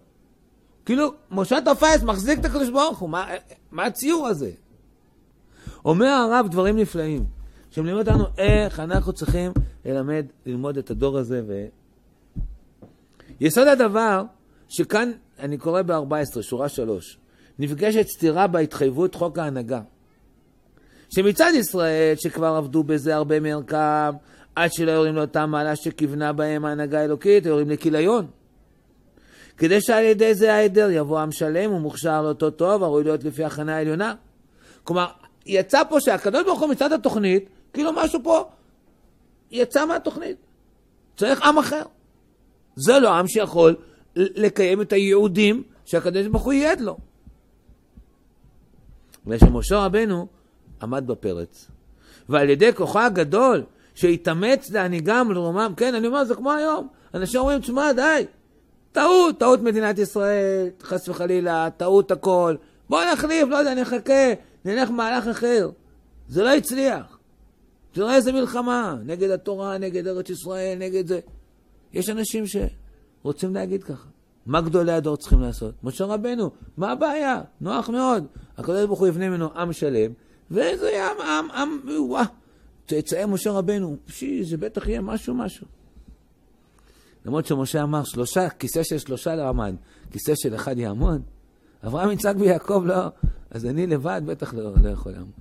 כאילו, 0.85 1.13
משה 1.31 1.57
תופס, 1.65 2.03
מחזיק 2.03 2.39
את 2.39 2.45
הקדוש 2.45 2.69
ברוך 2.69 2.99
הוא, 2.99 3.09
מה, 3.09 3.27
מה 3.71 3.85
הציור 3.85 4.27
הזה? 4.27 4.51
אומר 5.85 6.07
הרב 6.07 6.47
דברים 6.51 6.77
נפלאים, 6.77 7.25
שמלימד 7.71 8.07
אותנו 8.07 8.23
איך 8.37 8.79
אנחנו 8.79 9.13
צריכים 9.13 9.51
ללמד, 9.85 10.25
ללמוד 10.45 10.77
את 10.77 10.91
הדור 10.91 11.17
הזה. 11.17 11.41
ו... 11.47 11.65
יסוד 13.39 13.67
הדבר, 13.67 14.23
שכאן, 14.69 15.11
אני 15.39 15.57
קורא 15.57 15.81
ב-14, 15.81 16.41
שורה 16.41 16.69
3, 16.69 17.17
נפגשת 17.59 18.07
סתירה 18.07 18.47
בהתחייבות 18.47 19.15
חוק 19.15 19.37
ההנהגה. 19.37 19.81
שמצד 21.09 21.51
ישראל, 21.55 22.15
שכבר 22.15 22.55
עבדו 22.55 22.83
בזה 22.83 23.15
הרבה 23.15 23.39
מערכם, 23.39 24.17
עד 24.55 24.73
שלא 24.73 24.91
יורים 24.91 25.15
לאותה 25.15 25.45
מעלה 25.45 25.75
שכיוונה 25.75 26.33
בהם 26.33 26.65
ההנהגה 26.65 26.99
האלוקית, 26.99 27.45
יורים 27.45 27.69
לכיליון. 27.69 28.27
כדי 29.57 29.81
שעל 29.81 30.03
ידי 30.03 30.35
זה 30.35 30.53
העדר 30.53 30.89
יבוא 30.91 31.19
עם 31.19 31.31
שלם 31.31 31.73
ומוכשר 31.73 32.21
לאותו 32.21 32.51
טוב, 32.51 32.83
הראוי 32.83 33.03
להיות 33.03 33.23
לפי 33.23 33.43
הכנה 33.43 33.75
העליונה. 33.75 34.15
כלומר, 34.83 35.05
יצא 35.45 35.83
פה 35.89 35.99
שהקדוש 35.99 36.43
ברוך 36.43 36.61
הוא 36.61 36.69
מצד 36.69 36.93
התוכנית, 36.93 37.49
כאילו 37.73 37.91
משהו 37.93 38.19
פה 38.23 38.49
יצא 39.51 39.85
מהתוכנית. 39.85 40.37
צריך 41.17 41.41
עם 41.41 41.57
אחר. 41.57 41.81
זה 42.75 42.99
לא 42.99 43.13
עם 43.13 43.27
שיכול 43.27 43.75
לקיים 44.15 44.81
את 44.81 44.93
הייעודים 44.93 45.63
שהקדוש 45.85 46.27
ברוך 46.27 46.43
הוא 46.43 46.53
ייעד 46.53 46.81
לו. 46.81 46.97
ושמשה 49.27 49.77
רבנו 49.77 50.27
עמד 50.81 51.07
בפרץ. 51.07 51.67
ועל 52.29 52.49
ידי 52.49 52.73
כוחו 52.73 52.99
הגדול, 52.99 53.63
שהתאמץ 53.95 54.71
להנהיגם 54.71 55.27
ולרומם, 55.29 55.73
כן, 55.77 55.95
אני 55.95 56.07
אומר, 56.07 56.23
זה 56.23 56.35
כמו 56.35 56.51
היום. 56.51 56.87
אנשים 57.13 57.39
אומרים, 57.39 57.59
תשמע, 57.59 57.93
די, 57.93 58.25
טעות, 58.91 59.39
טעות 59.39 59.61
מדינת 59.61 59.99
ישראל, 59.99 60.67
חס 60.81 61.09
וחלילה, 61.09 61.69
טעות 61.77 62.11
הכל. 62.11 62.55
בוא 62.89 63.01
נחליף, 63.13 63.47
לא 63.49 63.55
יודע, 63.55 63.73
נחכה, 63.73 64.33
נלך 64.65 64.91
מהלך 64.91 65.27
אחר. 65.27 65.69
זה 66.27 66.43
לא 66.43 66.55
הצליח. 66.55 67.17
תראה 67.91 68.15
איזה 68.15 68.31
מלחמה, 68.31 68.95
נגד 69.05 69.29
התורה, 69.29 69.77
נגד 69.77 70.07
ארץ 70.07 70.29
ישראל, 70.29 70.77
נגד 70.79 71.07
זה. 71.07 71.19
יש 71.93 72.09
אנשים 72.09 72.43
שרוצים 72.47 73.55
להגיד 73.55 73.83
ככה. 73.83 74.07
מה 74.45 74.61
גדולי 74.61 74.91
הדור 74.91 75.17
צריכים 75.17 75.41
לעשות? 75.41 75.73
משה 75.83 76.05
רבנו, 76.05 76.51
מה 76.77 76.91
הבעיה? 76.91 77.41
נוח 77.61 77.89
מאוד. 77.89 78.25
הקדוש 78.57 78.85
ברוך 78.85 78.99
הוא 78.99 79.07
יבנה 79.07 79.29
ממנו 79.29 79.49
עם 79.55 79.73
שלם, 79.73 80.11
וזה 80.51 80.89
יהיה 80.91 81.09
עם, 81.11 81.21
עם, 81.21 81.51
עם, 81.51 81.79
וואו. 82.09 82.25
צאצאי 82.87 83.25
משה 83.25 83.51
רבנו, 83.51 83.97
פשי, 84.05 84.43
זה 84.43 84.57
בטח 84.57 84.87
יהיה 84.87 85.01
משהו, 85.01 85.33
משהו. 85.33 85.67
למרות 87.25 87.45
שמשה 87.45 87.83
אמר, 87.83 88.03
שלושה, 88.03 88.49
כיסא 88.49 88.83
של 88.83 88.97
שלושה 88.97 89.35
לא 89.35 89.47
עמד, 89.47 89.75
כיסא 90.11 90.33
של 90.35 90.55
אחד 90.55 90.77
יעמוד. 90.77 91.21
אברהם, 91.87 92.11
יצחק 92.11 92.33
ויעקב 92.39 92.83
לא, 92.85 93.07
אז 93.51 93.65
אני 93.65 93.87
לבד 93.87 94.21
בטח 94.25 94.53
לא, 94.53 94.71
לא 94.83 94.89
יכול 94.89 95.11
לעמוד. 95.11 95.31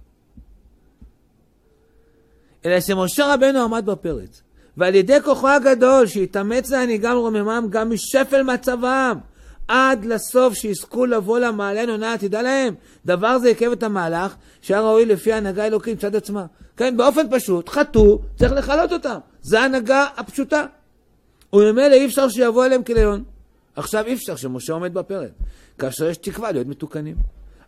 אלא 2.65 2.81
שמשה 2.81 3.35
רבנו 3.35 3.59
עמד 3.59 3.87
בפרץ, 3.87 4.43
ועל 4.77 4.95
ידי 4.95 5.23
כוחו 5.25 5.49
הגדול, 5.49 6.07
שהתאמץ 6.07 6.71
להנהיגם 6.71 7.17
רוממם 7.17 7.67
גם 7.71 7.91
משפל 7.91 8.43
מצבם, 8.43 9.19
עד 9.69 10.05
לסוף 10.05 10.55
שיזכו 10.55 11.07
לבוא 11.07 11.39
למעלה 11.39 11.91
עונה 11.91 12.13
עתידה 12.13 12.43
להם. 12.43 12.75
דבר 13.07 13.39
זה 13.39 13.49
עיכב 13.49 13.71
את 13.73 13.83
המהלך, 13.83 14.35
שהיה 14.63 14.81
ראוי 14.81 15.07
לפי 15.07 15.33
ההנהגה 15.33 15.65
האלוקית 15.65 15.97
מצד 15.97 16.17
עצמה. 16.17 16.47
כן, 16.77 16.97
באופן 16.97 17.27
פשוט, 17.31 17.69
חטאו, 17.69 18.19
צריך 18.37 18.53
לכלות 18.53 18.93
אותם. 18.93 19.19
זו 19.43 19.59
ההנהגה 19.59 20.07
הפשוטה. 20.17 20.67
וממילא 21.53 21.95
אי 21.95 22.07
אפשר 22.07 22.29
שיבוא 22.29 22.65
אליהם 22.65 22.83
כליון. 22.83 23.25
עכשיו 23.77 24.05
אי 24.07 24.15
אפשר 24.15 24.37
שמשה 24.37 24.73
עומד 24.73 24.95
בפרק, 24.95 25.31
כאשר 25.79 26.11
יש 26.11 26.17
תקווה 26.17 26.53
להיות 26.53 26.67
מתוקנים. 26.67 27.17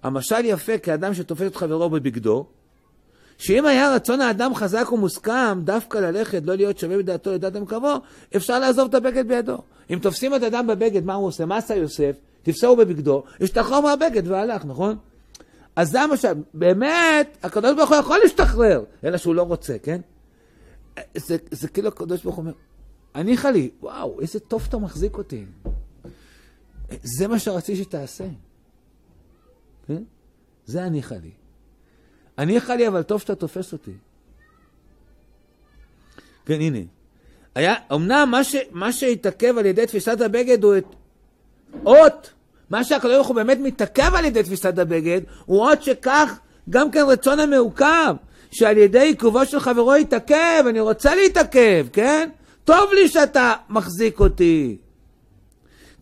המשל 0.02 0.44
יפה 0.44 0.78
כאדם 0.78 1.14
שתופס 1.14 1.46
את 1.46 1.56
חברו 1.56 1.90
בבגדו, 1.90 2.46
שאם 3.38 3.66
היה 3.66 3.94
רצון 3.94 4.20
האדם 4.20 4.54
חזק 4.54 4.92
ומוסכם, 4.92 5.60
דווקא 5.64 5.98
ללכת, 5.98 6.42
לא 6.44 6.54
להיות 6.54 6.78
שווה 6.78 6.98
בדעתו 6.98 7.32
לדעת 7.32 7.56
המקרבו, 7.56 7.94
אפשר 8.36 8.58
לעזוב 8.58 8.88
את 8.88 8.94
הבגד 8.94 9.28
בידו. 9.28 9.58
אם 9.90 9.98
תופסים 10.02 10.34
את 10.34 10.42
האדם 10.42 10.66
בבגד, 10.66 11.04
מה 11.04 11.14
הוא 11.14 11.26
עושה? 11.26 11.46
מה 11.46 11.56
עשה 11.56 11.74
יוסף? 11.74 12.16
תפסהו 12.42 12.76
בבגדו, 12.76 13.22
השתחרר 13.40 13.80
מהבגד 13.80 14.28
והלך, 14.28 14.64
נכון? 14.64 14.96
אז 15.76 15.90
זה 15.90 16.00
המשל. 16.02 16.32
באמת, 16.54 17.36
הקדוש 17.42 17.76
ברוך 17.76 17.90
הוא 17.90 17.98
יכול 17.98 18.18
להשתחרר, 18.22 18.84
אלא 19.04 19.16
שהוא 19.16 19.34
לא 19.34 19.42
רוצה, 19.42 19.76
כן? 19.82 20.00
זה, 21.14 21.36
זה 21.50 21.68
כאילו 21.68 21.88
הקדוש 21.88 22.22
ברוך 22.22 22.36
הוא 22.36 22.42
אומר, 22.42 22.52
הניחה 23.14 23.50
לי, 23.50 23.70
וואו, 23.80 24.20
איזה 24.20 24.40
טוב 24.40 24.66
אתה 24.68 24.78
מחזיק 24.78 25.18
אותי. 25.18 25.44
זה 27.02 27.28
מה 27.28 27.38
שרציתי 27.38 27.82
שתעשה. 27.82 28.26
כן? 29.86 30.02
זה 30.66 30.84
הניחה 30.84 31.14
לי. 31.14 31.30
הניחה 32.36 32.76
לי, 32.76 32.88
אבל 32.88 33.02
טוב 33.02 33.20
שאתה 33.20 33.34
תופס 33.34 33.72
אותי. 33.72 33.92
כן, 36.46 36.60
הנה. 36.60 36.78
היה, 37.56 37.74
אמנם 37.92 38.28
מה, 38.30 38.44
ש, 38.44 38.56
מה 38.72 38.92
שהתעכב 38.92 39.58
על 39.58 39.66
ידי 39.66 39.86
תפיסת 39.86 40.20
הבגד 40.20 40.64
הוא 40.64 40.76
את 40.76 40.84
אות, 41.86 42.30
מה 42.70 42.84
שהקדוש 42.84 43.14
ברוך 43.14 43.26
הוא 43.26 43.36
באמת 43.36 43.58
מתעכב 43.60 44.14
על 44.14 44.24
ידי 44.24 44.42
תפיסת 44.42 44.78
הבגד, 44.78 45.20
הוא 45.46 45.60
אות 45.60 45.82
שכך 45.82 46.38
גם 46.70 46.90
כן 46.90 47.04
רצון 47.08 47.40
המעוכב, 47.40 48.14
שעל 48.50 48.78
ידי 48.78 49.00
עיכובו 49.00 49.46
של 49.46 49.60
חברו 49.60 49.96
יתעכב, 49.96 50.64
אני 50.68 50.80
רוצה 50.80 51.14
להתעכב, 51.14 51.86
כן? 51.92 52.28
טוב 52.64 52.92
לי 52.92 53.08
שאתה 53.08 53.52
מחזיק 53.68 54.20
אותי. 54.20 54.76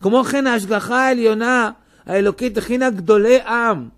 כמו 0.01 0.23
כן 0.23 0.47
ההשגחה 0.47 1.07
העליונה 1.07 1.71
האלוקית 2.05 2.57
הכינה 2.57 2.89
גדולי 2.89 3.41
עם, 3.41 3.89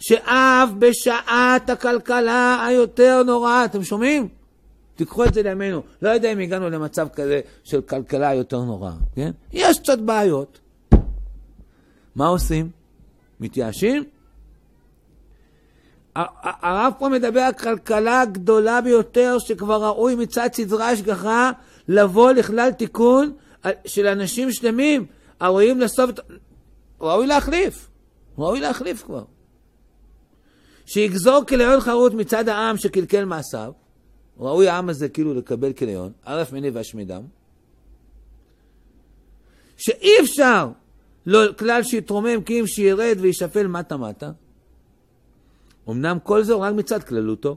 שאף 0.00 0.70
בשעת 0.78 1.70
הכלכלה 1.70 2.66
היותר 2.66 3.22
נוראה, 3.22 3.64
אתם 3.64 3.84
שומעים? 3.84 4.41
תיקחו 4.96 5.24
את 5.24 5.34
זה 5.34 5.42
לימינו. 5.42 5.82
לא 6.02 6.08
יודע 6.08 6.32
אם 6.32 6.38
הגענו 6.38 6.70
למצב 6.70 7.08
כזה 7.08 7.40
של 7.64 7.80
כלכלה 7.80 8.34
יותר 8.34 8.60
נוראה, 8.60 8.92
כן? 9.14 9.30
יש 9.52 9.78
קצת 9.78 9.98
בעיות. 9.98 10.60
מה 12.16 12.26
עושים? 12.26 12.70
מתייאשים? 13.40 14.04
הרב 16.14 16.92
פה 16.98 17.08
מדבר 17.08 17.40
על 17.40 17.52
כלכלה 17.52 18.24
גדולה 18.24 18.80
ביותר 18.80 19.36
שכבר 19.38 19.84
ראוי 19.84 20.14
מצד 20.14 20.48
סדרי 20.52 20.84
השגחה 20.84 21.50
לבוא 21.88 22.32
לכלל 22.32 22.70
תיקון 22.70 23.32
של 23.86 24.06
אנשים 24.06 24.52
שלמים 24.52 25.06
הרואים 25.40 25.80
לסוף... 25.80 26.10
ראוי 27.00 27.26
להחליף. 27.26 27.88
ראוי 28.38 28.60
להחליף 28.60 29.02
כבר. 29.02 29.24
שיגזור 30.86 31.44
כליון 31.48 31.80
חרוט 31.80 32.12
מצד 32.12 32.48
העם 32.48 32.76
שקלקל 32.76 33.24
מעשיו, 33.24 33.72
ראוי 34.38 34.68
העם 34.68 34.88
הזה 34.88 35.08
כאילו 35.08 35.34
לקבל 35.34 35.72
כליון, 35.72 36.12
ערף 36.24 36.52
מיני 36.52 36.70
ואשמידם, 36.70 37.22
שאי 39.76 40.10
אפשר 40.20 40.68
לא 41.26 41.40
כלל 41.58 41.82
שיתרומם 41.82 42.42
כי 42.42 42.60
אם 42.60 42.66
שירד 42.66 43.16
וישפל 43.20 43.66
מטה 43.66 43.96
מטה. 43.96 44.30
אמנם 45.88 46.18
כל 46.22 46.42
זה 46.42 46.54
רק 46.54 46.74
מצד 46.74 47.02
כללותו, 47.02 47.56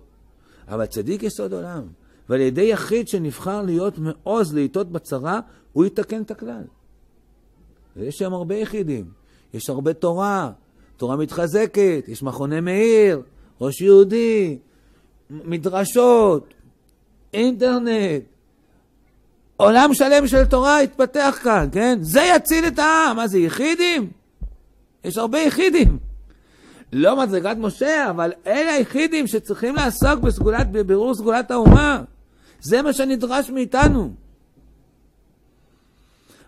אבל 0.68 0.86
צדיק 0.86 1.24
יסוד 1.24 1.54
עולם, 1.54 1.84
ועל 2.30 2.42
ידי 2.42 2.62
יחיד 2.62 3.08
שנבחר 3.08 3.62
להיות 3.62 3.98
מעוז 3.98 4.54
לעיתות 4.54 4.92
בצרה, 4.92 5.40
הוא 5.74 5.86
יתקן 5.86 6.22
את 6.22 6.32
הכלל. 6.32 6.64
ויש 7.96 8.16
שם 8.16 8.34
הרבה 8.34 8.56
יחידים, 8.56 9.06
יש 9.54 9.70
הרבה 9.70 9.94
תורה, 9.94 10.52
תורה 10.98 11.16
מתחזקת, 11.16 12.04
יש 12.08 12.24
מכוני 12.24 12.60
מאיר, 12.60 13.22
ראש 13.62 13.82
יהודי, 13.82 14.58
מדרשות, 15.30 16.54
אינטרנט, 17.36 18.24
עולם 19.58 19.94
שלם 19.94 20.28
של 20.28 20.46
תורה 20.46 20.80
התפתח 20.80 21.40
כאן, 21.44 21.68
כן? 21.72 21.98
זה 22.02 22.22
יציל 22.36 22.68
את 22.68 22.80
העם. 22.80 23.16
מה 23.16 23.28
זה, 23.28 23.40
יחידים? 23.40 24.10
יש 25.04 25.18
הרבה 25.18 25.40
יחידים. 25.40 25.98
לא 26.94 27.18
מדרגת 27.18 27.58
משה, 27.58 28.10
אבל 28.10 28.32
אלה 28.48 28.74
היחידים 28.74 29.28
שצריכים 29.28 29.76
לעסוק 29.76 30.20
בסגולת, 30.20 30.72
בבירור 30.72 31.14
סגולת 31.14 31.52
האומה. 31.52 32.02
זה 32.62 32.82
מה 32.82 32.94
שנדרש 32.94 33.50
מאיתנו. 33.50 34.14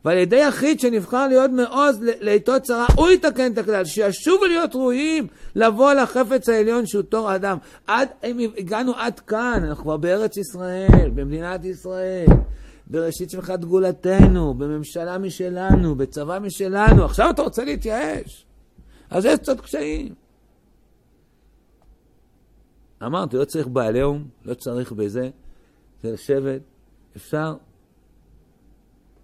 ועל 0.05 0.17
ידי 0.17 0.35
יחיד 0.35 0.79
שנבחר 0.79 1.27
להיות 1.27 1.51
מעוז 1.51 1.99
לעיתו 2.01 2.53
צרה, 2.61 2.85
הוא 2.95 3.09
יתקן 3.09 3.53
את 3.53 3.57
הכלל, 3.57 3.85
שישובו 3.85 4.45
להיות 4.45 4.75
ראויים 4.75 5.27
לבוא 5.55 5.93
לחפץ 5.93 6.49
העליון 6.49 6.85
שהוא 6.85 7.01
תור 7.03 7.29
האדם. 7.29 7.57
עד, 7.87 8.09
אם 8.23 8.51
הגענו 8.57 8.93
עד 8.95 9.19
כאן, 9.19 9.63
אנחנו 9.63 9.83
כבר 9.83 9.97
בארץ 9.97 10.37
ישראל, 10.37 11.09
במדינת 11.15 11.65
ישראל, 11.65 12.25
בראשית 12.87 13.29
צמיחת 13.29 13.59
גאולתנו, 13.59 14.53
בממשלה 14.53 15.17
משלנו, 15.17 15.95
בצבא 15.95 16.39
משלנו, 16.39 17.05
עכשיו 17.05 17.29
אתה 17.29 17.41
רוצה 17.41 17.63
להתייאש. 17.63 18.45
אז 19.09 19.25
יש 19.25 19.39
קצת 19.39 19.61
קשיים. 19.61 20.13
אמרתי, 23.03 23.37
לא 23.37 23.45
צריך 23.45 23.67
בעליהום, 23.67 24.27
לא 24.45 24.53
צריך 24.53 24.91
בזה, 24.91 25.29
זה 26.03 26.11
לשבת, 26.11 26.61
אפשר, 27.15 27.55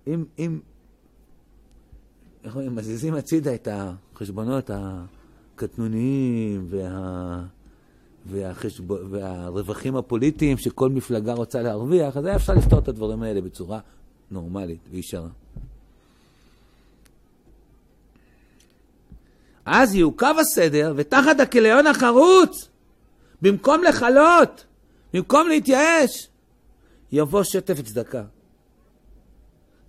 אם, 0.08 0.26
אם, 0.40 0.60
איך 2.44 2.56
אומרים, 2.56 2.76
מזיזים 2.76 3.14
הצידה 3.14 3.56
את 3.56 3.68
החשבונות 3.72 4.70
הקטנוניים 4.74 6.68
וה... 6.70 7.44
והחשב... 8.26 8.92
והרווחים 8.92 9.96
הפוליטיים 9.96 10.58
שכל 10.58 10.90
מפלגה 10.90 11.34
רוצה 11.34 11.62
להרוויח, 11.62 12.18
אז 12.18 12.26
היה 12.26 12.36
אפשר 12.36 12.54
לפתור 12.54 12.80
את 12.80 12.88
הדברים 12.88 13.24
האלה 13.24 13.42
בצורה 13.42 13.80
נורמלית 14.32 14.80
וישרה. 14.92 15.30
אז 19.66 19.96
יעוכב 19.96 20.36
הסדר, 20.40 20.94
ותחת 20.98 21.40
הכיליון 21.40 21.88
החרוץ, 21.88 22.70
במקום 23.42 23.84
לכלות, 23.84 24.66
במקום 25.14 25.48
להתייאש, 25.48 26.28
יבוא 27.12 27.44
שטף 27.44 27.82
צדקה. 27.82 28.24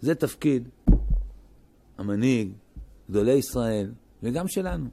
זה 0.05 0.15
תפקיד 0.15 0.69
המנהיג, 1.99 2.53
גדולי 3.11 3.33
ישראל, 3.33 3.93
וגם 4.23 4.49
שלנו. 4.49 4.89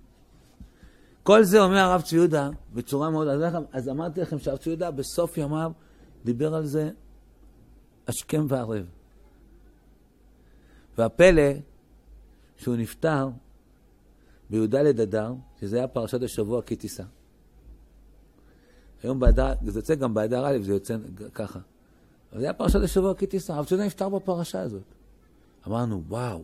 כל 1.23 1.43
זה 1.43 1.59
אומר 1.59 1.77
הרב 1.77 2.01
צבי 2.01 2.15
יהודה 2.15 2.49
בצורה 2.73 3.09
מאוד... 3.09 3.27
אז 3.71 3.89
אמרתי 3.89 4.21
לכם 4.21 4.39
שהרב 4.39 4.57
צבי 4.57 4.69
יהודה 4.69 4.91
בסוף 4.91 5.37
ימיו 5.37 5.71
דיבר 6.25 6.55
על 6.55 6.65
זה 6.65 6.89
השכם 8.07 8.45
והערב. 8.49 8.85
והפלא 10.97 11.51
שהוא 12.57 12.75
נפטר 12.75 13.29
בי"ד 14.49 14.75
אדר, 14.75 15.33
שזה 15.59 15.77
היה 15.77 15.87
פרשת 15.87 16.23
השבוע 16.23 16.61
כי 16.61 16.75
תישא. 16.75 17.03
היום 19.03 19.19
באדר, 19.19 19.53
זה 19.65 19.79
יוצא 19.79 19.95
גם 19.95 20.13
באדר 20.13 20.45
א', 20.47 20.57
זה 20.61 20.71
יוצא 20.71 20.97
ככה. 21.33 21.59
אבל 22.31 22.39
זה 22.39 22.45
היה 22.45 22.53
פרשת 22.53 22.79
השבוע 22.83 23.13
כי 23.13 23.27
תישא, 23.27 23.53
הרב 23.53 23.65
צבי 23.65 23.85
נפטר 23.85 24.09
בפרשה 24.09 24.61
הזאת. 24.61 25.00
אמרנו, 25.67 26.03
וואו. 26.07 26.43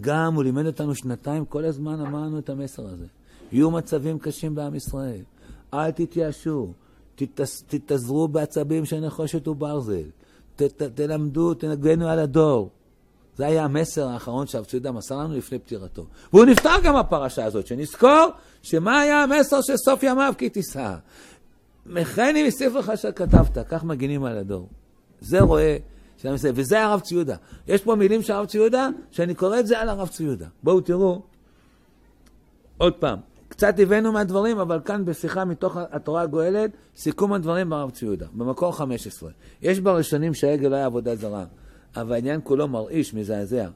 גם 0.00 0.34
הוא 0.34 0.44
לימד 0.44 0.66
אותנו 0.66 0.94
שנתיים, 0.94 1.44
כל 1.44 1.64
הזמן 1.64 2.00
אמרנו 2.00 2.38
את 2.38 2.50
המסר 2.50 2.86
הזה. 2.86 3.06
יהיו 3.52 3.70
מצבים 3.70 4.18
קשים 4.18 4.54
בעם 4.54 4.74
ישראל. 4.74 5.20
אל 5.74 5.90
תתייאשו, 5.90 6.72
תתעזרו 7.68 8.28
בעצבים 8.28 8.84
של 8.84 9.00
נחושת 9.00 9.48
וברזל. 9.48 10.08
ת, 10.56 10.62
ת, 10.62 10.82
תלמדו, 10.82 11.54
תנגנו 11.54 12.08
על 12.08 12.18
הדור. 12.18 12.70
זה 13.36 13.46
היה 13.46 13.64
המסר 13.64 14.08
האחרון 14.08 14.46
שהרב 14.46 14.64
ציודה 14.64 14.92
מסר 14.92 15.18
לנו 15.18 15.34
לפני 15.34 15.58
פטירתו. 15.58 16.06
והוא 16.32 16.44
נפטר 16.44 16.74
גם 16.84 16.94
בפרשה 16.98 17.44
הזאת, 17.44 17.66
שנזכור 17.66 18.26
שמה 18.62 19.00
היה 19.00 19.22
המסר 19.22 19.60
של 19.60 19.76
סוף 19.76 20.02
ימיו 20.02 20.34
כי 20.38 20.48
תישא. 20.48 20.94
מכני 21.86 22.48
מספרך 22.48 22.88
אשר 22.88 23.12
כתבת, 23.12 23.58
כך 23.68 23.84
מגינים 23.84 24.24
על 24.24 24.38
הדור. 24.38 24.68
זה 25.20 25.40
רואה 25.40 25.76
וזה 26.24 26.84
הרב 26.84 27.00
ציודה. 27.00 27.36
יש 27.68 27.82
פה 27.82 27.94
מילים 27.94 28.22
של 28.22 28.32
הרב 28.32 28.46
ציודה, 28.46 28.88
שאני 29.10 29.34
קורא 29.34 29.58
את 29.60 29.66
זה 29.66 29.80
על 29.80 29.88
הרב 29.88 30.08
ציודה. 30.08 30.46
בואו 30.62 30.80
תראו, 30.80 31.22
עוד 32.78 32.92
פעם, 32.92 33.18
קצת 33.48 33.74
הבאנו 33.78 34.12
מהדברים, 34.12 34.58
אבל 34.58 34.80
כאן 34.84 35.04
בשיחה 35.04 35.44
מתוך 35.44 35.76
התורה 35.90 36.22
הגואלת, 36.22 36.70
סיכום 36.96 37.32
הדברים 37.32 37.70
ברב 37.70 37.90
ציודה, 37.90 38.26
במקור 38.34 38.76
15. 38.76 39.30
יש 39.62 39.80
בראשונים 39.80 40.34
שהעגל 40.34 40.68
לא 40.68 40.76
היה 40.76 40.86
עבודה 40.86 41.16
זרה, 41.16 41.44
אבל 41.96 42.12
העניין 42.12 42.40
כולו 42.44 42.68
מרעיש, 42.68 43.14
מזעזע. 43.14 43.68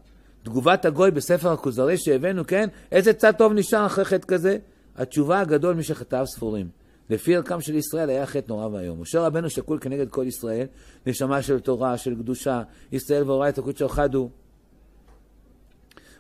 תגובת 0.42 0.84
הגוי 0.84 1.10
בספר 1.10 1.52
הכוזרי 1.52 1.98
שהבאנו, 1.98 2.46
כן? 2.46 2.68
איזה 2.92 3.12
צד 3.12 3.32
טוב 3.32 3.52
נשאר 3.52 3.86
אחרי 3.86 4.04
חטא 4.04 4.26
כזה? 4.26 4.58
התשובה 4.96 5.40
הגדול, 5.40 5.74
מי 5.74 5.82
שכתב 5.82 6.24
ספורים. 6.26 6.79
לפי 7.10 7.36
ערכם 7.36 7.60
של 7.60 7.74
ישראל 7.74 8.10
היה 8.10 8.26
חטא 8.26 8.44
נורא 8.48 8.66
ואיום. 8.66 9.00
משה 9.00 9.20
רבנו 9.20 9.50
שקול 9.50 9.78
כנגד 9.80 10.08
כל 10.08 10.24
ישראל, 10.26 10.66
נשמה 11.06 11.42
של 11.42 11.60
תורה, 11.60 11.98
של 11.98 12.14
קדושה, 12.14 12.62
ישראל 12.92 13.22
והוראי 13.22 13.48
את 13.48 13.58
הקודשו 13.58 13.88
חדו. 13.88 14.30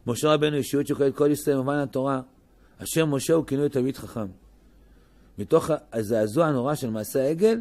משה 0.06 0.34
רבנו 0.34 0.56
אישיות 0.56 0.86
שוקלת 0.86 1.16
כל 1.16 1.30
ישראל 1.30 1.56
במובן 1.56 1.78
התורה. 1.78 2.20
אשר 2.78 3.06
משה 3.06 3.34
הוא 3.34 3.46
כינוי 3.46 3.68
תלמיד 3.68 3.96
חכם. 3.96 4.26
מתוך 5.38 5.70
הזעזוע 5.92 6.46
הנורא 6.46 6.74
של 6.74 6.90
מעשה 6.90 7.22
העגל, 7.22 7.60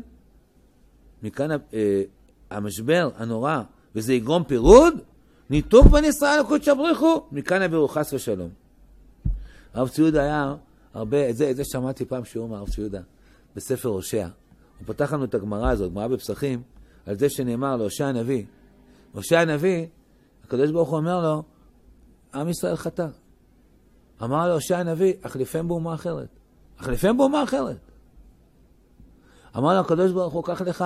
מכאן 1.23 1.51
אה, 1.51 2.01
המשבר 2.49 3.09
הנורא, 3.15 3.61
וזה 3.95 4.13
יגרום 4.13 4.43
פירוד, 4.43 4.93
ניתוק 5.49 5.87
בין 5.87 6.05
ישראל 6.05 6.39
לקודש 6.39 6.67
הבריחו, 6.67 7.21
מכאן 7.31 7.61
הבירו 7.61 7.87
חס 7.87 8.13
ושלום. 8.13 8.49
הרב 9.73 9.89
ציודה 9.89 10.23
היה 10.23 10.55
הרבה, 10.93 11.29
את 11.29 11.35
זה, 11.35 11.51
את 11.51 11.55
זה 11.55 11.63
שמעתי 11.65 12.05
פעם 12.05 12.25
שיעור 12.25 12.49
מהרב 12.49 12.69
ציודה, 12.69 13.01
בספר 13.55 13.89
הושע. 13.89 14.27
הוא 14.79 14.87
פתח 14.87 15.13
לנו 15.13 15.25
את 15.25 15.35
הגמרא 15.35 15.71
הזאת, 15.71 15.91
גמרא 15.91 16.07
בפסחים, 16.07 16.61
על 17.05 17.15
זה 17.15 17.29
שנאמר 17.29 17.75
להושע 17.75 18.05
הנביא. 18.05 18.45
הושע 19.11 19.39
הנביא, 19.39 19.87
הקדוש 20.43 20.71
ברוך 20.71 20.89
הוא 20.89 20.97
אומר 20.97 21.21
לו, 21.21 21.43
עם 22.33 22.49
ישראל 22.49 22.75
חטא. 22.75 23.07
אמר 24.23 24.47
לו 24.47 24.53
הושע 24.53 24.77
הנביא, 24.77 25.13
החליפם 25.23 25.67
באומה 25.67 25.93
אחרת. 25.93 26.29
החליפם 26.79 27.17
באומה 27.17 27.43
אחרת. 27.43 27.79
אמר 29.57 29.73
לו 29.73 29.79
הקדוש 29.79 30.11
ברוך 30.11 30.33
הוא, 30.33 30.43
קח 30.43 30.61
לך, 30.61 30.85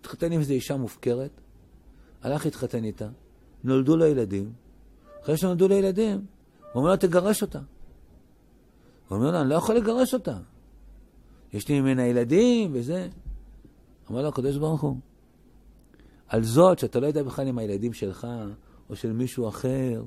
התחתן 0.00 0.32
עם 0.32 0.40
איזו 0.40 0.52
אישה 0.52 0.76
מופקרת, 0.76 1.40
הלך 2.22 2.44
להתחתן 2.44 2.84
איתה, 2.84 3.08
נולדו 3.64 3.96
לו 3.96 4.06
ילדים, 4.06 4.52
אחרי 5.22 5.36
שנולדו 5.36 5.68
לו 5.68 5.74
ילדים, 5.74 6.26
הוא 6.72 6.80
אומר 6.80 6.90
לו, 6.90 6.96
תגרש 6.96 7.42
אותה. 7.42 7.58
הוא 9.08 9.18
אומר 9.18 9.30
לו, 9.30 9.40
אני 9.40 9.48
לא 9.48 9.54
יכול 9.54 9.74
לגרש 9.74 10.14
אותה. 10.14 10.38
יש 11.52 11.68
לי 11.68 11.80
ממנה 11.80 12.06
ילדים 12.06 12.70
וזה. 12.74 13.08
אמר 14.10 14.22
לו 14.22 14.28
הקדוש 14.28 14.56
ברוך 14.56 14.80
הוא, 14.80 14.96
על 16.28 16.42
זאת 16.42 16.78
שאתה 16.78 17.00
לא 17.00 17.06
יודע 17.06 17.22
בכלל 17.22 17.48
אם 17.48 17.58
הילדים 17.58 17.92
שלך 17.92 18.26
או 18.90 18.96
של 18.96 19.12
מישהו 19.12 19.48
אחר, 19.48 20.02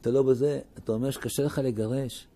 אתה 0.00 0.10
לא 0.10 0.22
בזה, 0.22 0.60
אתה 0.78 0.92
אומר 0.92 1.10
שקשה 1.10 1.42
לך 1.42 1.60
לגרש. 1.64 2.26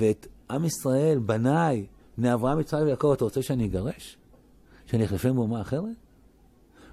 ואת 0.00 0.26
עם 0.50 0.64
ישראל, 0.64 1.18
בניי, 1.18 1.86
בני 2.18 2.34
אברהם, 2.34 2.60
יצחק 2.60 2.80
ויעקב, 2.84 3.12
אתה 3.12 3.24
רוצה 3.24 3.42
שאני 3.42 3.66
אגרש? 3.66 4.16
שאני 4.86 5.04
אחלפם 5.04 5.34
באומה 5.34 5.60
אחרת? 5.60 5.84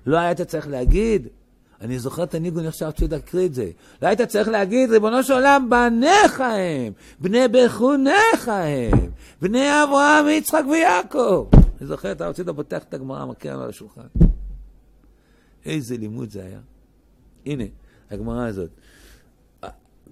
לא 0.06 0.18
היית 0.18 0.42
צריך 0.42 0.68
להגיד, 0.68 1.28
אני 1.82 2.00
זוכר 2.00 2.24
את 2.24 2.36
הניגון, 2.36 2.72
שהרב 2.72 2.92
ציודה 2.92 3.16
הקריא 3.16 3.46
את 3.46 3.54
זה. 3.54 3.72
לא 4.02 4.08
היית 4.08 4.22
צריך 4.22 4.48
להגיד, 4.48 4.92
ריבונו 4.92 5.24
של 5.24 5.34
עולם, 5.34 5.70
בניך 5.70 6.42
הם, 6.42 6.94
בני 7.20 7.48
בחוניך 7.52 8.48
הם, 8.48 9.10
בני 9.42 9.84
אברהם, 9.84 10.28
יצחק 10.28 10.64
ויעקב. 10.72 11.48
אני 11.54 11.88
זוכר 11.88 12.12
את 12.12 12.22
הרב 12.22 12.34
ציודה 12.34 12.54
פותח 12.54 12.84
את 12.84 12.94
הגמרא, 12.94 13.26
מכיר 13.26 13.54
על 13.54 13.70
השולחן. 13.70 14.02
איזה 15.66 15.98
לימוד 15.98 16.30
זה 16.30 16.44
היה. 16.44 16.60
הנה, 17.46 17.64
הגמרא 18.12 18.48
הזאת. 18.48 18.70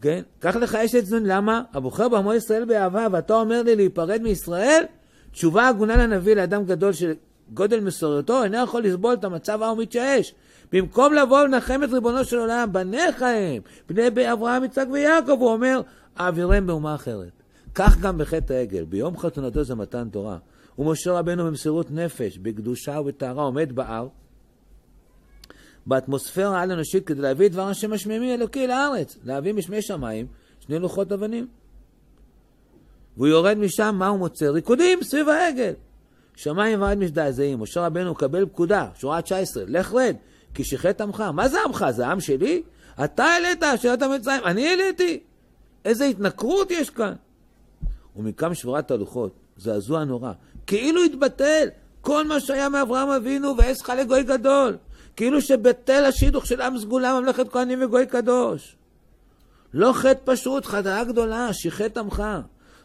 כן? 0.02 0.22
קח 0.40 0.56
לך 0.56 0.76
אשת 0.76 1.06
זון, 1.06 1.24
למה? 1.26 1.62
הבוחר 1.74 2.10
בעמו 2.10 2.34
ישראל 2.34 2.66
באהבה, 2.66 3.08
ואתה 3.12 3.34
אומר 3.34 3.64
לי 3.64 3.76
להיפרד 3.76 4.22
מישראל? 4.22 4.84
תשובה 5.32 5.68
הגונה 5.68 5.96
לנביא 5.98 6.36
לאדם 6.36 6.66
גדול 6.66 6.94
של 6.94 7.14
גודל 7.54 7.80
מסוריותו, 7.80 8.44
אינו 8.44 8.58
יכול 8.58 8.84
לסבול 8.84 9.14
את 9.14 9.24
המצב 9.24 9.62
ההוא 9.62 9.78
מתייאש. 9.78 10.34
במקום 10.76 11.14
לבוא 11.14 11.42
ולנחם 11.42 11.84
את 11.84 11.90
ריבונו 11.94 12.26
של 12.26 12.38
עולם, 12.38 12.70
בניך 12.72 13.22
הם, 13.22 13.62
בני 13.90 14.32
אברהם, 14.34 14.64
יצחק 14.64 14.86
ויעקב, 14.92 15.32
הוא 15.32 15.50
אומר, 15.50 15.82
אעבירם 16.20 16.68
באומה 16.68 16.96
אחרת. 16.96 17.32
כך 17.76 18.00
גם 18.00 18.18
בחטא 18.18 18.54
העגל, 18.54 18.86
ביום 18.86 19.18
חתונתו 19.18 19.64
זה 19.64 19.76
מתן 19.76 20.10
תורה. 20.10 20.38
ומשה 20.80 21.12
רבנו 21.12 21.46
במסירות 21.46 21.92
נפש, 21.92 22.38
בקדושה 22.38 23.00
ובטהרה 23.00 23.44
עומד 23.44 23.72
בהר, 23.76 24.08
באטמוספירה 25.86 26.60
העל-אנושית 26.60 27.08
כדי 27.08 27.22
להביא 27.22 27.46
את 27.46 27.52
דבר 27.52 27.68
השם 27.68 27.94
השמימי 27.94 28.34
אלוקי 28.34 28.68
לארץ, 28.68 29.18
להביא 29.24 29.54
משמי 29.54 29.82
שמיים 29.82 30.28
שני 30.60 30.80
לוחות 30.80 31.12
אבנים. 31.12 31.48
והוא 33.18 33.28
יורד 33.28 33.58
משם, 33.58 33.96
מה 34.00 34.08
הוא 34.08 34.20
מוצא? 34.20 34.50
ריקודים 34.50 35.04
סביב 35.04 35.30
העגל. 35.30 35.74
שמיים 36.36 36.82
וארץ 36.82 36.98
מזדעזעים. 36.98 37.60
משה 37.60 37.86
רבנו 37.86 38.12
מקבל 38.12 38.46
פקודה, 38.46 38.90
שורה 38.96 39.22
19, 39.22 39.64
לך 39.68 39.94
רד, 39.94 40.16
כי 40.56 40.64
שיחת 40.64 41.02
עמך. 41.02 41.20
מה 41.34 41.48
זה 41.48 41.58
עמך? 41.66 41.86
זה 41.90 42.08
עם 42.08 42.20
שלי? 42.20 42.64
אתה 43.04 43.24
העלית, 43.24 43.64
שאלת 43.82 44.02
המצרים, 44.02 44.44
אני 44.46 44.70
העליתי. 44.70 45.20
איזה 45.86 46.06
התנכרות 46.06 46.72
יש 46.72 46.90
כאן. 46.90 47.14
ומכאן 48.16 48.54
שברת 48.54 48.92
הלוחות, 48.92 49.32
זעזוע 49.58 50.04
נורא. 50.04 50.32
כאילו 50.68 51.04
התבטל 51.04 51.68
כל 52.02 52.28
מה 52.28 52.40
שהיה 52.40 52.70
מאברהם 52.70 53.10
אבינו 53.10 53.58
ואסך 53.58 53.90
לגוי 53.90 54.24
גדול. 54.24 54.78
כאילו 55.16 55.42
שבטל 55.42 56.06
השידוך 56.06 56.46
של 56.46 56.62
עם 56.62 56.78
סגולה, 56.78 57.20
ממלכת 57.20 57.50
כהנים 57.50 57.84
וגוי 57.84 58.06
קדוש. 58.06 58.76
לא 59.74 59.94
חטא 59.94 60.20
פשוט, 60.26 60.66
חטאה 60.66 61.04
גדולה, 61.04 61.54
שיחת 61.54 61.98
עמך. 61.98 62.24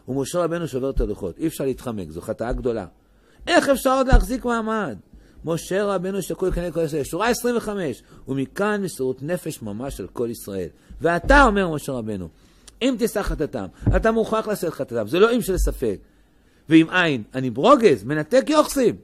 ומשה 0.07 0.39
רבנו 0.39 0.67
שובר 0.67 0.89
את 0.89 1.01
הלוחות, 1.01 1.37
אי 1.37 1.47
אפשר 1.47 1.63
להתחמק, 1.63 2.09
זו 2.09 2.21
חטאה 2.21 2.53
גדולה. 2.53 2.85
איך 3.47 3.69
אפשר 3.69 3.97
עוד 3.97 4.07
להחזיק 4.07 4.45
מעמד? 4.45 4.97
משה 5.45 5.83
רבנו 5.85 6.21
שקול 6.21 6.51
כנגד 6.51 6.73
כל 6.73 6.81
ישראל, 6.81 7.03
שורה 7.03 7.27
25, 7.27 8.03
ומכאן 8.27 8.81
מסירות 8.83 9.23
נפש 9.23 9.61
ממש 9.61 9.99
על 9.99 10.07
כל 10.07 10.27
ישראל. 10.31 10.67
ואתה, 11.01 11.43
אומר 11.43 11.69
משה 11.69 11.91
רבנו, 11.91 12.29
אם 12.81 12.95
תישא 12.99 13.21
חטאתם, 13.21 13.65
אתה 13.95 14.11
מוכרח 14.11 14.47
לשאת 14.47 14.73
חטאתם, 14.73 15.07
זה 15.07 15.19
לא 15.19 15.35
אם 15.35 15.41
של 15.41 15.57
ספק. 15.57 15.97
ועם 16.69 16.89
עין, 16.89 17.23
אני 17.35 17.49
ברוגז, 17.49 18.03
מנתק 18.03 18.45
יוחסים. 18.49 18.95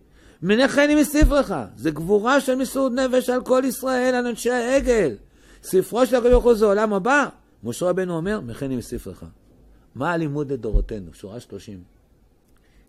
מסיף 0.96 1.30
לך. 1.32 1.56
זה 1.76 1.92
גבורה 1.92 2.42
של 2.42 2.56
מסעוד 2.56 2.94
נפש 2.94 3.30
על 3.30 3.44
כל 3.44 3.62
ישראל, 3.66 4.16
על 4.16 4.28
אנשי 4.28 4.52
העגל. 4.52 5.16
ספרו 5.64 6.06
של 6.06 6.16
הקדוש 6.16 6.32
ברוך 6.32 6.44
הוא 6.44 6.54
זה 6.54 6.66
עולם 6.66 6.94
הבא. 6.94 7.28
משה 7.64 7.86
רבנו 7.86 8.16
אומר, 8.16 8.42
מכני 8.42 8.76
מסיף 8.76 9.08
לך. 9.08 9.26
מה 9.96 10.12
הלימוד 10.12 10.52
לדורותינו? 10.52 11.14
שורה 11.14 11.40
שלושים. 11.40 11.84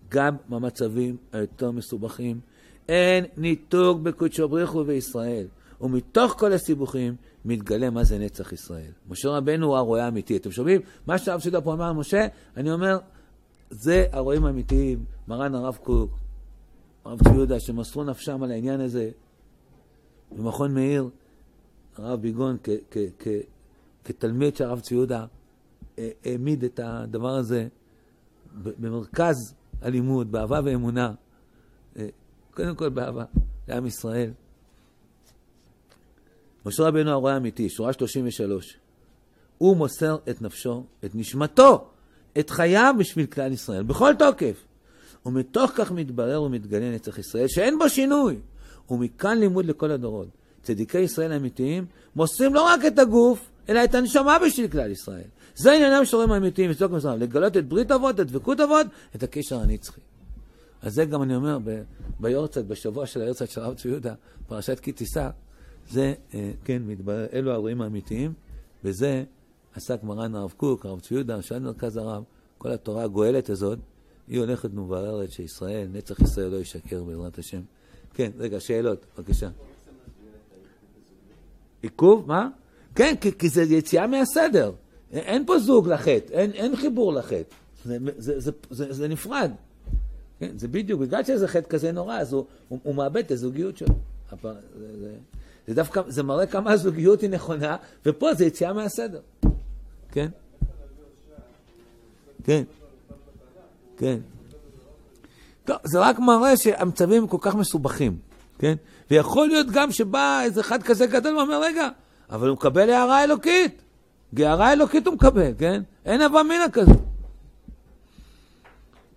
גם 0.08 0.36
במצבים 0.48 1.16
היותר 1.32 1.70
מסובכים, 1.70 2.40
אין 2.88 3.24
ניתוק 3.36 4.00
בקודשו 4.00 4.48
בריחו 4.48 4.84
וישראל. 4.86 5.46
ומתוך 5.80 6.34
כל 6.38 6.52
הסיבוכים 6.52 7.16
מתגלה 7.44 7.90
מה 7.90 8.04
זה 8.04 8.18
נצח 8.18 8.52
ישראל. 8.52 8.90
משה 9.08 9.28
רבנו 9.28 9.66
הוא 9.66 9.76
הרועה 9.76 10.04
האמיתי. 10.04 10.36
אתם 10.36 10.50
שומעים? 10.50 10.80
מה 11.06 11.18
שהרב 11.18 11.40
שידה 11.40 11.60
פה 11.60 11.72
אמר 11.72 11.84
על 11.84 11.92
משה, 11.92 12.26
אני 12.56 12.72
אומר, 12.72 12.98
זה 13.70 14.06
הרועים 14.12 14.44
האמיתיים, 14.44 15.04
מרן 15.28 15.54
הרב 15.54 15.76
קוק, 15.76 16.10
הרב 17.04 17.18
יהודה, 17.34 17.60
שמסרו 17.60 18.04
נפשם 18.04 18.42
על 18.42 18.50
העניין 18.50 18.80
הזה. 18.80 19.10
במכון 20.36 20.74
מאיר, 20.74 21.08
הרב 21.96 22.20
ביגון, 22.20 22.56
כתלמיד 24.04 24.56
של 24.56 24.64
הרב 24.64 24.80
צבי 24.80 24.96
העמיד 26.24 26.64
את 26.64 26.80
הדבר 26.82 27.30
הזה 27.30 27.68
במרכז 28.56 29.54
הלימוד, 29.82 30.32
באהבה 30.32 30.60
ואמונה. 30.64 31.12
קודם 32.58 32.74
כל 32.74 32.88
באהבה 32.88 33.24
לעם 33.68 33.86
ישראל. 33.86 34.30
משה 36.66 36.82
רבנו 36.82 37.10
הרועה 37.10 37.34
האמיתי, 37.34 37.68
שורה 37.68 37.92
33. 37.92 38.78
הוא 39.58 39.76
מוסר 39.76 40.16
את 40.30 40.42
נפשו, 40.42 40.84
את 41.04 41.14
נשמתו, 41.14 41.88
את 42.38 42.50
חייו 42.50 42.94
בשביל 42.98 43.26
כלל 43.26 43.52
ישראל, 43.52 43.82
בכל 43.82 44.14
תוקף. 44.18 44.64
ומתוך 45.26 45.70
כך 45.74 45.92
מתברר 45.92 46.42
ומתגלה 46.42 46.90
נצח 46.90 47.18
ישראל, 47.18 47.48
שאין 47.48 47.78
בו 47.78 47.88
שינוי. 47.88 48.38
ומכאן 48.90 49.38
לימוד 49.38 49.64
לכל 49.64 49.90
הדורות. 49.90 50.28
צדיקי 50.62 51.00
ישראל 51.00 51.32
האמיתיים 51.32 51.86
מוסרים 52.16 52.54
לא 52.54 52.62
רק 52.62 52.80
את 52.86 52.98
הגוף, 52.98 53.50
אלא 53.68 53.84
את 53.84 53.94
הנשמה 53.94 54.38
בשביל 54.46 54.68
כלל 54.68 54.90
ישראל. 54.90 55.28
זה 55.54 55.72
עניינם 55.72 56.04
של 56.04 56.16
הורים 56.16 56.32
האמיתיים, 56.32 56.70
לגלות 57.18 57.56
את 57.56 57.68
ברית 57.68 57.90
אבות, 57.90 58.20
את 58.20 58.26
דבקות 58.26 58.60
אבות, 58.60 58.86
את 59.16 59.22
הקשר 59.22 59.60
הנצחי. 59.60 60.00
אז 60.82 60.94
זה 60.94 61.04
גם 61.04 61.22
אני 61.22 61.36
אומר 61.36 61.58
ביורצת, 62.20 62.64
בשבוע 62.64 63.06
של 63.06 63.20
היורצת 63.20 63.50
של 63.50 63.60
הרב 63.60 63.74
צבי 63.74 63.88
יהודה, 63.88 64.14
פרשת 64.46 64.80
כי 64.80 64.92
תישא, 64.92 65.30
זה, 65.90 66.14
אה, 66.34 66.50
כן, 66.64 66.82
מתברר, 66.86 67.26
אלו 67.32 67.50
האירועים 67.50 67.80
האמיתיים, 67.80 68.32
וזה 68.84 69.24
עסק 69.74 70.02
מרן 70.02 70.34
הרב 70.34 70.54
קוק, 70.56 70.86
הרב 70.86 71.00
צבי 71.00 71.14
יהודה, 71.14 71.42
שעד 71.42 71.62
מרכז 71.62 71.96
הרב, 71.96 72.22
כל 72.58 72.70
התורה 72.70 73.04
הגואלת 73.04 73.50
הזאת, 73.50 73.78
היא 74.28 74.40
הולכת 74.40 74.70
ומבררת 74.74 75.32
שישראל, 75.32 75.88
נצח 75.92 76.20
ישראל 76.20 76.48
לא 76.48 76.56
ישקר 76.56 77.02
בעזרת 77.02 77.38
השם. 77.38 77.60
כן, 78.14 78.30
רגע, 78.38 78.60
שאלות, 78.60 79.06
בבקשה. 79.18 79.48
עיכוב? 81.82 82.28
מה? 82.28 82.48
כן, 82.94 83.14
כי, 83.20 83.38
כי 83.38 83.48
זה 83.48 83.62
יציאה 83.62 84.06
מהסדר. 84.06 84.72
אין 85.12 85.46
פה 85.46 85.58
זוג 85.58 85.88
לחטא, 85.88 86.32
אין, 86.32 86.50
אין 86.50 86.76
חיבור 86.76 87.12
לחטא. 87.12 87.54
זה, 87.84 87.98
זה, 88.16 88.40
זה, 88.40 88.50
זה, 88.70 88.92
זה 88.92 89.08
נפרד. 89.08 89.50
כן, 90.40 90.58
זה 90.58 90.68
בדיוק, 90.68 91.00
בגלל 91.00 91.24
שזה 91.24 91.48
חטא 91.48 91.68
כזה 91.68 91.92
נורא, 91.92 92.18
אז 92.18 92.32
הוא, 92.32 92.44
הוא, 92.68 92.78
הוא 92.82 92.94
מאבד 92.94 93.24
את 93.24 93.30
הזוגיות 93.30 93.76
שלו. 93.76 93.94
זה, 94.30 94.38
זה, 95.00 95.14
זה 95.66 95.74
דווקא, 95.74 96.02
זה 96.06 96.22
מראה 96.22 96.46
כמה 96.46 96.72
הזוגיות 96.72 97.20
היא 97.20 97.30
נכונה, 97.30 97.76
ופה 98.06 98.34
זה 98.34 98.44
יציאה 98.44 98.72
מהסדר. 98.72 99.20
כן? 100.12 100.28
כן. 102.44 102.62
כן. 103.96 104.18
טוב, 105.64 105.76
זה 105.84 105.98
רק 106.00 106.18
מראה 106.18 106.56
שהמצבים 106.56 107.26
כל 107.26 107.38
כך 107.40 107.54
מסובכים, 107.54 108.18
כן? 108.58 108.74
ויכול 109.10 109.48
להיות 109.48 109.66
גם 109.72 109.92
שבא 109.92 110.40
איזה 110.42 110.60
אחד 110.60 110.82
כזה 110.82 111.06
גדול 111.06 111.36
ואומר, 111.36 111.62
רגע, 111.62 111.88
אבל 112.30 112.48
הוא 112.48 112.54
מקבל 112.54 112.90
הערה 112.90 113.24
אלוקית. 113.24 113.82
הערה 114.36 114.72
אלוקית 114.72 115.06
הוא 115.06 115.14
מקבל, 115.14 115.52
כן? 115.58 115.82
אין 116.04 116.20
אבא 116.20 116.42
מינה 116.42 116.68
כזה. 116.72 116.92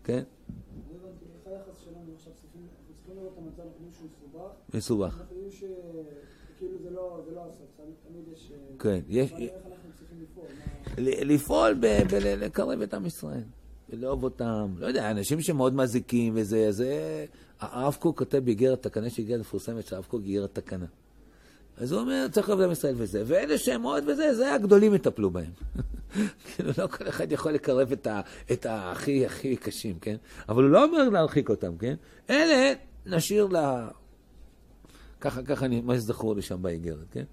כן? 0.03 0.23
מסובך. 4.73 5.17
כן, 8.79 8.99
יש... 9.07 9.33
לפעול 10.97 11.75
לקרב 12.37 12.81
את 12.81 12.93
עם 12.93 13.05
ישראל, 13.05 13.43
ולאהוב 13.89 14.23
אותם. 14.23 14.73
לא 14.77 14.87
יודע, 14.87 15.11
אנשים 15.11 15.41
שמאוד 15.41 15.75
מזיקים 15.75 16.33
וזה, 16.35 16.71
זה... 16.71 17.25
הרב 17.59 17.97
קוק 17.99 18.17
כותב 18.17 18.37
באיגרת 18.37 18.83
תקנה 18.83 19.09
שהגיעה 19.09 19.39
מפורסמת, 19.39 19.87
שהרב 19.87 20.05
קוק 20.07 20.21
איגרת 20.23 20.55
תקנה. 20.55 20.85
אז 21.77 21.91
הוא 21.91 22.01
אומר, 22.01 22.27
צריך 22.31 22.49
את 22.49 22.59
עם 22.59 22.71
ישראל 22.71 22.93
וזה. 22.97 23.23
ואלה 23.25 23.57
שהם 23.57 23.81
מאוד 23.81 24.03
וזה, 24.07 24.35
זה 24.35 24.53
הגדולים 24.53 24.95
יטפלו 24.95 25.29
בהם. 25.29 25.51
כאילו, 26.55 26.71
לא 26.77 26.87
כל 26.87 27.07
אחד 27.07 27.31
יכול 27.31 27.51
לקרב 27.51 27.91
את, 27.91 28.07
ה, 28.07 28.21
את 28.51 28.65
הכי 28.69 29.25
הכי 29.25 29.55
קשים, 29.55 29.99
כן? 29.99 30.15
אבל 30.49 30.63
הוא 30.63 30.71
לא 30.71 30.83
אומר 30.83 31.09
להרחיק 31.09 31.49
אותם, 31.49 31.77
כן? 31.77 31.95
אלה 32.29 32.73
נשאיר 33.05 33.47
ל... 33.51 33.57
ככה, 35.21 35.43
ככה 35.43 35.65
אני, 35.65 35.81
מה 35.81 35.95
שזכור 35.95 36.35
לי 36.35 36.41
שם 36.41 36.61
באיגרת, 36.61 37.05
כן? 37.11 37.23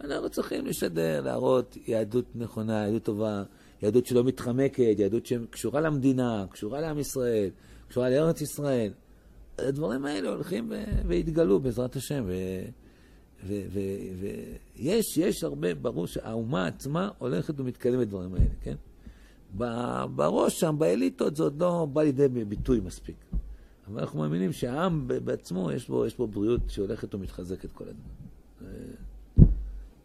אנחנו 0.00 0.30
צריכים 0.30 0.66
לשדר, 0.66 1.20
להראות 1.20 1.76
יהדות 1.86 2.24
נכונה, 2.34 2.86
יהדות 2.86 3.02
טובה, 3.02 3.42
יהדות 3.82 4.06
שלא 4.06 4.24
מתחמקת, 4.24 4.94
יהדות 4.98 5.26
שקשורה 5.26 5.80
למדינה, 5.80 6.46
קשורה 6.50 6.80
לעם 6.80 6.98
ישראל, 6.98 7.50
קשורה 7.88 8.10
לארץ 8.10 8.40
ישראל. 8.40 8.92
הדברים 9.58 10.04
האלה 10.04 10.28
הולכים 10.28 10.72
והתגלו 11.08 11.60
בעזרת 11.60 11.96
השם. 11.96 12.24
ויש, 13.46 15.16
יש 15.16 15.44
הרבה, 15.44 15.74
ברור 15.74 16.06
שהאומה 16.06 16.66
עצמה 16.66 17.10
הולכת 17.18 17.60
ומתקדמת 17.60 17.98
בדברים 17.98 18.34
האלה, 18.34 18.54
כן? 18.62 18.74
בראש 20.14 20.60
שם, 20.60 20.76
באליטות, 20.78 21.36
זה 21.36 21.42
עוד 21.42 21.60
לא 21.60 21.86
בא 21.92 22.02
לידי 22.02 22.28
ביטוי 22.28 22.80
מספיק. 22.80 23.16
אבל 23.88 24.00
אנחנו 24.00 24.18
מאמינים 24.18 24.52
שהעם 24.52 25.08
בעצמו, 25.24 25.72
יש 25.72 25.88
בו, 25.88 26.06
יש 26.06 26.16
בו 26.16 26.26
בריאות 26.26 26.60
שהולכת 26.68 27.14
ומתחזקת 27.14 27.72
כל 27.72 27.84
הזמן. 27.84 28.24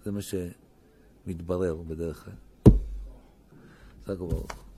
זה 0.04 0.12
מה 0.12 0.20
שמתברר 0.22 1.76
בדרך 1.88 2.26
כלל. 2.26 2.34
חזק 4.06 4.22
וברוך. 4.22 4.69